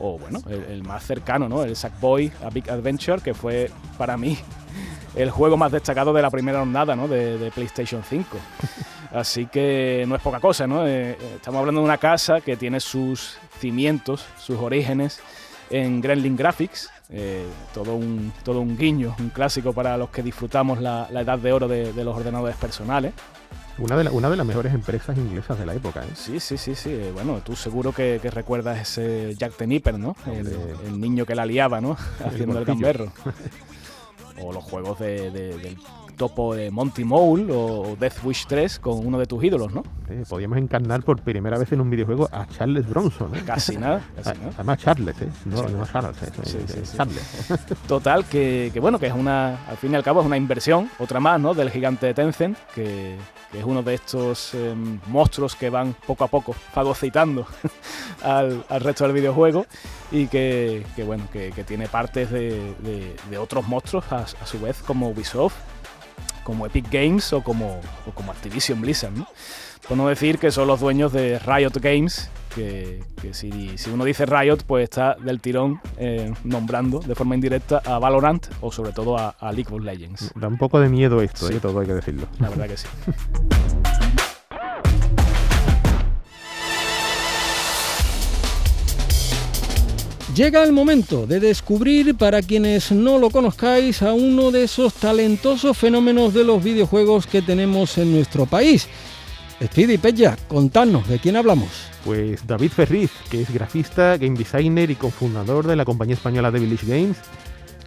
O 0.00 0.18
bueno, 0.18 0.40
el, 0.48 0.64
el 0.64 0.82
más 0.82 1.04
cercano, 1.04 1.48
¿no? 1.48 1.62
El 1.62 1.76
Sackboy 1.76 2.32
A 2.42 2.50
Big 2.50 2.68
Adventure, 2.70 3.20
que 3.20 3.34
fue 3.34 3.70
para 3.98 4.16
mí 4.16 4.36
el 5.14 5.30
juego 5.30 5.56
más 5.56 5.70
destacado 5.70 6.12
de 6.12 6.22
la 6.22 6.30
primera 6.30 6.58
jornada, 6.58 6.96
¿no? 6.96 7.06
De, 7.06 7.38
de 7.38 7.50
PlayStation 7.50 8.02
5. 8.02 8.36
Así 9.12 9.46
que 9.46 10.04
no 10.06 10.14
es 10.14 10.22
poca 10.22 10.40
cosa, 10.40 10.66
¿no? 10.66 10.86
Eh, 10.86 11.12
eh, 11.12 11.16
estamos 11.36 11.58
hablando 11.58 11.80
de 11.80 11.84
una 11.84 11.98
casa 11.98 12.40
que 12.40 12.56
tiene 12.56 12.80
sus 12.80 13.36
cimientos, 13.58 14.24
sus 14.38 14.56
orígenes 14.58 15.20
en 15.68 16.00
Gremlin 16.00 16.36
Graphics, 16.36 16.90
eh, 17.10 17.44
todo, 17.74 17.94
un, 17.94 18.32
todo 18.44 18.60
un 18.60 18.76
guiño, 18.76 19.14
un 19.18 19.30
clásico 19.30 19.72
para 19.72 19.96
los 19.96 20.10
que 20.10 20.22
disfrutamos 20.22 20.80
la, 20.80 21.08
la 21.10 21.22
edad 21.22 21.38
de 21.38 21.52
oro 21.52 21.66
de, 21.66 21.92
de 21.92 22.04
los 22.04 22.16
ordenadores 22.16 22.56
personales. 22.56 23.12
Una, 23.78 23.96
de 23.96 24.04
la- 24.04 24.10
una 24.12 24.28
de 24.28 24.36
las 24.36 24.46
mejores 24.46 24.74
empresas 24.74 25.16
inglesas 25.16 25.58
de 25.58 25.64
la 25.66 25.74
época, 25.74 26.02
¿eh? 26.04 26.08
Sí, 26.14 26.38
sí, 26.38 26.58
sí, 26.58 26.74
sí. 26.74 26.98
Bueno, 27.14 27.40
tú 27.44 27.56
seguro 27.56 27.92
que, 27.92 28.18
que 28.20 28.30
recuerdas 28.30 28.78
ese 28.80 29.34
Jack 29.38 29.54
the 29.56 29.66
Nipper, 29.66 29.98
¿no? 29.98 30.14
El, 30.26 30.48
el 30.86 31.00
niño 31.00 31.24
que 31.24 31.34
la 31.34 31.46
liaba, 31.46 31.80
¿no? 31.80 31.92
Haciendo 32.24 32.58
el 32.58 32.64
bolsillo. 32.66 32.66
gamberro. 32.66 33.12
o 34.42 34.52
los 34.52 34.62
juegos 34.64 34.98
de, 34.98 35.30
de- 35.30 35.56
del 35.58 35.78
topo 36.20 36.54
de 36.54 36.70
Monty 36.70 37.02
Mole 37.02 37.46
o 37.50 37.96
Death 37.98 38.22
Wish 38.24 38.44
3 38.46 38.78
con 38.78 39.06
uno 39.06 39.18
de 39.18 39.24
tus 39.24 39.42
ídolos, 39.42 39.72
¿no? 39.72 39.82
Eh, 40.10 40.22
Podíamos 40.28 40.58
encarnar 40.58 41.02
por 41.02 41.22
primera 41.22 41.56
vez 41.56 41.72
en 41.72 41.80
un 41.80 41.88
videojuego 41.88 42.28
a 42.30 42.46
Charles 42.46 42.86
Bronson, 42.86 43.34
¿eh? 43.34 43.42
Casi 43.46 43.78
nada, 43.78 44.02
casi 44.14 44.38
nada. 44.38 44.52
Además 44.54 44.78
Charles, 44.80 45.16
¿eh? 45.22 45.28
No, 45.46 45.56
Sí. 45.66 45.74
no 45.74 45.86
Charles, 45.86 46.22
¿eh? 46.22 46.30
Sí, 46.44 46.58
sí, 46.66 46.80
sí. 46.84 46.96
Charles. 46.98 47.46
Total, 47.88 48.26
que, 48.26 48.68
que 48.74 48.80
bueno, 48.80 48.98
que 48.98 49.06
es 49.06 49.14
una, 49.14 49.64
al 49.66 49.78
fin 49.78 49.92
y 49.92 49.94
al 49.96 50.02
cabo 50.02 50.20
es 50.20 50.26
una 50.26 50.36
inversión, 50.36 50.90
otra 50.98 51.20
más, 51.20 51.40
¿no? 51.40 51.54
Del 51.54 51.70
gigante 51.70 52.04
de 52.06 52.12
Tencent, 52.12 52.58
que, 52.74 53.16
que 53.50 53.58
es 53.60 53.64
uno 53.64 53.82
de 53.82 53.94
estos 53.94 54.52
em, 54.52 55.00
monstruos 55.06 55.56
que 55.56 55.70
van 55.70 55.96
poco 56.06 56.24
a 56.24 56.28
poco 56.28 56.52
fagocitando 56.52 57.46
al, 58.22 58.62
al 58.68 58.80
resto 58.82 59.04
del 59.04 59.14
videojuego 59.14 59.64
y 60.12 60.26
que, 60.26 60.84
que, 60.96 61.02
bueno, 61.04 61.24
que, 61.32 61.50
que 61.52 61.64
tiene 61.64 61.88
partes 61.88 62.30
de, 62.30 62.74
de- 62.80 63.16
de 63.30 63.38
otros 63.38 63.66
monstruos 63.66 64.04
a, 64.12 64.18
a 64.18 64.46
su 64.46 64.60
vez, 64.60 64.82
como 64.86 65.08
Ubisoft, 65.08 65.54
como 66.44 66.66
Epic 66.66 66.90
Games 66.90 67.32
o 67.32 67.42
como, 67.42 67.80
o 68.06 68.10
como 68.12 68.32
Activision 68.32 68.80
Blizzard, 68.80 69.12
¿no? 69.12 69.26
Por 69.88 69.96
no 69.96 70.06
decir 70.08 70.38
que 70.38 70.50
son 70.50 70.68
los 70.68 70.78
dueños 70.80 71.12
de 71.12 71.38
Riot 71.40 71.72
Games, 71.80 72.30
que, 72.54 73.02
que 73.20 73.32
si, 73.34 73.76
si 73.78 73.90
uno 73.90 74.04
dice 74.04 74.26
Riot, 74.26 74.58
pues 74.66 74.84
está 74.84 75.14
del 75.14 75.40
tirón 75.40 75.80
eh, 75.96 76.32
nombrando 76.44 76.98
de 77.00 77.14
forma 77.14 77.34
indirecta 77.34 77.80
a 77.84 77.98
Valorant 77.98 78.46
o 78.60 78.70
sobre 78.70 78.92
todo 78.92 79.16
a, 79.18 79.30
a 79.30 79.52
League 79.52 79.72
of 79.74 79.82
Legends. 79.82 80.32
Da 80.36 80.48
un 80.48 80.58
poco 80.58 80.78
de 80.80 80.88
miedo 80.88 81.20
esto, 81.22 81.48
Sí. 81.48 81.54
¿eh? 81.54 81.60
Todo 81.60 81.80
hay 81.80 81.86
que 81.86 81.94
decirlo. 81.94 82.26
La 82.38 82.50
verdad 82.50 82.68
que 82.68 82.76
sí. 82.76 82.86
Llega 90.34 90.62
el 90.62 90.72
momento 90.72 91.26
de 91.26 91.40
descubrir, 91.40 92.14
para 92.14 92.40
quienes 92.40 92.92
no 92.92 93.18
lo 93.18 93.30
conozcáis, 93.30 94.00
a 94.00 94.12
uno 94.12 94.52
de 94.52 94.62
esos 94.62 94.94
talentosos 94.94 95.76
fenómenos 95.76 96.32
de 96.32 96.44
los 96.44 96.62
videojuegos 96.62 97.26
que 97.26 97.42
tenemos 97.42 97.98
en 97.98 98.12
nuestro 98.12 98.46
país. 98.46 98.86
Speedy 99.60 99.98
Pella, 99.98 100.38
contadnos 100.46 101.08
de 101.08 101.18
quién 101.18 101.34
hablamos. 101.34 101.68
Pues 102.04 102.46
David 102.46 102.70
Ferriz, 102.70 103.10
que 103.28 103.42
es 103.42 103.52
grafista, 103.52 104.16
game 104.18 104.38
designer 104.38 104.88
y 104.90 104.94
cofundador 104.94 105.66
de 105.66 105.74
la 105.74 105.84
compañía 105.84 106.14
española 106.14 106.52
Devilish 106.52 106.86
Games, 106.86 107.16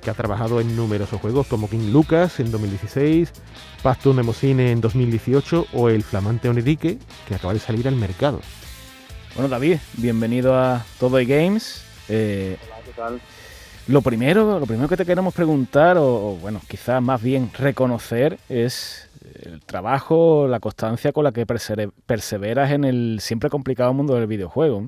que 0.02 0.10
ha 0.10 0.14
trabajado 0.14 0.60
en 0.60 0.76
numerosos 0.76 1.22
juegos 1.22 1.48
como 1.48 1.70
King 1.70 1.92
Lucas 1.94 2.42
en 2.42 2.52
2016, 2.52 3.32
Path 3.82 4.06
Nemosine 4.06 4.72
en 4.72 4.82
2018 4.82 5.68
o 5.72 5.88
el 5.88 6.04
flamante 6.04 6.50
Onirique, 6.50 6.98
que 7.26 7.36
acaba 7.36 7.54
de 7.54 7.60
salir 7.60 7.88
al 7.88 7.96
mercado. 7.96 8.42
Bueno, 9.34 9.48
David, 9.48 9.78
bienvenido 9.94 10.56
a 10.56 10.86
Todo 11.00 11.22
y 11.22 11.26
Games. 11.26 11.83
Eh, 12.10 12.58
Hola, 12.66 12.76
¿qué 12.86 12.92
tal? 12.92 13.22
Lo 13.88 14.02
primero, 14.02 14.60
lo 14.60 14.66
primero 14.66 14.88
que 14.88 14.96
te 14.96 15.06
queremos 15.06 15.34
preguntar, 15.34 15.98
o, 15.98 16.38
bueno, 16.40 16.62
quizás 16.70 17.02
más 17.02 17.22
bien 17.22 17.52
reconocer, 17.54 18.40
es 18.48 19.10
el 19.42 19.62
trabajo, 19.62 20.48
la 20.48 20.60
constancia 20.62 21.12
con 21.12 21.26
la 21.26 21.34
que 21.34 21.46
perseveras 21.46 22.72
en 22.72 22.86
el 22.86 23.18
siempre 23.20 23.50
complicado 23.50 23.94
mundo 23.94 24.16
del 24.16 24.28
videojuego. 24.28 24.88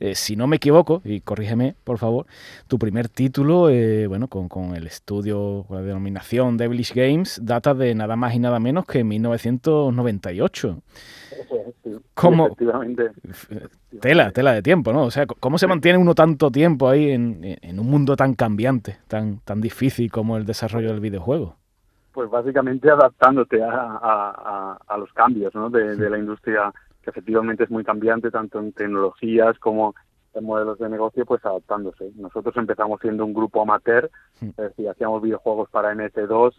Eh, 0.00 0.14
si 0.14 0.34
no 0.34 0.46
me 0.46 0.56
equivoco, 0.56 1.02
y 1.04 1.20
corrígeme 1.20 1.74
por 1.84 1.98
favor, 1.98 2.24
tu 2.68 2.78
primer 2.78 3.10
título, 3.10 3.68
eh, 3.68 4.06
bueno, 4.06 4.28
con, 4.28 4.48
con, 4.48 4.74
el 4.74 4.86
estudio, 4.86 5.66
con 5.68 5.76
la 5.76 5.82
denominación 5.82 6.56
Devilish 6.56 6.94
Games, 6.94 7.38
data 7.44 7.74
de 7.74 7.94
nada 7.94 8.16
más 8.16 8.34
y 8.34 8.38
nada 8.38 8.58
menos 8.58 8.86
que 8.86 9.04
1998. 9.04 10.78
Sí, 11.84 11.90
¿Cómo? 12.14 12.46
Efectivamente. 12.46 13.10
Tela, 14.00 14.30
tela 14.30 14.54
de 14.54 14.62
tiempo, 14.62 14.90
¿no? 14.94 15.04
O 15.04 15.10
sea, 15.10 15.26
¿cómo 15.26 15.58
se 15.58 15.66
mantiene 15.66 15.98
uno 15.98 16.14
tanto 16.14 16.50
tiempo 16.50 16.88
ahí 16.88 17.10
en, 17.10 17.40
en 17.42 17.78
un 17.78 17.86
mundo 17.86 18.16
tan 18.16 18.32
cambiante, 18.34 18.96
tan, 19.06 19.40
tan 19.40 19.60
difícil 19.60 20.10
como 20.10 20.38
el 20.38 20.46
desarrollo 20.46 20.88
del 20.88 21.00
videojuego? 21.00 21.56
Pues 22.12 22.30
básicamente 22.30 22.90
adaptándote 22.90 23.62
a, 23.62 23.68
a, 23.70 24.78
a 24.86 24.96
los 24.96 25.12
cambios 25.12 25.54
¿no? 25.54 25.68
de, 25.68 25.94
de 25.96 26.10
la 26.10 26.18
industria 26.18 26.72
que 27.02 27.10
efectivamente 27.10 27.64
es 27.64 27.70
muy 27.70 27.84
cambiante 27.84 28.30
tanto 28.30 28.58
en 28.58 28.72
tecnologías 28.72 29.58
como 29.58 29.94
en 30.34 30.44
modelos 30.44 30.78
de 30.78 30.88
negocio, 30.88 31.26
pues 31.26 31.44
adaptándose. 31.44 32.12
Nosotros 32.16 32.56
empezamos 32.56 33.00
siendo 33.00 33.24
un 33.24 33.34
grupo 33.34 33.62
amateur, 33.62 34.10
es 34.40 34.56
decir, 34.56 34.88
hacíamos 34.88 35.22
videojuegos 35.22 35.68
para 35.70 35.92
NS2 35.94 36.54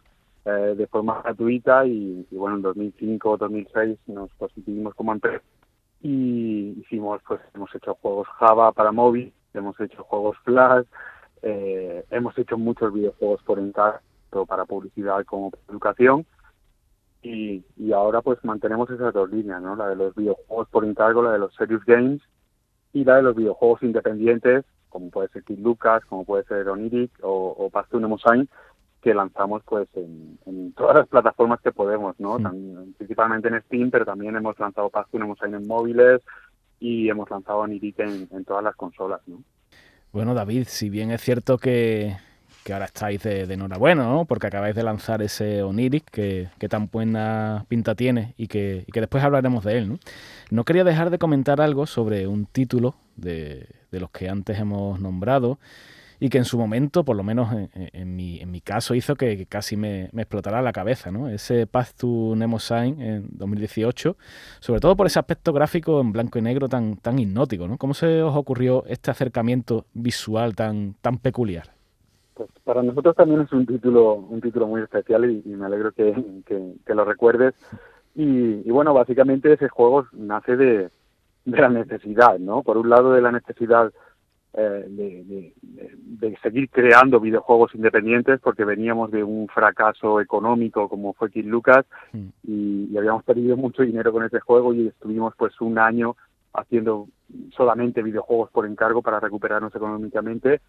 eh, 0.46 0.76
de 0.76 0.88
forma 0.88 1.22
gratuita 1.22 1.86
y, 1.86 2.26
bueno, 2.32 2.58
en 2.58 2.62
2005 2.64 3.30
o 3.30 3.38
2006 3.38 3.98
nos 4.08 4.34
constituimos 4.34 4.94
como 4.96 5.14
empresa 5.14 5.44
y 6.02 6.80
hicimos, 6.82 7.22
pues 7.28 7.40
hemos 7.54 7.74
hecho 7.76 7.96
juegos 7.96 8.28
Java 8.40 8.72
para 8.72 8.92
móvil, 8.92 9.32
hemos 9.54 9.80
hecho 9.80 10.04
juegos 10.04 10.38
Flash, 10.44 10.86
eh, 11.44 12.04
hemos 12.10 12.38
hecho 12.38 12.58
muchos 12.58 12.94
videojuegos 12.94 13.42
por 13.44 13.60
encargo, 13.60 14.00
para 14.48 14.66
publicidad 14.66 15.26
como 15.26 15.52
para 15.52 15.64
educación 15.70 16.26
y, 17.22 17.64
y 17.78 17.92
ahora 17.92 18.22
pues 18.22 18.44
mantenemos 18.44 18.90
esas 18.90 19.14
dos 19.14 19.30
líneas, 19.30 19.62
¿no? 19.62 19.76
La 19.76 19.90
de 19.90 19.96
los 19.96 20.16
videojuegos 20.16 20.68
por 20.70 20.86
encargo, 20.86 21.22
la 21.22 21.34
de 21.34 21.40
los 21.40 21.54
serious 21.56 21.84
games 21.86 22.22
y 22.94 23.04
la 23.04 23.18
de 23.18 23.24
los 23.24 23.36
videojuegos 23.36 23.84
independientes, 23.84 24.66
como 24.90 25.10
puede 25.10 25.30
ser 25.30 25.44
Kid 25.44 25.60
Lucas, 25.60 26.04
como 26.06 26.26
puede 26.26 26.44
ser 26.46 26.68
Oniric 26.68 27.12
o, 27.22 27.56
o 27.58 27.70
Pastune 27.70 28.08
Mosain, 28.08 28.50
que 29.02 29.14
lanzamos 29.14 29.64
pues 29.66 29.88
en, 29.96 30.38
en, 30.46 30.74
todas 30.74 30.96
las 30.96 31.08
plataformas 31.08 31.62
que 31.62 31.72
podemos, 31.72 32.20
¿no? 32.20 32.40
También, 32.40 32.94
principalmente 32.98 33.48
en 33.48 33.62
Steam, 33.64 33.92
pero 33.92 34.06
también 34.06 34.36
hemos 34.36 34.60
lanzado 34.60 34.90
Pastune 34.90 35.26
Mosain 35.26 35.54
en 35.54 35.68
móviles 35.68 36.22
y 36.80 37.10
hemos 37.10 37.30
lanzado 37.30 37.60
Oniric 37.60 38.00
en, 38.00 38.28
en 38.32 38.46
todas 38.46 38.64
las 38.64 38.76
consolas, 38.76 39.22
¿no? 39.28 39.44
Bueno, 40.12 40.34
David, 40.34 40.66
si 40.68 40.90
bien 40.90 41.10
es 41.12 41.22
cierto 41.22 41.58
que 41.58 42.18
que 42.64 42.74
ahora 42.74 42.86
estáis 42.86 43.24
de, 43.24 43.44
enhorabuena, 43.44 44.04
¿no? 44.04 44.26
Porque 44.26 44.48
acabáis 44.48 44.76
de 44.76 44.84
lanzar 44.84 45.22
ese 45.22 45.64
Oniric 45.64 46.10
que, 46.12 46.50
tan 46.70 46.88
buena 46.88 47.66
pinta 47.68 47.96
tiene 47.96 48.34
y 48.38 48.48
que, 48.48 48.86
después 48.94 49.24
hablaremos 49.24 49.64
de 49.64 49.78
él, 49.78 49.90
¿no? 49.90 50.00
No 50.50 50.64
quería 50.64 50.84
dejar 50.84 51.10
de 51.10 51.18
comentar 51.18 51.62
algo 51.62 51.86
sobre 51.86 52.28
un 52.28 52.46
título 52.46 52.96
de, 53.16 53.68
los 53.92 54.12
que 54.12 54.30
antes 54.30 54.60
hemos 54.60 55.00
nombrado 55.00 55.60
y 56.20 56.30
que 56.30 56.38
en 56.38 56.46
su 56.46 56.60
momento, 56.60 57.04
por 57.04 57.16
lo 57.16 57.24
menos 57.24 57.52
en, 57.74 58.16
mi, 58.16 58.40
en 58.40 58.52
mi, 58.52 58.62
caso, 58.62 58.94
hizo 58.94 59.16
que, 59.16 59.48
casi 59.48 59.76
me, 59.76 60.10
me, 60.12 60.22
explotara 60.22 60.62
la 60.62 60.72
cabeza, 60.72 61.10
¿no? 61.10 61.30
Ese 61.30 61.66
Path 61.66 61.94
to 61.98 62.36
Nemo 62.36 62.60
Sign 62.60 63.02
en 63.02 63.26
2018, 63.32 64.16
sobre 64.60 64.80
todo 64.80 64.96
por 64.96 65.08
ese 65.08 65.18
aspecto 65.18 65.52
gráfico 65.52 66.00
en 66.00 66.12
blanco 66.12 66.38
y 66.38 66.44
negro 66.44 66.70
tan, 66.70 66.98
tan 66.98 67.18
hipnótico, 67.18 67.68
¿no? 67.68 67.80
¿Cómo 67.80 67.96
se 67.96 68.22
os 68.22 68.36
ocurrió 68.36 68.86
este 68.86 69.10
acercamiento 69.10 69.88
visual 69.94 70.56
tan, 70.56 70.94
tan 71.02 71.18
peculiar? 71.18 71.81
Pues 72.34 72.50
para 72.64 72.82
nosotros 72.82 73.16
también 73.16 73.42
es 73.42 73.52
un 73.52 73.66
título 73.66 74.16
un 74.16 74.42
título 74.42 74.68
muy 74.68 74.82
especial 74.82 75.30
y, 75.30 75.42
me 75.50 75.66
alegro 75.66 75.92
que, 75.92 76.14
que, 76.46 76.96
lo 76.96 77.06
recuerdes. 77.06 77.54
Y, 78.16 78.70
bueno, 78.70 78.94
básicamente 78.94 79.54
ese 79.54 79.70
juego 79.70 80.08
nace 80.14 80.56
de, 80.56 80.90
de 81.46 81.62
la 81.62 81.70
necesidad, 81.70 82.40
¿no? 82.40 82.64
Por 82.64 82.78
un 82.78 82.90
lado 82.90 83.14
de 83.14 83.22
la 83.22 83.32
necesidad 83.32 83.92
eh, 84.54 84.86
de, 84.88 85.54
de, 85.64 86.38
seguir 86.44 86.70
creando 86.70 87.22
videojuegos 87.22 87.74
independientes 87.74 88.40
porque 88.42 88.66
veníamos 88.66 89.10
de 89.10 89.24
un 89.24 89.48
fracaso 89.48 90.20
económico 90.20 90.90
como 90.90 91.14
fue 91.14 91.32
Kid 91.32 91.46
Lucas 91.46 91.86
mm. 92.12 92.28
y, 92.44 92.90
y, 92.92 92.98
habíamos 92.98 93.24
perdido 93.24 93.56
mucho 93.56 93.84
dinero 93.84 94.12
con 94.12 94.26
ese 94.26 94.42
juego 94.42 94.74
y 94.74 94.88
estuvimos 94.88 95.34
pues 95.38 95.60
un 95.62 95.80
año 95.80 96.18
haciendo 96.54 97.08
solamente 97.56 98.04
videojuegos 98.04 98.52
por 98.52 98.66
encargo 98.66 99.02
para 99.02 99.22
recuperarnos 99.22 99.74
económicamente 99.74 100.60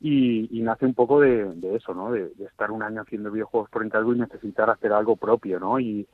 y, 0.00 0.60
nace 0.62 0.84
un 0.84 0.94
poco 0.94 1.20
de, 1.20 1.54
eso, 1.74 1.94
¿no? 1.94 2.12
De, 2.12 2.30
estar 2.46 2.70
un 2.70 2.82
año 2.82 3.02
haciendo 3.02 3.30
videojuegos 3.30 3.70
por 3.70 3.84
encargo 3.84 4.14
y 4.14 4.18
necesitar 4.18 4.68
hacer 4.68 4.92
algo 4.92 5.16
propio, 5.16 5.58
¿no? 5.58 5.80
Y, 5.80 6.06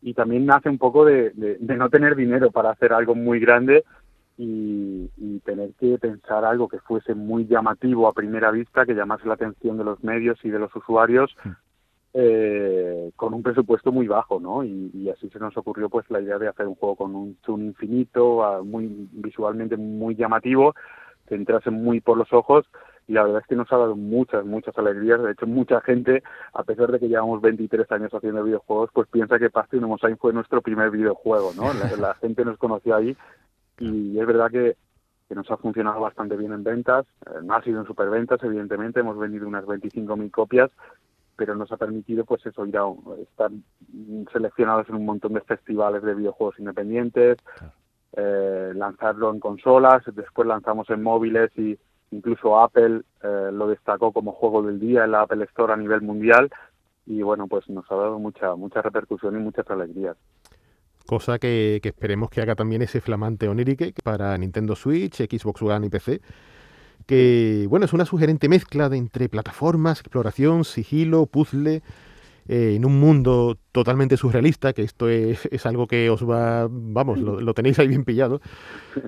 y 0.00 0.14
también 0.14 0.46
nace 0.46 0.68
un 0.68 0.78
poco 0.78 1.04
de, 1.04 1.30
de, 1.30 1.76
no 1.76 1.88
tener 1.88 2.16
dinero 2.16 2.50
para 2.50 2.70
hacer 2.70 2.92
algo 2.92 3.14
muy 3.14 3.38
grande 3.38 3.84
y, 4.36 5.08
y, 5.16 5.38
tener 5.40 5.72
que 5.74 5.98
pensar 5.98 6.44
algo 6.44 6.68
que 6.68 6.80
fuese 6.80 7.14
muy 7.14 7.46
llamativo 7.46 8.08
a 8.08 8.12
primera 8.12 8.50
vista, 8.50 8.84
que 8.84 8.94
llamase 8.94 9.26
la 9.26 9.34
atención 9.34 9.78
de 9.78 9.84
los 9.84 10.02
medios 10.02 10.38
y 10.44 10.50
de 10.50 10.58
los 10.58 10.74
usuarios, 10.74 11.34
eh, 12.14 13.12
con 13.14 13.32
un 13.34 13.42
presupuesto 13.42 13.92
muy 13.92 14.08
bajo, 14.08 14.40
¿no? 14.40 14.64
Y, 14.64 14.90
y, 14.92 15.10
así 15.10 15.30
se 15.30 15.38
nos 15.38 15.56
ocurrió 15.56 15.88
pues 15.88 16.10
la 16.10 16.20
idea 16.20 16.38
de 16.38 16.48
hacer 16.48 16.66
un 16.66 16.74
juego 16.74 16.96
con 16.96 17.14
un 17.14 17.38
zoom 17.46 17.62
infinito, 17.66 18.62
muy 18.64 19.08
visualmente 19.12 19.76
muy 19.76 20.16
llamativo, 20.16 20.74
que 21.28 21.36
entrase 21.36 21.70
muy 21.70 22.00
por 22.00 22.18
los 22.18 22.32
ojos 22.32 22.66
y 23.08 23.12
la 23.14 23.24
verdad 23.24 23.40
es 23.40 23.46
que 23.46 23.56
nos 23.56 23.70
ha 23.72 23.76
dado 23.76 23.96
muchas, 23.96 24.44
muchas 24.44 24.76
alegrías. 24.78 25.22
De 25.22 25.32
hecho, 25.32 25.46
mucha 25.46 25.80
gente, 25.80 26.22
a 26.52 26.62
pesar 26.62 26.92
de 26.92 27.00
que 27.00 27.08
llevamos 27.08 27.40
23 27.40 27.90
años 27.92 28.14
haciendo 28.14 28.44
videojuegos, 28.44 28.90
pues 28.92 29.08
piensa 29.08 29.38
que 29.38 29.50
Pasty 29.50 29.80
Mosain 29.80 30.16
fue 30.18 30.32
nuestro 30.32 30.62
primer 30.62 30.90
videojuego, 30.90 31.52
¿no? 31.56 31.72
La, 31.98 32.14
gente 32.20 32.44
nos 32.44 32.58
conoció 32.58 32.94
ahí 32.94 33.16
y 33.78 34.18
es 34.18 34.26
verdad 34.26 34.50
que, 34.50 34.76
que, 35.28 35.34
nos 35.34 35.50
ha 35.50 35.56
funcionado 35.56 36.00
bastante 36.00 36.36
bien 36.36 36.52
en 36.52 36.62
ventas. 36.62 37.06
Eh, 37.26 37.40
no 37.42 37.54
ha 37.54 37.62
sido 37.62 37.80
en 37.80 37.86
superventas, 37.86 38.42
evidentemente, 38.44 39.00
hemos 39.00 39.18
vendido 39.18 39.48
unas 39.48 39.64
25.000 39.64 40.30
copias, 40.30 40.70
pero 41.36 41.56
nos 41.56 41.72
ha 41.72 41.76
permitido, 41.76 42.24
pues 42.24 42.46
eso, 42.46 42.64
ir 42.66 42.76
a 42.78 42.84
estar 43.20 43.50
seleccionados 44.32 44.88
en 44.88 44.94
un 44.94 45.06
montón 45.06 45.32
de 45.32 45.40
festivales 45.40 46.02
de 46.02 46.14
videojuegos 46.14 46.58
independientes, 46.60 47.38
eh, 48.14 48.72
lanzarlo 48.74 49.32
en 49.32 49.40
consolas, 49.40 50.02
después 50.14 50.46
lanzamos 50.46 50.88
en 50.90 51.02
móviles 51.02 51.50
y 51.58 51.76
incluso 52.12 52.60
Apple 52.60 53.02
eh, 53.22 53.50
lo 53.52 53.66
destacó 53.66 54.12
como 54.12 54.32
juego 54.32 54.62
del 54.62 54.78
día 54.78 55.04
en 55.04 55.10
la 55.12 55.22
Apple 55.22 55.44
Store 55.44 55.72
a 55.72 55.76
nivel 55.76 56.02
mundial 56.02 56.50
y 57.06 57.22
bueno, 57.22 57.48
pues 57.48 57.68
nos 57.68 57.90
ha 57.90 57.96
dado 57.96 58.18
mucha 58.18 58.54
mucha 58.54 58.80
repercusión 58.80 59.36
y 59.36 59.42
muchas 59.42 59.68
alegrías. 59.68 60.16
Cosa 61.06 61.38
que, 61.38 61.80
esperemos 61.82 62.30
que 62.30 62.40
haga 62.40 62.54
también 62.54 62.82
ese 62.82 63.00
flamante 63.00 63.48
Onirique 63.48 63.92
para 64.04 64.38
Nintendo 64.38 64.76
Switch, 64.76 65.16
Xbox 65.16 65.62
One 65.62 65.86
y 65.86 65.90
PC. 65.90 66.20
Que 67.06 67.66
bueno, 67.68 67.86
es 67.86 67.92
una 67.92 68.04
sugerente 68.04 68.48
mezcla 68.48 68.88
de 68.88 68.98
entre 68.98 69.28
plataformas, 69.28 70.00
exploración, 70.00 70.64
sigilo, 70.64 71.26
puzzle, 71.26 71.82
eh, 72.48 72.74
en 72.76 72.84
un 72.84 72.98
mundo 72.98 73.56
totalmente 73.70 74.16
surrealista, 74.16 74.72
que 74.72 74.82
esto 74.82 75.08
es, 75.08 75.46
es 75.52 75.66
algo 75.66 75.86
que 75.86 76.10
os 76.10 76.28
va, 76.28 76.66
vamos, 76.70 77.20
lo, 77.20 77.54
tenéis 77.54 77.78
ahí 77.78 77.88
bien 77.88 78.04
pillado. 78.04 78.40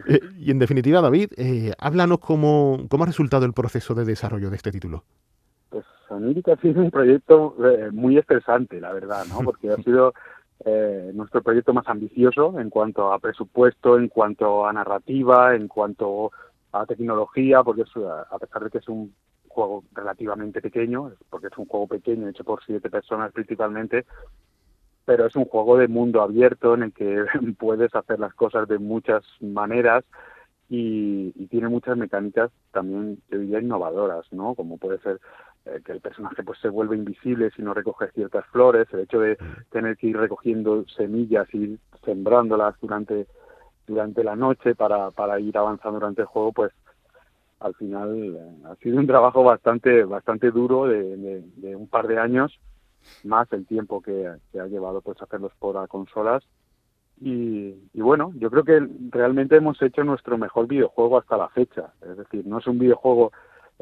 Eh, 0.08 0.20
y 0.38 0.50
en 0.50 0.58
definitiva, 0.58 1.00
David, 1.00 1.32
eh, 1.36 1.72
háblanos 1.78 2.18
cómo, 2.18 2.86
cómo 2.88 3.04
ha 3.04 3.06
resultado 3.06 3.44
el 3.44 3.52
proceso 3.52 3.94
de 3.94 4.04
desarrollo 4.04 4.50
de 4.50 4.56
este 4.56 4.70
título. 4.70 5.04
Pues 5.70 5.84
Oniric 6.08 6.48
ha 6.48 6.56
sido 6.56 6.82
un 6.82 6.90
proyecto 6.90 7.56
muy 7.92 8.18
estresante, 8.18 8.80
la 8.80 8.92
verdad, 8.92 9.24
¿no? 9.28 9.40
Porque 9.44 9.70
ha 9.70 9.76
sido 9.76 10.14
nuestro 11.12 11.42
proyecto 11.42 11.74
más 11.74 11.86
ambicioso 11.88 12.58
en 12.58 12.70
cuanto 12.70 13.12
a 13.12 13.18
presupuesto, 13.18 13.98
en 13.98 14.08
cuanto 14.08 14.64
a 14.64 14.72
narrativa, 14.72 15.54
en 15.54 15.68
cuanto 15.68 16.30
a 16.72 16.86
tecnología, 16.86 17.62
porque 17.62 17.82
a 17.82 18.38
pesar 18.38 18.64
de 18.64 18.70
que 18.70 18.78
es 18.78 18.88
un 18.88 19.12
juego 19.54 19.84
relativamente 19.92 20.60
pequeño, 20.60 21.12
porque 21.30 21.46
es 21.46 21.56
un 21.56 21.66
juego 21.66 21.86
pequeño 21.86 22.28
hecho 22.28 22.44
por 22.44 22.62
siete 22.64 22.90
personas 22.90 23.32
principalmente, 23.32 24.04
pero 25.04 25.26
es 25.26 25.36
un 25.36 25.44
juego 25.44 25.78
de 25.78 25.88
mundo 25.88 26.22
abierto 26.22 26.74
en 26.74 26.84
el 26.84 26.92
que 26.92 27.24
puedes 27.58 27.94
hacer 27.94 28.18
las 28.18 28.34
cosas 28.34 28.68
de 28.68 28.78
muchas 28.78 29.24
maneras 29.40 30.04
y, 30.68 31.30
tiene 31.48 31.68
muchas 31.68 31.96
mecánicas 31.96 32.50
también, 32.72 33.22
yo 33.30 33.38
diría, 33.38 33.60
innovadoras, 33.60 34.26
¿no? 34.32 34.56
Como 34.56 34.76
puede 34.76 34.98
ser 34.98 35.20
eh, 35.66 35.80
que 35.84 35.92
el 35.92 36.00
personaje 36.00 36.42
pues 36.42 36.58
se 36.58 36.68
vuelve 36.68 36.96
invisible 36.96 37.52
si 37.54 37.62
no 37.62 37.74
recoge 37.74 38.10
ciertas 38.10 38.44
flores, 38.46 38.88
el 38.92 39.00
hecho 39.00 39.20
de 39.20 39.38
tener 39.70 39.96
que 39.96 40.08
ir 40.08 40.16
recogiendo 40.16 40.84
semillas 40.88 41.46
y 41.54 41.78
sembrándolas 42.04 42.74
durante 42.80 43.28
durante 43.86 44.24
la 44.24 44.34
noche 44.34 44.74
para, 44.74 45.10
para 45.10 45.38
ir 45.40 45.56
avanzando 45.56 46.00
durante 46.00 46.22
el 46.22 46.26
juego, 46.26 46.52
pues 46.52 46.72
al 47.60 47.74
final 47.74 48.34
eh, 48.36 48.66
ha 48.66 48.76
sido 48.76 48.98
un 48.98 49.06
trabajo 49.06 49.42
bastante 49.42 50.04
bastante 50.04 50.50
duro 50.50 50.86
de, 50.86 51.42
de, 51.56 51.76
un 51.76 51.88
par 51.88 52.06
de 52.06 52.18
años, 52.18 52.58
más 53.22 53.52
el 53.52 53.66
tiempo 53.66 54.00
que, 54.00 54.30
que 54.52 54.60
ha 54.60 54.66
llevado 54.66 55.00
pues 55.00 55.20
hacerlos 55.22 55.52
por 55.58 55.86
consolas 55.88 56.44
y, 57.20 57.74
bueno, 57.94 58.32
yo 58.36 58.50
creo 58.50 58.64
que 58.64 58.86
realmente 59.10 59.56
hemos 59.56 59.80
hecho 59.80 60.02
nuestro 60.04 60.36
mejor 60.36 60.66
videojuego 60.66 61.18
hasta 61.18 61.36
la 61.36 61.48
fecha. 61.48 61.92
Es 62.02 62.16
decir, 62.16 62.46
no 62.46 62.58
es 62.58 62.66
un 62.66 62.78
videojuego 62.78 63.32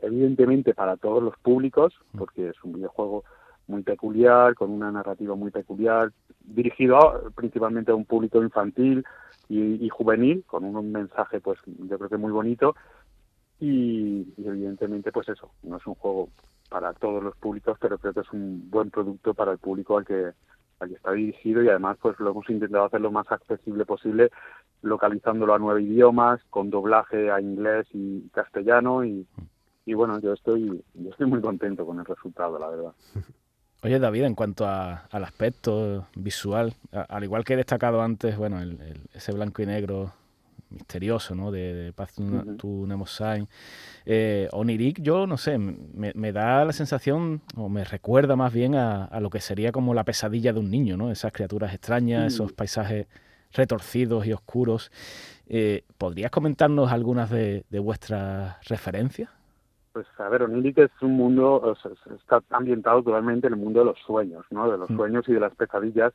evidentemente 0.00 0.74
para 0.74 0.96
todos 0.96 1.22
los 1.22 1.36
públicos, 1.38 1.94
mm. 2.12 2.18
porque 2.18 2.48
es 2.50 2.64
un 2.64 2.74
videojuego 2.74 3.24
muy 3.66 3.82
peculiar, 3.82 4.54
con 4.54 4.70
una 4.70 4.90
narrativa 4.90 5.34
muy 5.34 5.50
peculiar, 5.50 6.12
dirigido 6.40 7.30
principalmente 7.34 7.92
a 7.92 7.94
un 7.94 8.04
público 8.04 8.42
infantil 8.42 9.04
y, 9.48 9.88
juvenil, 9.90 10.44
con 10.46 10.64
un 10.64 10.92
mensaje 10.92 11.40
pues 11.40 11.58
yo 11.66 11.98
creo 11.98 12.08
que 12.08 12.16
muy 12.16 12.32
bonito. 12.32 12.74
Y, 13.62 14.26
evidentemente 14.44 15.12
pues 15.12 15.28
eso, 15.28 15.52
no 15.62 15.76
es 15.76 15.86
un 15.86 15.94
juego 15.94 16.30
para 16.68 16.92
todos 16.94 17.22
los 17.22 17.36
públicos, 17.36 17.78
pero 17.80 17.96
creo 17.96 18.12
que 18.12 18.20
es 18.20 18.32
un 18.32 18.68
buen 18.68 18.90
producto 18.90 19.34
para 19.34 19.52
el 19.52 19.58
público 19.58 19.98
al 19.98 20.04
que 20.04 20.32
está 20.80 21.12
dirigido 21.12 21.62
y 21.62 21.68
además 21.68 21.96
pues 22.02 22.18
lo 22.18 22.32
hemos 22.32 22.50
intentado 22.50 22.86
hacer 22.86 23.00
lo 23.00 23.12
más 23.12 23.30
accesible 23.30 23.84
posible 23.84 24.32
localizándolo 24.82 25.54
a 25.54 25.60
nueve 25.60 25.82
idiomas 25.82 26.40
con 26.50 26.70
doblaje 26.70 27.30
a 27.30 27.40
inglés 27.40 27.86
y 27.92 28.28
castellano 28.30 29.04
y, 29.04 29.24
y 29.86 29.94
bueno 29.94 30.18
yo 30.18 30.32
estoy 30.32 30.82
yo 30.94 31.10
estoy 31.10 31.28
muy 31.28 31.40
contento 31.40 31.86
con 31.86 32.00
el 32.00 32.04
resultado 32.04 32.58
la 32.58 32.68
verdad. 32.68 32.92
Oye 33.84 34.00
David, 34.00 34.24
en 34.24 34.34
cuanto 34.34 34.66
al 34.66 35.24
aspecto 35.24 36.06
visual, 36.16 36.74
al 36.90 37.22
igual 37.22 37.44
que 37.44 37.54
he 37.54 37.56
destacado 37.56 38.02
antes, 38.02 38.36
bueno, 38.36 38.58
ese 39.12 39.32
blanco 39.32 39.62
y 39.62 39.66
negro 39.66 40.12
misterioso, 40.72 41.34
¿no? 41.34 41.50
De, 41.50 41.74
de 41.74 41.92
to, 42.58 42.86
Nemo 42.86 43.06
Sign. 43.06 43.48
Eh, 44.04 44.48
Onirik, 44.52 45.00
yo 45.00 45.26
no 45.26 45.36
sé, 45.36 45.58
me, 45.58 46.32
da 46.32 46.64
la 46.64 46.72
sensación, 46.72 47.42
o 47.56 47.68
me 47.68 47.84
recuerda 47.84 48.36
más 48.36 48.52
bien 48.52 48.74
a, 48.74 49.08
lo 49.20 49.30
que 49.30 49.40
sería 49.40 49.72
como 49.72 49.94
la 49.94 50.04
pesadilla 50.04 50.52
de 50.52 50.60
un 50.60 50.70
niño, 50.70 50.96
¿no? 50.96 51.10
Esas 51.10 51.32
criaturas 51.32 51.72
extrañas, 51.72 52.34
esos 52.34 52.52
paisajes 52.52 53.06
retorcidos 53.52 54.26
y 54.26 54.32
oscuros. 54.32 54.90
Eh, 55.46 55.84
¿Podrías 55.98 56.30
comentarnos 56.30 56.90
algunas 56.90 57.30
de, 57.30 57.64
vuestras 57.70 58.56
referencias? 58.68 59.30
Pues 59.92 60.06
a 60.18 60.28
ver, 60.30 60.44
Onirik 60.44 60.78
es 60.78 60.90
un 61.02 61.12
mundo, 61.12 61.76
está 62.16 62.42
ambientado 62.50 63.02
totalmente 63.02 63.46
en 63.46 63.52
el 63.52 63.58
mundo 63.58 63.80
de 63.80 63.86
los 63.86 63.98
sueños, 64.06 64.46
¿no? 64.50 64.70
De 64.70 64.78
los 64.78 64.88
mm. 64.88 64.96
sueños 64.96 65.28
y 65.28 65.32
de 65.34 65.40
las 65.40 65.54
pesadillas 65.54 66.14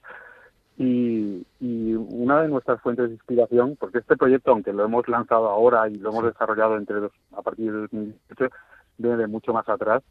y, 0.78 1.46
una 1.60 2.42
de 2.42 2.50
nuestras 2.50 2.80
fuentes 2.82 3.08
de 3.08 3.16
inspiración, 3.16 3.76
porque 3.80 3.98
este 4.00 4.16
proyecto, 4.16 4.52
aunque 4.52 4.74
lo 4.74 4.86
hemos 4.86 5.08
lanzado 5.08 5.50
ahora 5.50 5.90
y 5.90 5.96
lo 5.96 6.12
hemos 6.12 6.26
desarrollado 6.26 6.78
entre 6.78 6.98
dos, 6.98 7.12
a 7.36 7.42
partir 7.42 7.72
de 7.72 7.80
2018, 7.80 8.56
viene 8.98 9.18
de 9.18 9.28
mucho 9.28 9.54
más 9.54 9.68
atrás. 9.68 10.04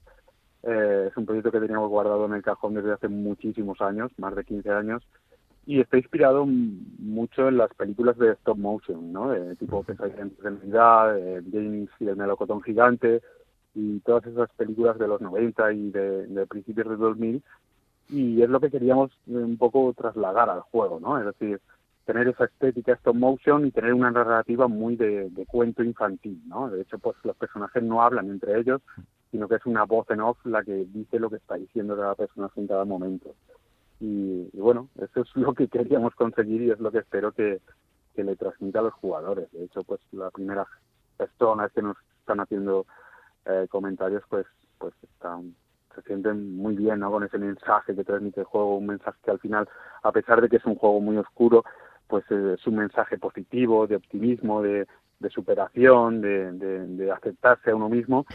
Eh, 0.64 1.09
es 1.09 1.16
un 1.16 1.24
proyecto 1.24 1.52
que 1.52 1.61
teníamos 1.61 1.88
guardado 1.88 2.26
en 2.26 2.35
el 2.35 2.42
cajón 2.42 2.74
desde 2.74 2.92
hace 2.92 3.09
muchísimos 3.09 3.81
años, 3.81 4.11
más 4.18 4.35
de 4.35 4.44
15 4.44 4.70
años, 4.70 5.02
y 5.66 5.81
está 5.81 5.98
inspirado 5.98 6.44
mucho 6.46 7.48
en 7.48 7.59
las 7.59 7.72
películas 7.74 8.18
de 8.18 8.33
stop 8.33 8.59
motion, 8.59 9.12
¿no? 9.12 9.31
De 9.31 9.55
tipo 9.57 9.85
Pesadilla 9.85 10.22
en 10.22 10.37
realidad, 10.40 11.16
James 11.52 11.90
y 12.00 12.09
el 12.09 12.16
melocotón 12.16 12.62
gigante, 12.62 13.22
y 13.74 14.00
todas 14.00 14.26
esas 14.26 14.50
películas 14.55 14.98
de 14.98 15.07
los 15.07 15.20
90 15.20 15.72
y 15.72 15.90
de, 15.90 16.26
de 16.26 16.46
principios 16.46 16.88
de 16.88 16.96
2000 16.96 17.42
y 18.09 18.42
es 18.42 18.49
lo 18.49 18.61
que 18.61 18.71
queríamos 18.71 19.11
un 19.27 19.57
poco 19.57 19.92
trasladar 19.95 20.49
al 20.51 20.61
juego, 20.61 21.01
¿no? 21.01 21.19
Es 21.19 21.27
decir, 21.27 21.61
tener 22.05 22.29
esa 22.29 22.45
estética 22.45 22.92
stop 22.95 23.16
motion 23.16 23.66
y 23.66 23.71
tener 23.73 23.92
una 23.92 24.11
narrativa 24.11 24.69
muy 24.69 24.97
de, 24.97 25.31
cuento 25.49 25.83
infantil, 25.83 26.40
¿no? 26.47 26.71
De 26.71 26.83
hecho, 26.83 26.99
pues 26.99 27.16
los 27.25 27.37
personajes 27.37 27.83
no 27.83 28.03
hablan 28.03 28.31
entre 28.31 28.59
ellos, 28.59 28.81
sino 29.31 29.49
que 29.49 29.57
es 29.57 29.66
una 29.66 29.85
voz 29.85 30.09
en 30.11 30.21
off 30.21 30.38
la 30.45 30.62
que 30.62 30.87
dice 30.87 31.19
lo 31.19 31.31
que 31.31 31.37
está 31.37 31.57
diciendo 31.57 31.97
cada 31.97 32.14
personaje 32.14 32.61
en 32.61 32.69
cada 32.69 32.85
momento. 32.85 33.35
Y, 33.99 34.49
bueno, 34.55 34.88
eso 34.97 35.23
es 35.23 35.29
lo 35.35 35.55
que 35.55 35.69
queríamos 35.69 36.14
conseguir 36.14 36.62
y 36.62 36.71
es 36.71 36.79
lo 36.79 36.92
que 36.92 36.99
espero 36.99 37.33
que, 37.33 37.61
que 38.14 38.23
le 38.23 38.37
transmita 38.37 38.79
a 38.79 38.83
los 38.83 38.95
jugadores. 38.95 39.51
De 39.53 39.64
hecho, 39.64 39.83
pues 39.83 40.01
la 40.12 40.31
primera 40.31 40.66
personas 41.16 41.73
que 41.73 41.83
nos 41.83 41.97
están 42.21 42.40
haciendo 42.40 42.87
eh, 43.47 43.66
comentarios, 43.71 44.23
pues 44.29 44.47
pues 44.79 44.95
están 45.03 45.55
se 45.97 46.03
sienten 46.03 46.57
muy 46.57 46.77
bien 46.77 47.01
¿no? 47.01 47.11
con 47.11 47.25
ese 47.25 47.39
mensaje 47.39 47.97
que 47.97 48.05
transmite 48.05 48.41
el 48.41 48.47
juego, 48.47 48.77
un 48.77 48.87
mensaje 48.87 49.19
que 49.25 49.31
al 49.31 49.41
final, 49.41 49.69
a 50.03 50.13
pesar 50.13 50.41
de 50.41 50.49
que 50.49 50.57
es 50.57 50.65
un 50.65 50.77
juego 50.77 51.01
muy 51.01 51.17
oscuro, 51.17 51.65
pues 52.07 52.25
eh, 52.31 52.55
es 52.59 52.67
un 52.67 52.77
mensaje 52.77 53.19
positivo, 53.19 53.87
de 53.87 53.97
optimismo, 53.97 54.63
de, 54.63 54.87
superación, 55.31 56.21
de, 56.21 57.11
aceptarse 57.11 57.71
a 57.71 57.75
uno 57.75 57.89
mismo. 57.89 58.27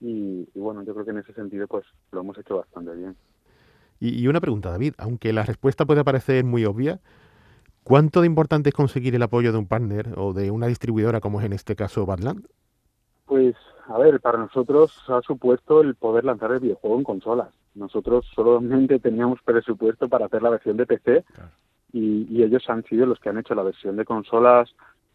Y, 0.00 0.48
bueno, 0.54 0.82
yo 0.82 0.94
creo 0.94 1.04
que 1.04 1.10
en 1.12 1.18
ese 1.18 1.34
sentido 1.34 1.68
pues 1.68 1.84
lo 2.10 2.20
hemos 2.20 2.36
hecho 2.38 2.56
bastante 2.56 2.94
bien. 2.94 3.16
Y, 4.00 4.26
una 4.26 4.40
pregunta, 4.40 4.70
David, 4.70 4.94
aunque 4.98 5.32
la 5.32 5.42
respuesta 5.42 5.84
puede 5.84 6.02
parecer 6.04 6.42
muy 6.44 6.64
obvia, 6.64 7.00
¿cuánto 7.84 8.22
de 8.22 8.26
importante 8.26 8.70
es 8.70 8.74
conseguir 8.74 9.14
el 9.14 9.22
apoyo 9.22 9.52
de 9.52 9.58
un 9.58 9.66
partner 9.66 10.14
o 10.16 10.32
de 10.32 10.50
una 10.50 10.66
distribuidora 10.66 11.20
como 11.20 11.40
es 11.40 11.46
en 11.46 11.52
este 11.52 11.76
caso 11.76 12.06
Badland? 12.06 12.46
Pues 13.26 13.54
a 13.90 13.98
ver, 13.98 14.20
para 14.20 14.38
nosotros 14.38 15.02
ha 15.08 15.20
supuesto 15.22 15.80
el 15.80 15.96
poder 15.96 16.24
lanzar 16.24 16.52
el 16.52 16.60
videojuego 16.60 16.98
en 16.98 17.04
consolas. 17.04 17.48
Nosotros 17.74 18.24
solamente 18.34 19.00
teníamos 19.00 19.42
presupuesto 19.42 20.08
para 20.08 20.26
hacer 20.26 20.42
la 20.42 20.50
versión 20.50 20.76
de 20.76 20.86
PC 20.86 21.24
y, 21.92 22.42
ellos 22.42 22.62
han 22.68 22.84
sido 22.84 23.04
los 23.04 23.18
que 23.18 23.30
han 23.30 23.38
hecho 23.38 23.54
la 23.54 23.64
versión 23.64 23.96
de 23.96 24.04
consolas, 24.04 24.72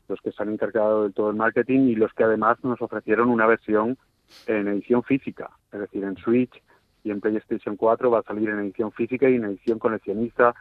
los 0.10 0.20
que 0.20 0.32
se 0.32 0.44
han 0.44 0.50
encargado 0.50 1.04
de 1.04 1.14
todo 1.14 1.30
el 1.30 1.38
marketing 1.38 1.88
y 1.88 1.96
los 1.96 2.14
que 2.14 2.26
además 2.26 2.58
nos 2.64 2.82
ofrecieron 2.82 3.30
una 3.30 3.48
versión 3.48 3.98
en 4.46 4.68
edición 4.68 5.04
física, 5.04 5.52
es 5.72 5.80
decir, 5.80 6.04
en 6.04 6.18
Switch 6.18 6.62
y 7.04 7.12
en 7.12 7.22
PlayStation 7.22 7.78
4 7.78 8.12
va 8.12 8.20
a 8.20 8.24
salir 8.24 8.50
en 8.50 8.60
edición 8.60 8.92
física 8.92 9.30
y 9.30 9.36
en 9.36 9.46
edición 9.46 9.80
coleccionista 9.80 10.54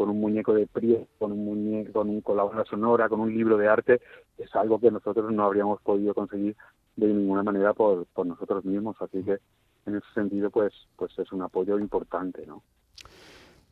con 0.00 0.08
un 0.08 0.18
muñeco 0.18 0.54
de 0.54 0.66
prie, 0.66 1.06
con 1.18 1.30
un 1.30 1.44
muñeco, 1.44 1.92
con 1.92 2.08
un 2.08 2.22
colaborador 2.22 2.66
sonora, 2.66 3.10
con 3.10 3.20
un 3.20 3.34
libro 3.34 3.58
de 3.58 3.68
arte, 3.68 4.00
es 4.38 4.48
algo 4.56 4.80
que 4.80 4.90
nosotros 4.90 5.30
no 5.30 5.44
habríamos 5.44 5.78
podido 5.82 6.14
conseguir 6.14 6.56
de 6.96 7.08
ninguna 7.08 7.42
manera 7.42 7.74
por, 7.74 8.06
por 8.06 8.24
nosotros 8.24 8.64
mismos. 8.64 8.96
Así 8.98 9.22
que 9.22 9.36
en 9.84 9.96
ese 9.96 10.06
sentido, 10.14 10.48
pues, 10.48 10.72
pues 10.96 11.12
es 11.18 11.30
un 11.32 11.42
apoyo 11.42 11.78
importante, 11.78 12.46
¿no? 12.46 12.62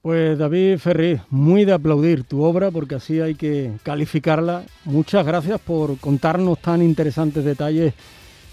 Pues 0.03 0.39
David 0.39 0.77
Ferri, 0.77 1.19
muy 1.31 1.65
de 1.65 1.73
aplaudir 1.73 2.25
tu 2.25 2.43
obra 2.43 2.71
porque 2.71 2.97
así 2.97 3.23
hay 3.23 3.35
que 3.35 3.73
calificarla. 3.83 4.65
Muchas 4.85 5.25
gracias 5.25 5.59
por 5.63 5.99
contarnos 5.99 6.61
tan 6.61 6.83
interesantes 6.83 7.43
detalles 7.43 7.95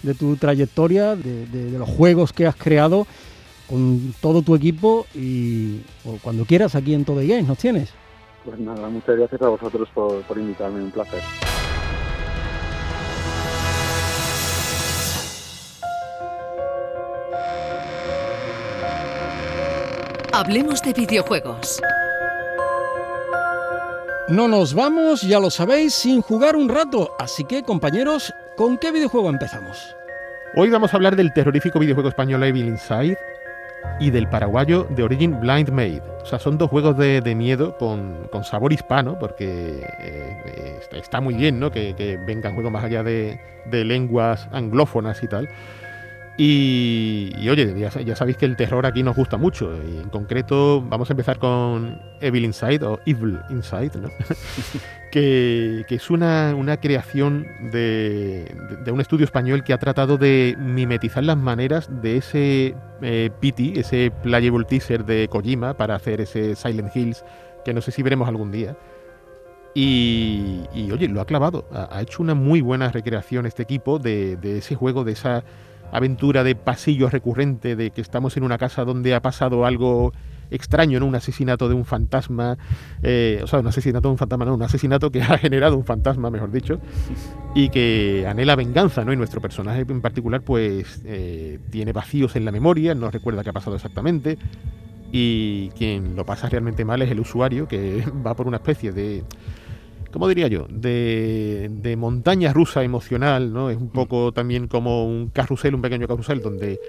de 0.02 0.14
tu 0.14 0.36
trayectoria, 0.36 1.14
de, 1.14 1.72
los 1.72 1.90
juegos 1.90 2.32
que 2.32 2.46
has 2.46 2.56
creado 2.56 3.06
con 3.68 4.14
todo 4.20 4.42
tu 4.42 4.54
equipo 4.54 5.06
y 5.14 5.80
cuando 6.22 6.44
quieras 6.44 6.74
aquí 6.74 6.94
en 6.94 7.04
Todo 7.04 7.16
Games 7.16 7.46
nos 7.46 7.58
tienes. 7.58 7.92
Pues 8.44 8.58
nada, 8.58 8.88
muchas 8.88 9.16
gracias 9.16 9.42
a 9.42 9.48
vosotros 9.48 9.88
por, 9.92 10.22
por 10.22 10.38
invitarme, 10.38 10.80
un 10.80 10.90
placer. 10.90 11.20
Hablemos 20.32 20.82
de 20.82 20.92
videojuegos. 20.92 21.80
No 24.28 24.48
nos 24.48 24.74
vamos, 24.74 25.22
ya 25.22 25.40
lo 25.40 25.50
sabéis, 25.50 25.94
sin 25.94 26.20
jugar 26.20 26.56
un 26.56 26.68
rato. 26.68 27.12
Así 27.18 27.44
que, 27.44 27.62
compañeros, 27.62 28.34
¿con 28.56 28.76
qué 28.76 28.92
videojuego 28.92 29.30
empezamos? 29.30 29.96
Hoy 30.56 30.68
vamos 30.68 30.92
a 30.92 30.96
hablar 30.96 31.16
del 31.16 31.32
terrorífico 31.32 31.78
videojuego 31.78 32.08
español 32.10 32.42
Evil 32.42 32.66
Inside 32.66 33.16
y 34.00 34.10
del 34.10 34.28
paraguayo 34.28 34.86
de 34.90 35.02
Origin 35.02 35.40
Blind 35.40 35.70
Maid. 35.70 36.02
O 36.22 36.26
sea, 36.26 36.38
son 36.38 36.58
dos 36.58 36.70
juegos 36.70 36.96
de, 36.96 37.34
miedo 37.34 37.76
con, 37.78 38.28
sabor 38.44 38.72
hispano, 38.72 39.18
porque 39.18 39.86
eh, 40.00 40.80
está 40.92 41.20
muy 41.20 41.34
bien 41.34 41.60
¿no? 41.60 41.70
que, 41.70 42.18
vengan 42.26 42.54
juegos 42.54 42.72
más 42.72 42.84
allá 42.84 43.02
de, 43.02 43.40
de 43.70 43.84
lenguas 43.84 44.48
anglófonas 44.52 45.22
y 45.22 45.28
tal. 45.28 45.48
Y, 46.38 47.48
oye, 47.48 47.74
ya, 47.78 48.16
sabéis 48.16 48.36
que 48.36 48.44
el 48.44 48.56
terror 48.56 48.84
aquí 48.84 49.02
nos 49.02 49.16
gusta 49.16 49.38
mucho. 49.38 49.72
Y 49.82 49.96
en 49.98 50.10
concreto, 50.10 50.82
vamos 50.82 51.08
a 51.08 51.14
empezar 51.14 51.38
con 51.38 51.98
Evil 52.20 52.44
Inside 52.44 52.84
o 52.84 53.00
Evil 53.06 53.38
Inside, 53.48 53.92
¿no? 53.98 54.10
que, 55.10 55.86
es 55.88 56.10
una, 56.10 56.76
creación 56.82 57.46
de, 57.72 58.54
un 58.92 59.00
estudio 59.00 59.24
español 59.24 59.64
que 59.64 59.72
ha 59.72 59.78
tratado 59.78 60.18
de 60.18 60.56
mimetizar 60.58 61.24
las 61.24 61.38
maneras 61.38 61.88
de 62.02 62.18
ese 62.18 62.74
eh, 63.00 63.30
PT, 63.40 63.80
ese 63.80 64.12
playable 64.22 64.66
teaser 64.66 65.06
de 65.06 65.28
Kojima 65.28 65.74
para 65.74 65.94
hacer 65.94 66.20
ese 66.20 66.54
Silent 66.54 66.94
Hills, 66.94 67.24
que 67.64 67.72
no 67.72 67.80
sé 67.80 67.92
si 67.92 68.02
veremos 68.02 68.28
algún 68.28 68.52
día. 68.52 68.76
Y, 69.72 70.90
oye, 70.90 71.08
lo 71.08 71.20
ha 71.20 71.26
clavado. 71.26 71.66
Ha, 71.70 72.00
hecho 72.02 72.22
una 72.22 72.34
muy 72.34 72.60
buena 72.60 72.90
recreación 72.90 73.46
este 73.46 73.62
equipo 73.62 73.98
de, 73.98 74.36
de, 74.36 74.58
ese 74.58 74.74
juego, 74.74 75.04
de 75.04 75.12
esa 75.12 75.44
aventura 75.92 76.44
de 76.44 76.54
pasillo 76.54 77.08
recurrente, 77.08 77.76
de 77.76 77.90
que 77.90 78.00
estamos 78.00 78.36
en 78.36 78.42
una 78.42 78.58
casa 78.58 78.84
donde 78.84 79.14
ha 79.14 79.22
pasado 79.22 79.66
algo 79.66 80.12
extraño, 80.50 81.00
¿no? 81.00 81.06
Un 81.06 81.14
asesinato 81.14 81.68
de 81.68 81.74
un 81.74 81.84
fantasma, 81.84 82.56
eh, 83.02 83.40
o 83.42 83.46
sea, 83.46 83.60
un 83.60 83.66
asesinato 83.66 84.08
de 84.08 84.12
un 84.12 84.18
fantasma, 84.18 84.44
no, 84.44 84.54
un 84.54 84.62
asesinato 84.62 85.10
que 85.10 85.22
ha 85.22 85.38
generado 85.38 85.76
un 85.76 85.84
fantasma, 85.84 86.30
mejor 86.30 86.50
dicho, 86.50 86.80
y 87.54 87.68
que 87.68 88.26
anhela 88.28 88.56
venganza, 88.56 89.04
¿no? 89.04 89.12
Y 89.12 89.16
nuestro 89.16 89.40
personaje 89.40 89.84
en 89.88 90.00
particular, 90.00 90.42
pues, 90.42 91.02
eh, 91.04 91.58
tiene 91.70 91.92
vacíos 91.92 92.36
en 92.36 92.44
la 92.44 92.52
memoria, 92.52 92.94
no 92.94 93.10
recuerda 93.10 93.42
qué 93.42 93.50
ha 93.50 93.54
pasado 93.54 93.76
exactamente, 93.76 94.38
y 95.12 95.70
quien 95.70 96.16
lo 96.16 96.26
pasa 96.26 96.48
realmente 96.48 96.84
mal 96.84 97.02
es 97.02 97.10
el 97.10 97.20
usuario, 97.20 97.68
que 97.68 98.04
va 98.26 98.34
por 98.34 98.46
una 98.46 98.58
especie 98.58 98.92
de 98.92 99.24
¿cómo 100.16 100.28
diría 100.28 100.48
yo? 100.48 100.66
De, 100.70 101.94
montaña 101.98 102.50
rusa 102.50 102.82
emocional, 102.82 103.52
¿no? 103.52 103.68
Es 103.68 103.76
un 103.76 103.88
mm. 103.88 103.90
poco 103.90 104.32
también 104.32 104.66
como 104.66 105.06
un 105.06 105.28
carrusel, 105.28 105.74
un 105.74 105.82
pequeño 105.82 106.08
carrusel, 106.08 106.40
donde 106.40 106.80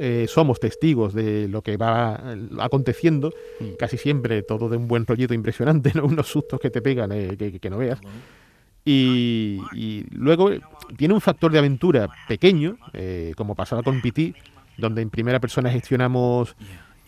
eh, 0.00 0.26
somos 0.28 0.58
testigos 0.58 1.14
de 1.14 1.46
lo 1.46 1.62
que 1.62 1.76
va 1.76 2.20
eh, 2.20 2.48
aconteciendo, 2.58 3.32
mm. 3.60 3.76
casi 3.78 3.96
siempre 3.96 4.42
todo 4.42 4.68
de 4.68 4.76
un 4.76 4.88
buen 4.88 5.06
rollito 5.06 5.34
impresionante, 5.34 5.92
¿no? 5.94 6.04
Unos 6.04 6.26
sustos 6.26 6.58
que 6.58 6.68
te 6.68 6.82
pegan 6.82 7.12
eh, 7.12 7.36
que, 7.36 7.70
no 7.70 7.78
veas. 7.78 8.00
Y, 8.84 9.60
luego 10.10 10.50
tiene 10.96 11.14
un 11.14 11.20
factor 11.20 11.52
de 11.52 11.60
aventura 11.60 12.08
pequeño, 12.26 12.76
como 13.36 13.54
pasaba 13.54 13.84
con 13.84 14.00
PT, 14.00 14.34
donde 14.76 15.02
en 15.02 15.10
primera 15.10 15.38
persona 15.38 15.70
gestionamos 15.70 16.56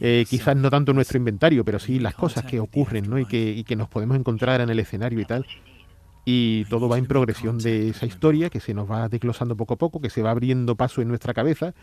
eh, 0.00 0.24
quizás 0.28 0.56
no 0.56 0.70
tanto 0.70 0.92
nuestro 0.92 1.18
inventario, 1.18 1.64
pero 1.64 1.78
sí 1.78 1.98
las 1.98 2.14
cosas 2.14 2.44
que 2.44 2.58
ocurren 2.58 3.08
¿no? 3.08 3.18
y, 3.18 3.26
que, 3.26 3.62
que 3.66 3.76
nos 3.76 3.88
podemos 3.88 4.16
encontrar 4.16 4.60
en 4.62 4.70
el 4.70 4.78
escenario 4.78 5.20
y 5.20 5.24
tal. 5.26 5.46
Y 6.24 6.64
todo 6.66 6.88
va 6.88 6.98
en 6.98 7.06
progresión 7.06 7.58
de 7.58 7.90
esa 7.90 8.06
historia 8.06 8.50
que 8.50 8.60
se 8.60 8.74
nos 8.74 8.90
va 8.90 9.08
desglosando 9.08 9.56
poco 9.56 9.74
a 9.74 9.78
poco, 9.78 10.00
que 10.00 10.10
se 10.10 10.22
va 10.22 10.30
abriendo 10.30 10.74
paso 10.76 11.02
en 11.02 11.08
nuestra 11.08 11.34
cabeza 11.34 11.74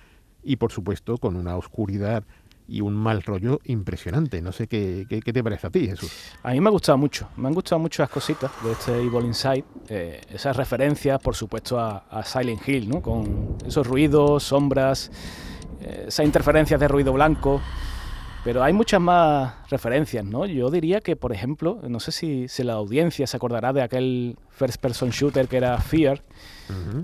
y 0.44 0.56
por 0.56 0.72
supuesto 0.72 1.18
con 1.18 1.36
una 1.36 1.58
oscuridad 1.58 2.24
y 2.68 2.82
un 2.82 2.96
mal 2.96 3.24
rollo 3.24 3.60
impresionante. 3.66 4.42
No 4.42 4.52
sé 4.52 4.68
qué, 4.68 5.06
te 5.08 5.44
parece 5.44 5.68
a 5.68 5.70
ti, 5.70 5.88
Jesús. 5.88 6.12
A 6.44 6.52
mí 6.52 6.60
me 6.60 6.68
ha 6.68 6.72
gustado 6.72 6.98
mucho, 6.98 7.30
me 7.38 7.48
han 7.48 7.54
gustado 7.54 7.80
mucho 7.80 8.02
las 8.04 8.10
cositas 8.10 8.52
de 8.64 8.72
este 8.72 8.94
Evil 8.94 9.26
Inside, 9.26 9.64
eh, 9.90 10.22
esas 10.30 10.58
referencias, 10.58 11.20
por 11.22 11.36
supuesto, 11.36 11.80
a, 11.80 12.06
a, 12.10 12.24
Silent 12.24 12.68
Hill, 12.68 12.90
¿no? 12.90 13.02
con 13.02 13.58
esos 13.66 13.88
ruidos, 13.88 14.44
sombras, 14.44 15.12
eh, 15.82 16.06
esas 16.08 16.26
interferencias 16.26 16.80
de 16.80 16.88
ruido 16.88 17.14
blanco. 17.14 17.62
Pero 18.44 18.64
hay 18.64 18.72
muchas 18.72 19.02
más 19.02 19.56
referencias, 19.70 20.24
¿no? 20.24 20.46
Yo 20.46 20.70
diría 20.70 21.02
que, 21.02 21.16
por 21.16 21.34
ejemplo, 21.34 21.82
no 21.88 22.00
sé 22.00 22.12
si, 22.12 22.48
la 22.64 22.74
audiencia 22.74 23.28
se 23.28 23.36
acordará 23.36 23.74
de 23.74 23.82
aquel 23.82 24.38
first 24.50 24.80
person 24.82 25.10
shooter 25.10 25.48
que 25.48 25.58
era 25.58 25.78
Fear, 25.80 26.22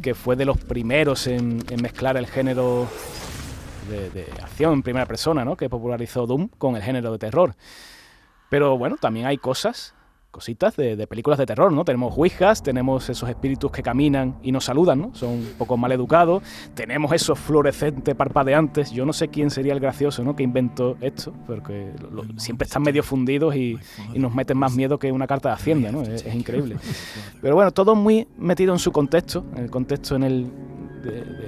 que 0.02 0.14
fue 0.14 0.36
de 0.36 0.46
los 0.46 0.58
primeros 0.58 1.28
en, 1.28 1.62
mezclar 1.82 2.18
el 2.18 2.28
género 2.28 2.88
de, 3.90 4.26
acción 4.42 4.74
en 4.74 4.84
primera 4.84 5.06
persona, 5.06 5.44
¿no? 5.44 5.58
Que 5.58 5.70
popularizó 5.70 6.26
Doom 6.26 6.48
con 6.58 6.76
el 6.76 6.82
género 6.82 7.12
de 7.12 7.18
terror. 7.18 7.56
Pero 8.50 8.78
bueno, 8.78 8.98
también 9.00 9.26
hay 9.26 9.38
cosas 9.38 9.96
cositas 10.34 10.76
de, 10.76 11.06
películas 11.06 11.38
de 11.38 11.46
terror, 11.46 11.72
¿no? 11.72 11.86
Tenemos 11.86 12.18
ouijas, 12.18 12.64
tenemos 12.64 13.08
esos 13.08 13.30
espíritus 13.30 13.72
que 13.72 13.84
caminan 13.84 14.36
y 14.42 14.52
nos 14.52 14.66
saludan, 14.66 15.00
¿no? 15.00 15.14
Son 15.14 15.30
un 15.30 15.54
poco 15.60 15.78
mal 15.78 15.92
educados, 15.92 16.42
tenemos 16.74 17.14
esos 17.14 17.38
fluorescentes 17.38 18.16
parpadeantes, 18.16 18.92
yo 18.92 19.06
no 19.06 19.14
sé 19.14 19.28
quién 19.28 19.52
sería 19.52 19.74
el 19.74 19.80
gracioso, 19.80 20.24
¿no? 20.24 20.36
Que 20.36 20.42
inventó 20.42 20.98
esto, 21.02 21.32
porque 21.46 21.92
siempre 22.38 22.66
están 22.66 22.82
medio 22.82 23.04
fundidos 23.04 23.56
y, 23.56 23.78
nos 24.16 24.34
meten 24.34 24.58
más 24.58 24.76
miedo 24.76 24.98
que 24.98 25.12
una 25.12 25.28
carta 25.28 25.50
de 25.50 25.56
Hacienda, 25.56 25.92
¿no? 25.92 26.02
Es, 26.02 26.26
increíble. 26.34 26.78
Pero 27.40 27.54
bueno, 27.54 27.72
todo 27.72 27.94
muy 27.94 28.28
metido 28.38 28.74
en 28.74 28.80
su 28.80 28.92
contexto, 28.92 29.46
en 29.56 29.66
el 29.66 29.70
contexto 29.70 30.16
en 30.16 30.24
el 30.24 30.52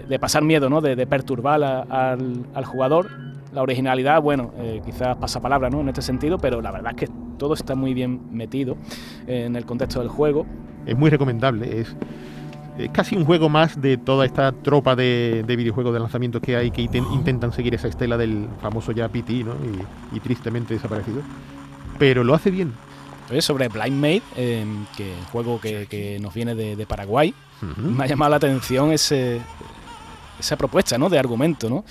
de, 0.08 0.20
pasar 0.20 0.44
miedo, 0.44 0.70
¿no? 0.70 0.80
De, 0.82 1.08
perturbar 1.08 1.64
al, 1.64 2.46
al 2.54 2.66
jugador 2.66 3.10
la 3.56 3.62
originalidad, 3.62 4.22
bueno, 4.22 4.52
eh, 4.58 4.82
quizás 4.86 5.16
pasa 5.16 5.42
palabra 5.42 5.70
¿no? 5.70 5.80
en 5.80 5.88
este 5.88 6.02
sentido, 6.02 6.38
pero 6.38 6.62
la 6.62 6.72
verdad 6.72 6.92
es 6.92 6.98
que 6.98 7.14
todo 7.40 7.54
está 7.54 7.74
muy 7.74 7.94
bien 7.94 8.20
metido 8.32 8.76
en 9.28 9.56
el 9.56 9.66
contexto 9.66 10.02
del 10.02 10.10
juego. 10.10 10.46
Es 10.86 10.96
muy 10.98 11.10
recomendable, 11.10 11.80
es, 11.80 11.96
casi 12.92 13.16
un 13.16 13.24
juego 13.24 13.48
más 13.48 13.82
de 13.82 13.98
toda 13.98 14.26
esta 14.26 14.52
tropa 14.52 14.98
de, 14.98 15.44
videojuegos 15.48 15.94
de 15.94 16.02
lanzamiento 16.02 16.42
que 16.42 16.58
hay 16.58 16.70
que 16.70 16.82
intentan 16.82 17.54
seguir 17.54 17.74
esa 17.74 17.88
estela 17.88 18.18
del 18.18 18.50
famoso 18.62 18.92
ya 18.92 19.08
PT 19.08 19.46
¿no? 19.46 19.56
y, 20.14 20.20
tristemente 20.20 20.74
desaparecido. 20.74 21.22
Pero 21.98 22.26
lo 22.26 22.36
hace 22.36 22.52
bien. 22.52 22.74
sobre 23.40 23.70
Blind 23.70 23.96
Made, 23.96 24.22
em, 24.36 24.86
que 24.98 25.14
es 25.14 25.18
un 25.18 25.26
juego 25.28 25.62
que, 25.62 26.20
nos 26.22 26.34
viene 26.34 26.56
de, 26.56 26.86
Paraguay, 26.86 27.34
me 27.78 28.04
ha 28.04 28.08
llamado 28.08 28.32
la 28.32 28.36
atención 28.36 28.92
ese, 28.92 29.40
esa 30.38 30.58
propuesta 30.58 30.98
¿no? 30.98 31.08
de 31.08 31.18
argumento, 31.18 31.70
¿no? 31.70 31.86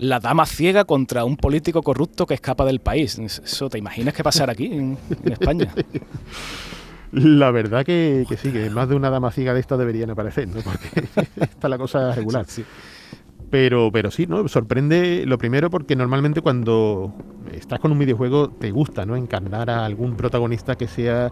La 0.00 0.18
dama 0.18 0.46
ciega 0.46 0.84
contra 0.84 1.24
un 1.24 1.36
político 1.36 1.82
corrupto 1.82 2.26
que 2.26 2.34
escapa 2.34 2.64
del 2.64 2.80
país. 2.80 3.18
¿Eso 3.18 3.68
te 3.68 3.78
imaginas 3.78 4.14
que 4.14 4.24
pasará 4.24 4.52
aquí 4.52 4.66
en, 4.66 4.98
España? 5.24 5.72
La 7.12 7.50
verdad 7.50 7.84
que, 7.84 8.24
sí, 8.40 8.50
que 8.50 8.70
más 8.70 8.88
de 8.88 8.94
una 8.94 9.10
dama 9.10 9.30
ciega 9.30 9.52
de 9.52 9.60
esta 9.60 9.76
deberían 9.76 10.10
aparecer, 10.10 10.48
¿no? 10.48 10.60
Porque 10.62 11.06
está 11.40 11.68
la 11.68 11.76
cosa 11.76 12.14
regular. 12.14 12.46
Sí, 12.48 12.64
Pero, 13.50 13.90
pero 13.92 14.10
sí, 14.10 14.26
¿no? 14.26 14.48
Sorprende 14.48 15.24
lo 15.26 15.36
primero 15.36 15.68
porque 15.70 15.96
normalmente 15.96 16.40
cuando 16.40 17.12
estás 17.52 17.78
con 17.78 17.92
un 17.92 17.98
videojuego 17.98 18.48
te 18.48 18.70
gusta, 18.70 19.04
¿no? 19.04 19.16
Encarnar 19.16 19.68
a 19.68 19.84
algún 19.84 20.16
protagonista 20.16 20.76
que 20.76 20.88
sea 20.88 21.30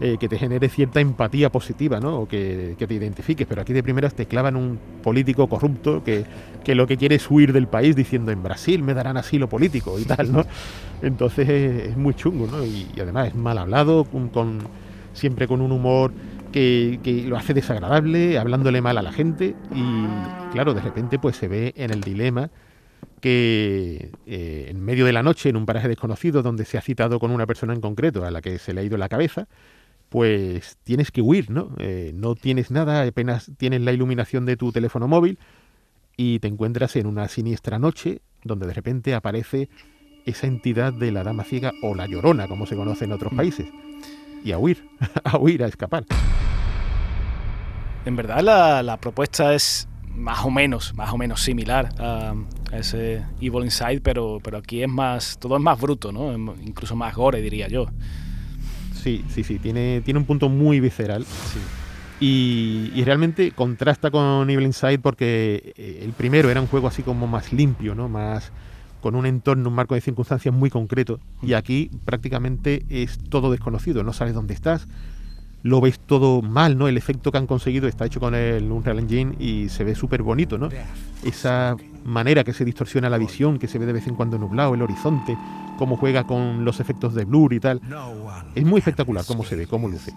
eh, 0.00 0.16
que 0.18 0.28
te 0.28 0.38
genere 0.38 0.68
cierta 0.68 1.00
empatía 1.00 1.50
positiva, 1.50 1.98
¿no? 1.98 2.20
O 2.20 2.28
que, 2.28 2.76
te 2.78 2.94
identifiques, 2.94 3.46
pero 3.48 3.62
aquí 3.62 3.72
de 3.72 3.82
primeras 3.82 4.14
te 4.14 4.26
clavan 4.26 4.54
un 4.54 4.78
político 5.02 5.48
corrupto 5.48 6.04
que, 6.04 6.24
lo 6.72 6.86
que 6.86 6.96
quiere 6.96 7.16
es 7.16 7.28
huir 7.28 7.52
del 7.52 7.66
país 7.66 7.96
diciendo 7.96 8.30
en 8.30 8.42
Brasil 8.42 8.82
me 8.82 8.94
darán 8.94 9.16
asilo 9.16 9.48
político 9.48 9.98
y 9.98 10.04
tal, 10.04 10.30
¿no? 10.30 10.44
Entonces 11.02 11.48
es, 11.48 11.96
muy 11.96 12.14
chungo, 12.14 12.46
¿no? 12.46 12.64
Y, 12.64 12.86
además 13.00 13.28
es 13.28 13.34
mal 13.34 13.58
hablado, 13.58 14.04
con, 14.04 14.60
siempre 15.14 15.48
con 15.48 15.60
un 15.60 15.72
humor 15.72 16.12
que, 16.52 17.24
lo 17.26 17.36
hace 17.36 17.52
desagradable, 17.52 18.38
hablándole 18.38 18.80
mal 18.80 18.98
a 18.98 19.02
la 19.02 19.10
gente 19.10 19.56
y 19.74 20.52
claro, 20.52 20.74
de 20.74 20.80
repente 20.80 21.18
pues 21.18 21.36
se 21.36 21.48
ve 21.48 21.74
en 21.76 21.90
el 21.90 22.02
dilema 22.02 22.50
que 23.20 24.12
eh, 24.26 24.66
en 24.68 24.80
medio 24.84 25.04
de 25.04 25.12
la 25.12 25.24
noche, 25.24 25.48
en 25.48 25.56
un 25.56 25.66
paraje 25.66 25.88
desconocido, 25.88 26.42
donde 26.42 26.64
se 26.64 26.78
ha 26.78 26.80
citado 26.80 27.18
con 27.18 27.32
una 27.32 27.46
persona 27.46 27.72
en 27.72 27.80
concreto 27.80 28.24
a 28.24 28.30
la 28.30 28.40
que 28.40 28.58
se 28.58 28.72
le 28.72 28.80
ha 28.80 28.84
ido 28.84 28.96
la 28.96 29.08
cabeza, 29.08 29.48
pues 30.08 30.78
tienes 30.84 31.10
que 31.10 31.22
huir, 31.22 31.50
¿no? 31.50 31.70
Eh, 31.78 32.12
no 32.14 32.34
tienes 32.34 32.70
nada, 32.70 33.02
apenas 33.02 33.50
tienes 33.56 33.82
la 33.82 33.92
iluminación 33.92 34.46
de 34.46 34.56
tu 34.56 34.72
teléfono 34.72 35.08
móvil 35.08 35.38
y 36.16 36.38
te 36.40 36.48
encuentras 36.48 36.96
en 36.96 37.06
una 37.06 37.28
siniestra 37.28 37.78
noche 37.78 38.22
donde 38.42 38.66
de 38.66 38.74
repente 38.74 39.14
aparece 39.14 39.68
esa 40.24 40.46
entidad 40.46 40.92
de 40.92 41.12
la 41.12 41.24
dama 41.24 41.44
ciega 41.44 41.72
o 41.82 41.94
la 41.94 42.06
llorona, 42.06 42.48
como 42.48 42.66
se 42.66 42.76
conoce 42.76 43.04
en 43.04 43.12
otros 43.12 43.32
mm. 43.32 43.36
países. 43.36 43.66
Y 44.44 44.52
a 44.52 44.58
huir, 44.58 44.88
a 45.24 45.38
huir, 45.38 45.62
a 45.62 45.66
escapar. 45.66 46.04
En 48.04 48.16
verdad 48.16 48.40
la, 48.40 48.82
la 48.82 48.96
propuesta 48.96 49.54
es 49.54 49.88
más 50.18 50.44
o 50.44 50.50
menos, 50.50 50.94
más 50.94 51.12
o 51.12 51.16
menos 51.16 51.42
similar 51.42 51.90
a, 51.98 52.34
ese 52.72 53.24
Evil 53.40 53.64
Inside, 53.64 54.00
pero, 54.00 54.40
pero 54.42 54.58
aquí 54.58 54.82
es 54.82 54.88
más, 54.88 55.38
todo 55.38 55.56
es 55.56 55.62
más 55.62 55.80
bruto, 55.80 56.12
¿no? 56.12 56.34
Incluso 56.34 56.96
más 56.96 57.14
gore, 57.14 57.40
diría 57.40 57.68
yo. 57.68 57.86
Sí, 59.08 59.24
sí, 59.30 59.42
sí, 59.42 59.58
tiene, 59.58 60.02
tiene 60.04 60.20
un 60.20 60.26
punto 60.26 60.50
muy 60.50 60.80
visceral. 60.80 61.24
Y, 62.20 63.02
realmente 63.04 63.52
contrasta 63.52 64.10
con 64.10 64.50
Evil 64.50 64.66
Inside 64.66 64.98
porque 64.98 65.72
eh, 65.78 66.00
el 66.02 66.12
primero 66.12 66.50
era 66.50 66.60
un 66.60 66.66
juego 66.66 66.88
así 66.88 67.02
como 67.02 67.26
más 67.26 67.50
limpio, 67.50 67.94
¿no? 67.94 68.10
Más 68.10 68.52
con 69.00 69.14
un 69.14 69.24
entorno, 69.24 69.70
un 69.70 69.74
marco 69.74 69.94
de 69.94 70.02
circunstancias 70.02 70.54
muy 70.54 70.68
concreto. 70.68 71.20
Y 71.42 71.54
aquí 71.54 71.90
prácticamente 72.04 72.84
es 72.90 73.18
todo 73.18 73.50
desconocido, 73.50 74.02
no 74.02 74.12
sabes 74.12 74.34
dónde 74.34 74.52
estás, 74.52 74.86
lo 75.62 75.80
ves 75.80 75.98
todo 75.98 76.42
mal, 76.42 76.78
¿no? 76.78 76.88
El 76.88 76.96
efecto 76.96 77.32
que 77.32 77.38
han 77.38 77.46
conseguido 77.46 77.88
está 77.88 78.06
hecho 78.06 78.20
con 78.20 78.34
el 78.34 78.70
Unreal 78.70 78.98
Engine 79.00 79.34
y 79.38 79.68
se 79.68 79.84
ve 79.84 79.94
súper 79.94 80.22
bonito, 80.22 80.58
¿no? 80.58 80.68
Esa 81.24 81.76
manera 82.04 82.44
que 82.44 82.52
se 82.52 82.64
distorsiona 82.64 83.10
la 83.10 83.18
visión, 83.18 83.58
que 83.58 83.68
se 83.68 83.78
ve 83.78 83.86
de 83.86 83.92
vez 83.92 84.06
en 84.06 84.14
cuando 84.14 84.38
nublado 84.38 84.74
el 84.74 84.82
horizonte, 84.82 85.36
cómo 85.78 85.96
juega 85.96 86.24
con 86.24 86.64
los 86.64 86.80
efectos 86.80 87.14
de 87.14 87.24
blur 87.24 87.52
y 87.52 87.60
tal. 87.60 87.80
Es 88.54 88.64
muy 88.64 88.78
espectacular 88.78 89.24
cómo 89.26 89.44
se 89.44 89.56
ve, 89.56 89.66
cómo 89.66 89.88
luce. 89.88 90.12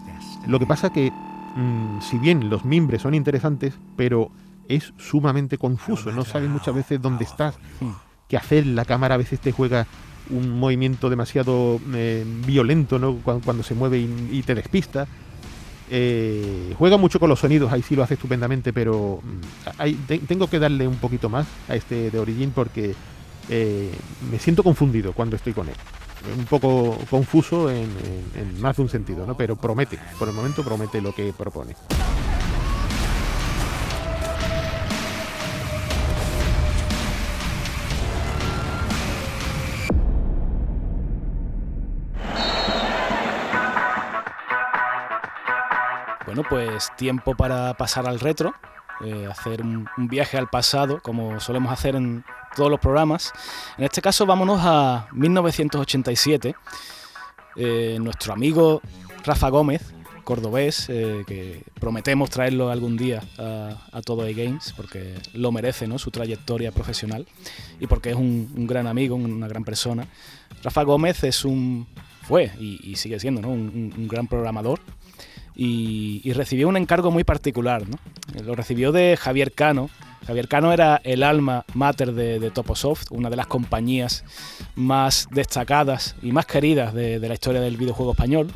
Lo 0.47 0.59
que 0.59 0.65
pasa 0.65 0.91
que, 0.91 1.11
mm, 1.11 2.01
si 2.01 2.17
bien 2.17 2.49
los 2.49 2.63
mimbres 2.65 3.01
son 3.01 3.13
interesantes, 3.13 3.73
pero 3.95 4.31
es 4.67 4.93
sumamente 4.97 5.57
confuso, 5.57 6.11
no 6.11 6.23
sabes 6.23 6.49
muchas 6.49 6.75
veces 6.75 7.01
dónde 7.01 7.25
estás, 7.25 7.57
qué 8.27 8.37
hacer, 8.37 8.65
la 8.67 8.85
cámara 8.85 9.15
a 9.15 9.17
veces 9.17 9.39
te 9.39 9.51
juega 9.51 9.87
un 10.29 10.59
movimiento 10.59 11.09
demasiado 11.09 11.79
eh, 11.93 12.25
violento 12.45 12.99
¿no? 12.99 13.15
cuando, 13.15 13.63
se 13.63 13.75
mueve 13.75 13.99
y, 13.99 14.43
te 14.45 14.55
despista. 14.55 15.07
Eh, 15.93 16.73
juega 16.77 16.95
mucho 16.95 17.19
con 17.19 17.27
los 17.27 17.39
sonidos, 17.41 17.69
ahí 17.73 17.81
sí 17.81 17.97
lo 17.97 18.03
hace 18.03 18.13
estupendamente, 18.13 18.71
pero 18.71 19.19
mm, 19.21 20.25
tengo 20.25 20.49
que 20.49 20.57
darle 20.57 20.87
un 20.87 20.95
poquito 20.95 21.27
más 21.27 21.45
a 21.67 21.75
este 21.75 22.09
de 22.09 22.17
Origin 22.17 22.51
porque 22.51 22.95
eh, 23.49 23.91
me 24.31 24.39
siento 24.39 24.63
confundido 24.63 25.11
cuando 25.11 25.35
estoy 25.35 25.51
con 25.51 25.67
él. 25.67 25.75
un 26.37 26.45
poco 26.45 26.97
confuso 27.09 27.69
en, 27.69 27.89
en 28.35 28.61
más 28.61 28.77
de 28.77 28.83
un 28.83 28.89
sentido, 28.89 29.27
¿no? 29.27 29.35
Pero 29.35 29.57
promete, 29.57 29.99
por 30.17 30.29
el 30.29 30.33
momento 30.33 30.63
promete 30.63 31.01
lo 31.01 31.13
que 31.13 31.33
propone. 31.33 31.75
Pues 46.51 46.89
tiempo 46.97 47.33
para 47.33 47.73
pasar 47.75 48.05
al 48.07 48.19
retro, 48.19 48.53
eh, 49.05 49.25
hacer 49.31 49.61
un, 49.61 49.87
viaje 50.09 50.37
al 50.37 50.49
pasado, 50.49 50.99
como 51.01 51.39
solemos 51.39 51.71
hacer 51.71 51.95
en 51.95 52.25
todos 52.57 52.69
los 52.69 52.77
programas. 52.77 53.31
En 53.77 53.85
este 53.85 54.01
caso, 54.01 54.25
vámonos 54.25 54.59
a 54.61 55.07
1987. 55.13 56.53
Eh, 57.55 57.97
nuestro 58.01 58.33
amigo 58.33 58.81
Rafa 59.23 59.47
Gómez, 59.47 59.93
cordobés, 60.25 60.89
eh, 60.89 61.23
que 61.25 61.63
prometemos 61.79 62.29
traerlo 62.29 62.69
algún 62.69 62.97
día 62.97 63.23
a, 63.37 64.01
todo 64.01 64.23
A 64.23 64.31
Games, 64.31 64.73
porque 64.75 65.21
lo 65.31 65.53
merece, 65.53 65.87
¿no? 65.87 65.99
Su 65.99 66.11
trayectoria 66.11 66.73
profesional 66.73 67.25
y 67.79 67.87
porque 67.87 68.09
es 68.09 68.17
un, 68.17 68.67
gran 68.67 68.87
amigo, 68.87 69.15
una 69.15 69.47
gran 69.47 69.63
persona. 69.63 70.05
Rafa 70.63 70.83
Gómez 70.83 71.23
es 71.23 71.45
un 71.45 71.87
fue 72.23 72.51
y, 72.59 72.93
sigue 72.97 73.21
siendo 73.21 73.47
un 73.47 74.07
gran 74.09 74.27
programador 74.27 74.81
y, 75.55 76.31
recibió 76.33 76.67
un 76.67 76.77
encargo 76.77 77.11
muy 77.11 77.23
particular. 77.23 77.83
¿no? 77.87 77.97
Lo 78.43 78.55
recibió 78.55 78.91
de 78.91 79.17
Javier 79.17 79.51
Cano. 79.51 79.89
Javier 80.25 80.47
Cano 80.47 80.71
era 80.71 81.01
el 81.03 81.23
alma 81.23 81.65
mater 81.73 82.13
de, 82.13 82.51
Toposoft, 82.51 83.11
una 83.11 83.29
de 83.29 83.35
las 83.35 83.47
compañías 83.47 84.23
más 84.75 85.27
destacadas 85.31 86.15
y 86.21 86.31
más 86.31 86.45
queridas 86.45 86.93
de, 86.93 87.19
de 87.19 87.27
la 87.27 87.33
historia 87.33 87.61
del 87.61 87.77
videojuego 87.77 88.11
español. 88.11 88.51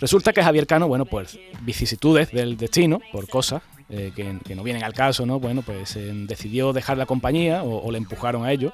Resulta 0.00 0.32
que 0.32 0.42
Javier 0.42 0.66
Cano, 0.66 0.88
bueno, 0.88 1.04
pues 1.06 1.38
vicisitudes 1.62 2.30
del 2.30 2.56
destino, 2.56 3.00
por 3.12 3.28
cosas, 3.28 3.62
eh, 3.90 4.12
que, 4.14 4.54
no 4.54 4.62
vienen 4.62 4.82
al 4.82 4.94
caso, 4.94 5.26
¿no? 5.26 5.38
Bueno, 5.38 5.62
pues 5.62 5.94
eh, 5.96 6.10
decidió 6.26 6.72
dejar 6.72 6.96
la 6.96 7.06
compañía 7.06 7.62
o, 7.62 7.90
le 7.92 7.98
empujaron 7.98 8.44
a 8.44 8.50
ello 8.50 8.72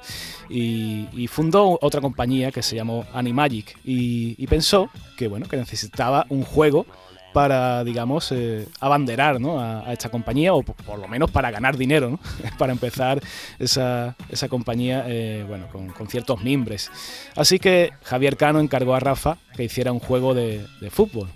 y, 0.49 1.27
fundó 1.27 1.77
otra 1.81 2.01
compañía 2.01 2.51
que 2.51 2.61
se 2.61 2.75
llamó 2.75 3.05
Animagic 3.13 3.77
y, 3.83 4.35
y 4.37 4.47
pensó 4.47 4.89
que, 5.17 5.27
bueno, 5.27 5.47
que 5.47 5.57
necesitaba 5.57 6.25
un 6.29 6.43
juego 6.43 6.85
para, 7.33 7.83
digamos, 7.83 8.31
eh, 8.31 8.67
abanderar 8.79 9.39
¿no? 9.39 9.59
a, 9.59 9.91
esta 9.93 10.09
compañía, 10.09 10.53
o 10.53 10.63
por, 10.63 10.99
lo 10.99 11.07
menos 11.07 11.31
para 11.31 11.51
ganar 11.51 11.77
dinero, 11.77 12.19
para 12.57 12.71
empezar 12.71 13.21
esa, 13.59 14.15
esa 14.29 14.47
compañía 14.49 15.05
bueno, 15.47 15.67
con, 15.67 16.07
ciertos 16.07 16.41
mimbres. 16.43 16.91
Así 17.35 17.59
que 17.59 17.91
Javier 18.03 18.37
Cano 18.37 18.59
encargó 18.59 18.95
a 18.95 18.99
Rafa 18.99 19.37
que 19.55 19.63
hiciera 19.63 19.91
un 19.91 19.99
juego 19.99 20.33
de, 20.33 20.65
fútbol 20.89 21.29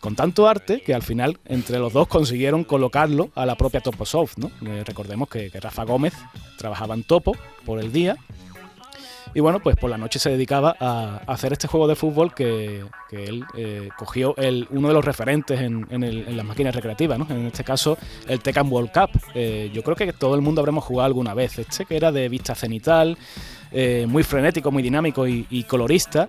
con 0.00 0.14
tanto 0.14 0.48
arte 0.48 0.80
que 0.80 0.94
al 0.94 1.02
final 1.02 1.38
entre 1.44 1.78
los 1.78 1.92
dos 1.92 2.06
consiguieron 2.06 2.62
colocarlo 2.62 3.30
a 3.34 3.44
la 3.44 3.56
propia 3.56 3.80
Toposoft. 3.80 4.38
¿no? 4.38 4.50
Eh, 4.64 4.84
recordemos 4.84 5.28
que, 5.28 5.50
Rafa 5.60 5.84
Gómez 5.84 6.14
trabajaba 6.56 6.94
en 6.94 7.02
Topo 7.02 7.36
por 7.64 7.80
el 7.80 7.92
día 7.92 8.16
y 9.34 9.40
bueno, 9.40 9.60
pues 9.60 9.76
por 9.76 9.90
la 9.90 9.98
noche 9.98 10.18
se 10.18 10.30
dedicaba 10.30 10.76
a, 10.78 11.20
hacer 11.26 11.52
este 11.52 11.68
juego 11.68 11.86
de 11.86 11.94
fútbol 11.94 12.34
que, 12.34 12.84
él 13.10 13.44
eh, 13.56 13.88
cogió 13.96 14.36
el, 14.36 14.66
uno 14.70 14.88
de 14.88 14.94
los 14.94 15.04
referentes 15.04 15.60
en, 15.60 15.86
las 16.36 16.46
máquinas 16.46 16.74
recreativas, 16.74 17.18
¿no? 17.18 17.26
en 17.30 17.46
este 17.46 17.64
caso 17.64 17.96
el 18.26 18.40
Tekken 18.40 18.70
World 18.70 18.90
Cup. 18.92 19.20
Eh, 19.34 19.70
yo 19.72 19.82
creo 19.82 19.96
que 19.96 20.12
todo 20.12 20.34
el 20.34 20.42
mundo 20.42 20.60
habremos 20.60 20.84
jugado 20.84 21.06
alguna 21.06 21.34
vez. 21.34 21.58
Este 21.58 21.84
que 21.84 21.96
era 21.96 22.12
de 22.12 22.28
vista 22.28 22.54
cenital, 22.54 23.16
muy 24.06 24.22
frenético, 24.22 24.70
muy 24.70 24.82
dinámico 24.82 25.26
y 25.26 25.64
colorista 25.64 26.26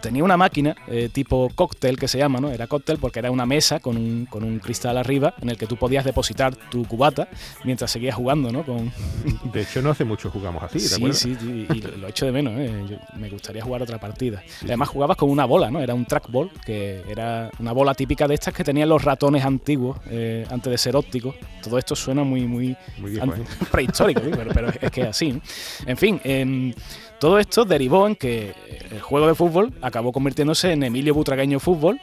tenía 0.00 0.24
una 0.24 0.36
máquina 0.36 0.76
eh, 0.88 1.08
tipo 1.12 1.50
cóctel 1.54 1.98
que 1.98 2.08
se 2.08 2.18
llama, 2.18 2.40
¿no? 2.40 2.50
Era 2.50 2.66
cóctel 2.66 2.98
porque 2.98 3.18
era 3.18 3.30
una 3.30 3.46
mesa 3.46 3.80
con 3.80 3.96
un, 3.96 4.26
con 4.26 4.44
un, 4.44 4.58
cristal 4.58 4.96
arriba 4.98 5.34
en 5.40 5.50
el 5.50 5.56
que 5.56 5.66
tú 5.66 5.76
podías 5.76 6.04
depositar 6.04 6.54
tu 6.56 6.84
cubata 6.84 7.28
mientras 7.64 7.90
seguías 7.90 8.14
jugando, 8.16 8.50
¿no? 8.50 8.64
Con... 8.64 8.92
De 9.52 9.62
hecho, 9.62 9.82
no 9.82 9.90
hace 9.90 10.04
mucho 10.04 10.30
jugamos 10.30 10.62
así, 10.62 10.78
¿te 10.78 11.12
sí, 11.12 11.36
Sí, 11.36 11.66
y 11.72 11.80
lo 11.80 12.08
echo 12.08 12.26
de 12.26 12.32
menos, 12.32 12.54
¿eh? 12.56 12.98
me 13.16 13.28
gustaría 13.28 13.62
jugar 13.62 13.82
otra 13.82 13.98
partida. 13.98 14.42
Además 14.62 14.88
jugabas 14.88 15.16
con 15.16 15.30
una 15.30 15.44
bola, 15.44 15.70
¿no? 15.70 15.80
Era 15.80 15.94
un 15.94 16.04
trackball, 16.04 16.50
que 16.64 17.02
era 17.08 17.50
una 17.58 17.72
bola 17.72 17.94
típica 17.94 18.26
de 18.28 18.34
estas 18.34 18.54
que 18.54 18.64
tenían 18.64 18.88
los 18.88 19.02
ratones 19.02 19.44
antiguos 19.44 19.98
eh, 20.10 20.46
antes 20.50 20.70
de 20.70 20.78
ser 20.78 20.96
ópticos. 20.96 21.34
Todo 21.62 21.78
esto 21.78 21.96
suena 21.96 22.24
muy, 22.24 22.46
muy, 22.46 22.76
muy 22.98 23.18
prehistórico, 23.70 24.20
pero, 24.22 24.50
pero, 24.52 24.68
es 24.80 24.90
que 24.90 25.02
es 25.02 25.08
así. 25.08 25.40
En 25.86 25.96
fin, 25.96 26.20
eh, 26.24 26.74
todo 27.18 27.38
esto 27.38 27.64
derivó 27.64 28.06
en 28.06 28.16
que 28.16 28.54
el 28.90 29.00
juego 29.00 29.26
de 29.26 29.34
fútbol 29.34 29.72
acabó 29.82 30.12
convirtiéndose 30.12 30.72
en 30.72 30.82
Emilio 30.82 31.14
Butragueño 31.14 31.60
Fútbol, 31.60 32.00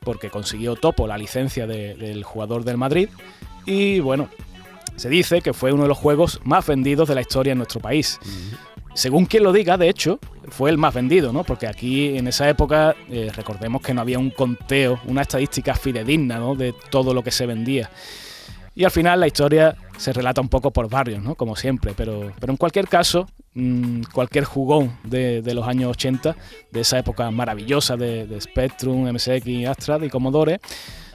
porque 0.00 0.30
consiguió 0.30 0.76
Topo 0.76 1.06
la 1.06 1.18
licencia 1.18 1.66
del 1.66 2.24
jugador 2.24 2.64
del 2.64 2.76
Madrid. 2.76 3.08
Y 3.66 4.00
bueno, 4.00 4.28
se 4.96 5.08
dice 5.08 5.42
que 5.42 5.52
fue 5.52 5.72
uno 5.72 5.82
de 5.82 5.88
los 5.88 5.98
juegos 5.98 6.40
más 6.44 6.66
vendidos 6.66 7.08
de 7.08 7.14
la 7.14 7.20
historia 7.20 7.52
en 7.52 7.58
nuestro 7.58 7.80
país. 7.80 8.18
Según 8.94 9.26
quien 9.26 9.44
lo 9.44 9.52
diga, 9.52 9.76
de 9.76 9.88
hecho, 9.88 10.18
fue 10.48 10.70
el 10.70 10.78
más 10.78 10.92
vendido, 10.92 11.32
¿no? 11.32 11.44
Porque 11.44 11.68
aquí 11.68 12.16
en 12.16 12.26
esa 12.26 12.48
época, 12.48 12.96
eh, 13.08 13.30
recordemos 13.34 13.80
que 13.80 13.94
no 13.94 14.00
había 14.00 14.18
un 14.18 14.30
conteo, 14.30 14.98
una 15.06 15.22
estadística 15.22 15.74
fidedigna, 15.74 16.38
¿no? 16.38 16.56
De 16.56 16.74
todo 16.90 17.14
lo 17.14 17.22
que 17.22 17.30
se 17.30 17.46
vendía. 17.46 17.90
Y 18.78 18.84
al 18.84 18.92
final 18.92 19.18
la 19.18 19.26
historia 19.26 19.74
se 19.96 20.12
relata 20.12 20.40
un 20.40 20.48
poco 20.48 20.70
por 20.70 20.88
barrios, 20.88 21.20
¿no? 21.20 21.34
Como 21.34 21.56
siempre, 21.56 21.94
pero, 21.96 22.30
pero 22.38 22.52
en 22.52 22.56
cualquier 22.56 22.86
caso, 22.86 23.26
mm, 23.54 24.02
cualquier 24.12 24.44
jugón 24.44 24.96
de, 25.02 25.42
los 25.52 25.66
años 25.66 25.90
80, 25.90 26.36
de 26.70 26.80
esa 26.80 26.96
época 26.96 27.28
maravillosa 27.32 27.96
de, 27.96 28.28
de 28.28 28.40
Spectrum, 28.40 29.12
MSX, 29.12 29.66
Astra 29.66 29.98
y 30.06 30.08
Commodore, 30.08 30.60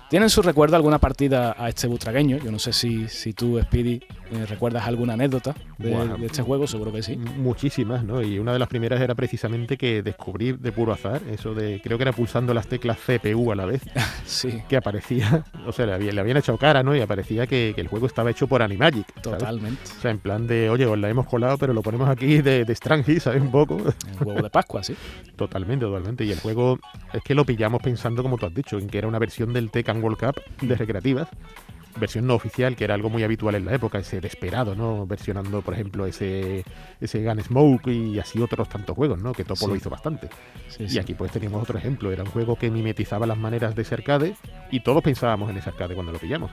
tienen 0.09 0.29
su 0.29 0.41
recuerdo 0.41 0.75
alguna 0.75 0.99
partida 0.99 1.55
a 1.57 1.69
este 1.69 1.87
butragueño. 1.87 2.37
Yo 2.37 2.51
no 2.51 2.59
sé 2.59 2.73
si, 2.73 3.07
si 3.07 3.31
tú, 3.31 3.57
Speedy, 3.61 4.01
¿Recuerdas 4.47 4.87
alguna 4.87 5.13
anécdota 5.13 5.55
de, 5.77 6.25
este 6.25 6.41
juego? 6.41 6.67
Seguro 6.67 6.91
que 6.91 7.03
sí. 7.03 7.15
Muchísimas, 7.15 8.03
¿no? 8.03 8.21
Y 8.21 8.39
una 8.39 8.53
de 8.53 8.59
las 8.59 8.67
primeras 8.67 9.01
era 9.01 9.15
precisamente 9.15 9.77
que 9.77 10.01
descubrí 10.01 10.53
de 10.53 10.71
puro 10.71 10.93
azar, 10.93 11.21
eso 11.29 11.53
de, 11.53 11.81
creo 11.83 11.97
que 11.97 12.03
era 12.03 12.11
pulsando 12.11 12.53
las 12.53 12.67
teclas 12.67 12.97
CPU 12.97 13.51
a 13.51 13.55
la 13.55 13.65
vez, 13.65 13.81
sí. 14.25 14.61
que 14.67 14.77
aparecía, 14.77 15.45
o 15.65 15.71
sea, 15.71 15.85
le, 15.97 16.19
habían 16.19 16.37
echado 16.37 16.57
cara, 16.57 16.83
¿no? 16.83 16.95
Y 16.95 17.01
aparecía 17.01 17.47
que, 17.47 17.73
el 17.75 17.87
juego 17.87 18.07
estaba 18.07 18.29
hecho 18.29 18.47
por 18.47 18.61
Animagic. 18.61 19.21
Totalmente. 19.21 19.81
O 19.97 20.01
sea, 20.01 20.11
en 20.11 20.19
plan 20.19 20.47
de, 20.47 20.69
oye, 20.69 20.85
os 20.85 20.97
la 20.97 21.09
hemos 21.09 21.27
colado, 21.27 21.57
pero 21.57 21.73
lo 21.73 21.81
ponemos 21.81 22.07
aquí 22.07 22.41
de, 22.41 22.65
de 22.65 22.73
Strange, 22.73 23.19
¿sabes? 23.19 23.41
Un 23.41 23.51
poco. 23.51 23.77
El 23.77 24.27
huevo 24.27 24.41
de 24.41 24.49
Pascua, 24.49 24.83
sí. 24.83 24.95
Totalmente, 25.35 25.85
totalmente. 25.85 26.23
Y 26.23 26.31
el 26.31 26.39
juego 26.39 26.79
es 27.11 27.23
que 27.23 27.33
lo 27.33 27.43
pillamos 27.43 27.81
pensando, 27.81 28.21
como 28.21 28.37
tú 28.37 28.45
has 28.45 28.53
dicho, 28.53 28.77
en 28.77 28.87
que 28.87 28.99
era 28.99 29.07
una 29.07 29.19
versión 29.19 29.51
del 29.51 29.71
Tekken 29.71 30.01
World 30.01 30.19
Cup 30.19 30.41
de 30.61 30.75
recreativas 30.75 31.27
versión 31.99 32.27
no 32.27 32.35
oficial, 32.35 32.75
que 32.75 32.83
era 32.83 32.93
algo 32.93 33.09
muy 33.09 33.23
habitual 33.23 33.55
en 33.55 33.65
la 33.65 33.73
época, 33.73 33.99
ese 33.99 34.19
desesperado, 34.19 34.75
¿no? 34.75 35.05
Versionando, 35.05 35.61
por 35.61 35.73
ejemplo, 35.73 36.05
ese, 36.05 36.63
ese 36.99 37.23
Gunsmoke 37.23 37.87
y 37.87 38.19
así 38.19 38.41
otros 38.41 38.69
tantos 38.69 38.95
juegos, 38.95 39.21
¿no? 39.21 39.33
Que 39.33 39.43
Topo 39.43 39.67
lo 39.67 39.75
hizo 39.75 39.89
bastante. 39.89 40.29
y 40.79 40.97
aquí 40.97 41.13
pues 41.13 41.31
teníamos 41.31 41.61
otro 41.61 41.77
ejemplo, 41.77 42.11
era 42.11 42.23
un 42.23 42.29
juego 42.29 42.55
que 42.55 42.69
mimetizaba 42.69 43.25
las 43.25 43.37
maneras 43.37 43.75
de 43.75 43.81
ese 43.83 43.95
arcade 43.95 44.35
y 44.71 44.79
todos 44.81 45.03
pensábamos 45.03 45.49
en 45.49 45.57
ese 45.57 45.69
arcade 45.69 45.93
cuando 45.93 46.11
lo 46.11 46.19
pillamos. 46.19 46.51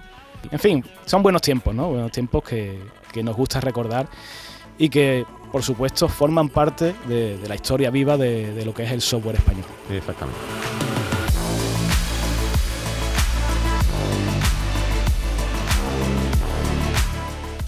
En 0.50 0.58
fin, 0.58 0.84
son 1.04 1.22
buenos 1.22 1.42
tiempos, 1.42 1.74
¿no? 1.74 1.90
Buenos 1.90 2.12
tiempos 2.12 2.42
que, 2.44 2.78
nos 3.22 3.36
gusta 3.36 3.60
recordar 3.60 4.08
y 4.78 4.88
que, 4.88 5.26
por 5.52 5.62
supuesto, 5.62 6.08
forman 6.08 6.48
parte 6.48 6.94
de, 7.06 7.38
la 7.46 7.54
historia 7.54 7.90
viva 7.90 8.16
de, 8.16 8.54
de 8.54 8.64
lo 8.64 8.72
que 8.72 8.84
es 8.84 8.92
el 8.92 9.00
software 9.00 9.36
español. 9.36 9.66
Exactamente. 9.90 10.99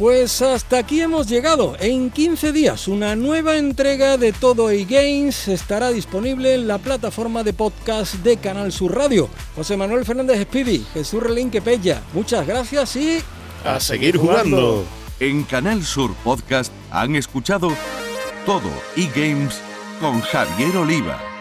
Pues 0.02 0.42
hasta 0.42 0.78
aquí 0.78 1.00
hemos 1.00 1.28
llegado. 1.28 1.76
En 1.78 2.10
15 2.10 2.50
días 2.50 2.88
una 2.88 3.14
nueva 3.14 3.56
entrega 3.56 4.16
de 4.16 4.32
Todo 4.32 4.68
e 4.68 4.84
Games 4.84 5.46
estará 5.46 5.92
disponible 5.92 6.54
en 6.54 6.66
la 6.66 6.78
plataforma 6.78 7.44
de 7.44 7.52
podcast 7.52 8.14
de 8.14 8.36
Canal 8.36 8.72
Sur 8.72 8.96
Radio. 8.96 9.28
José 9.54 9.76
Manuel 9.76 10.04
Fernández 10.04 10.42
Speedy, 10.42 10.84
Jesús 10.92 11.22
Relín 11.22 11.52
Quepella. 11.52 12.02
Muchas 12.14 12.44
gracias 12.44 12.96
y 12.96 13.18
a 13.64 13.78
seguir 13.78 14.16
jugando. 14.16 14.84
En 15.20 15.44
Canal 15.44 15.84
Sur 15.84 16.12
Podcast 16.24 16.72
han 16.90 17.14
escuchado 17.14 17.70
Todo 18.44 18.72
e 18.96 19.06
Games 19.14 19.60
con 20.00 20.20
Javier 20.20 20.78
Oliva. 20.78 21.31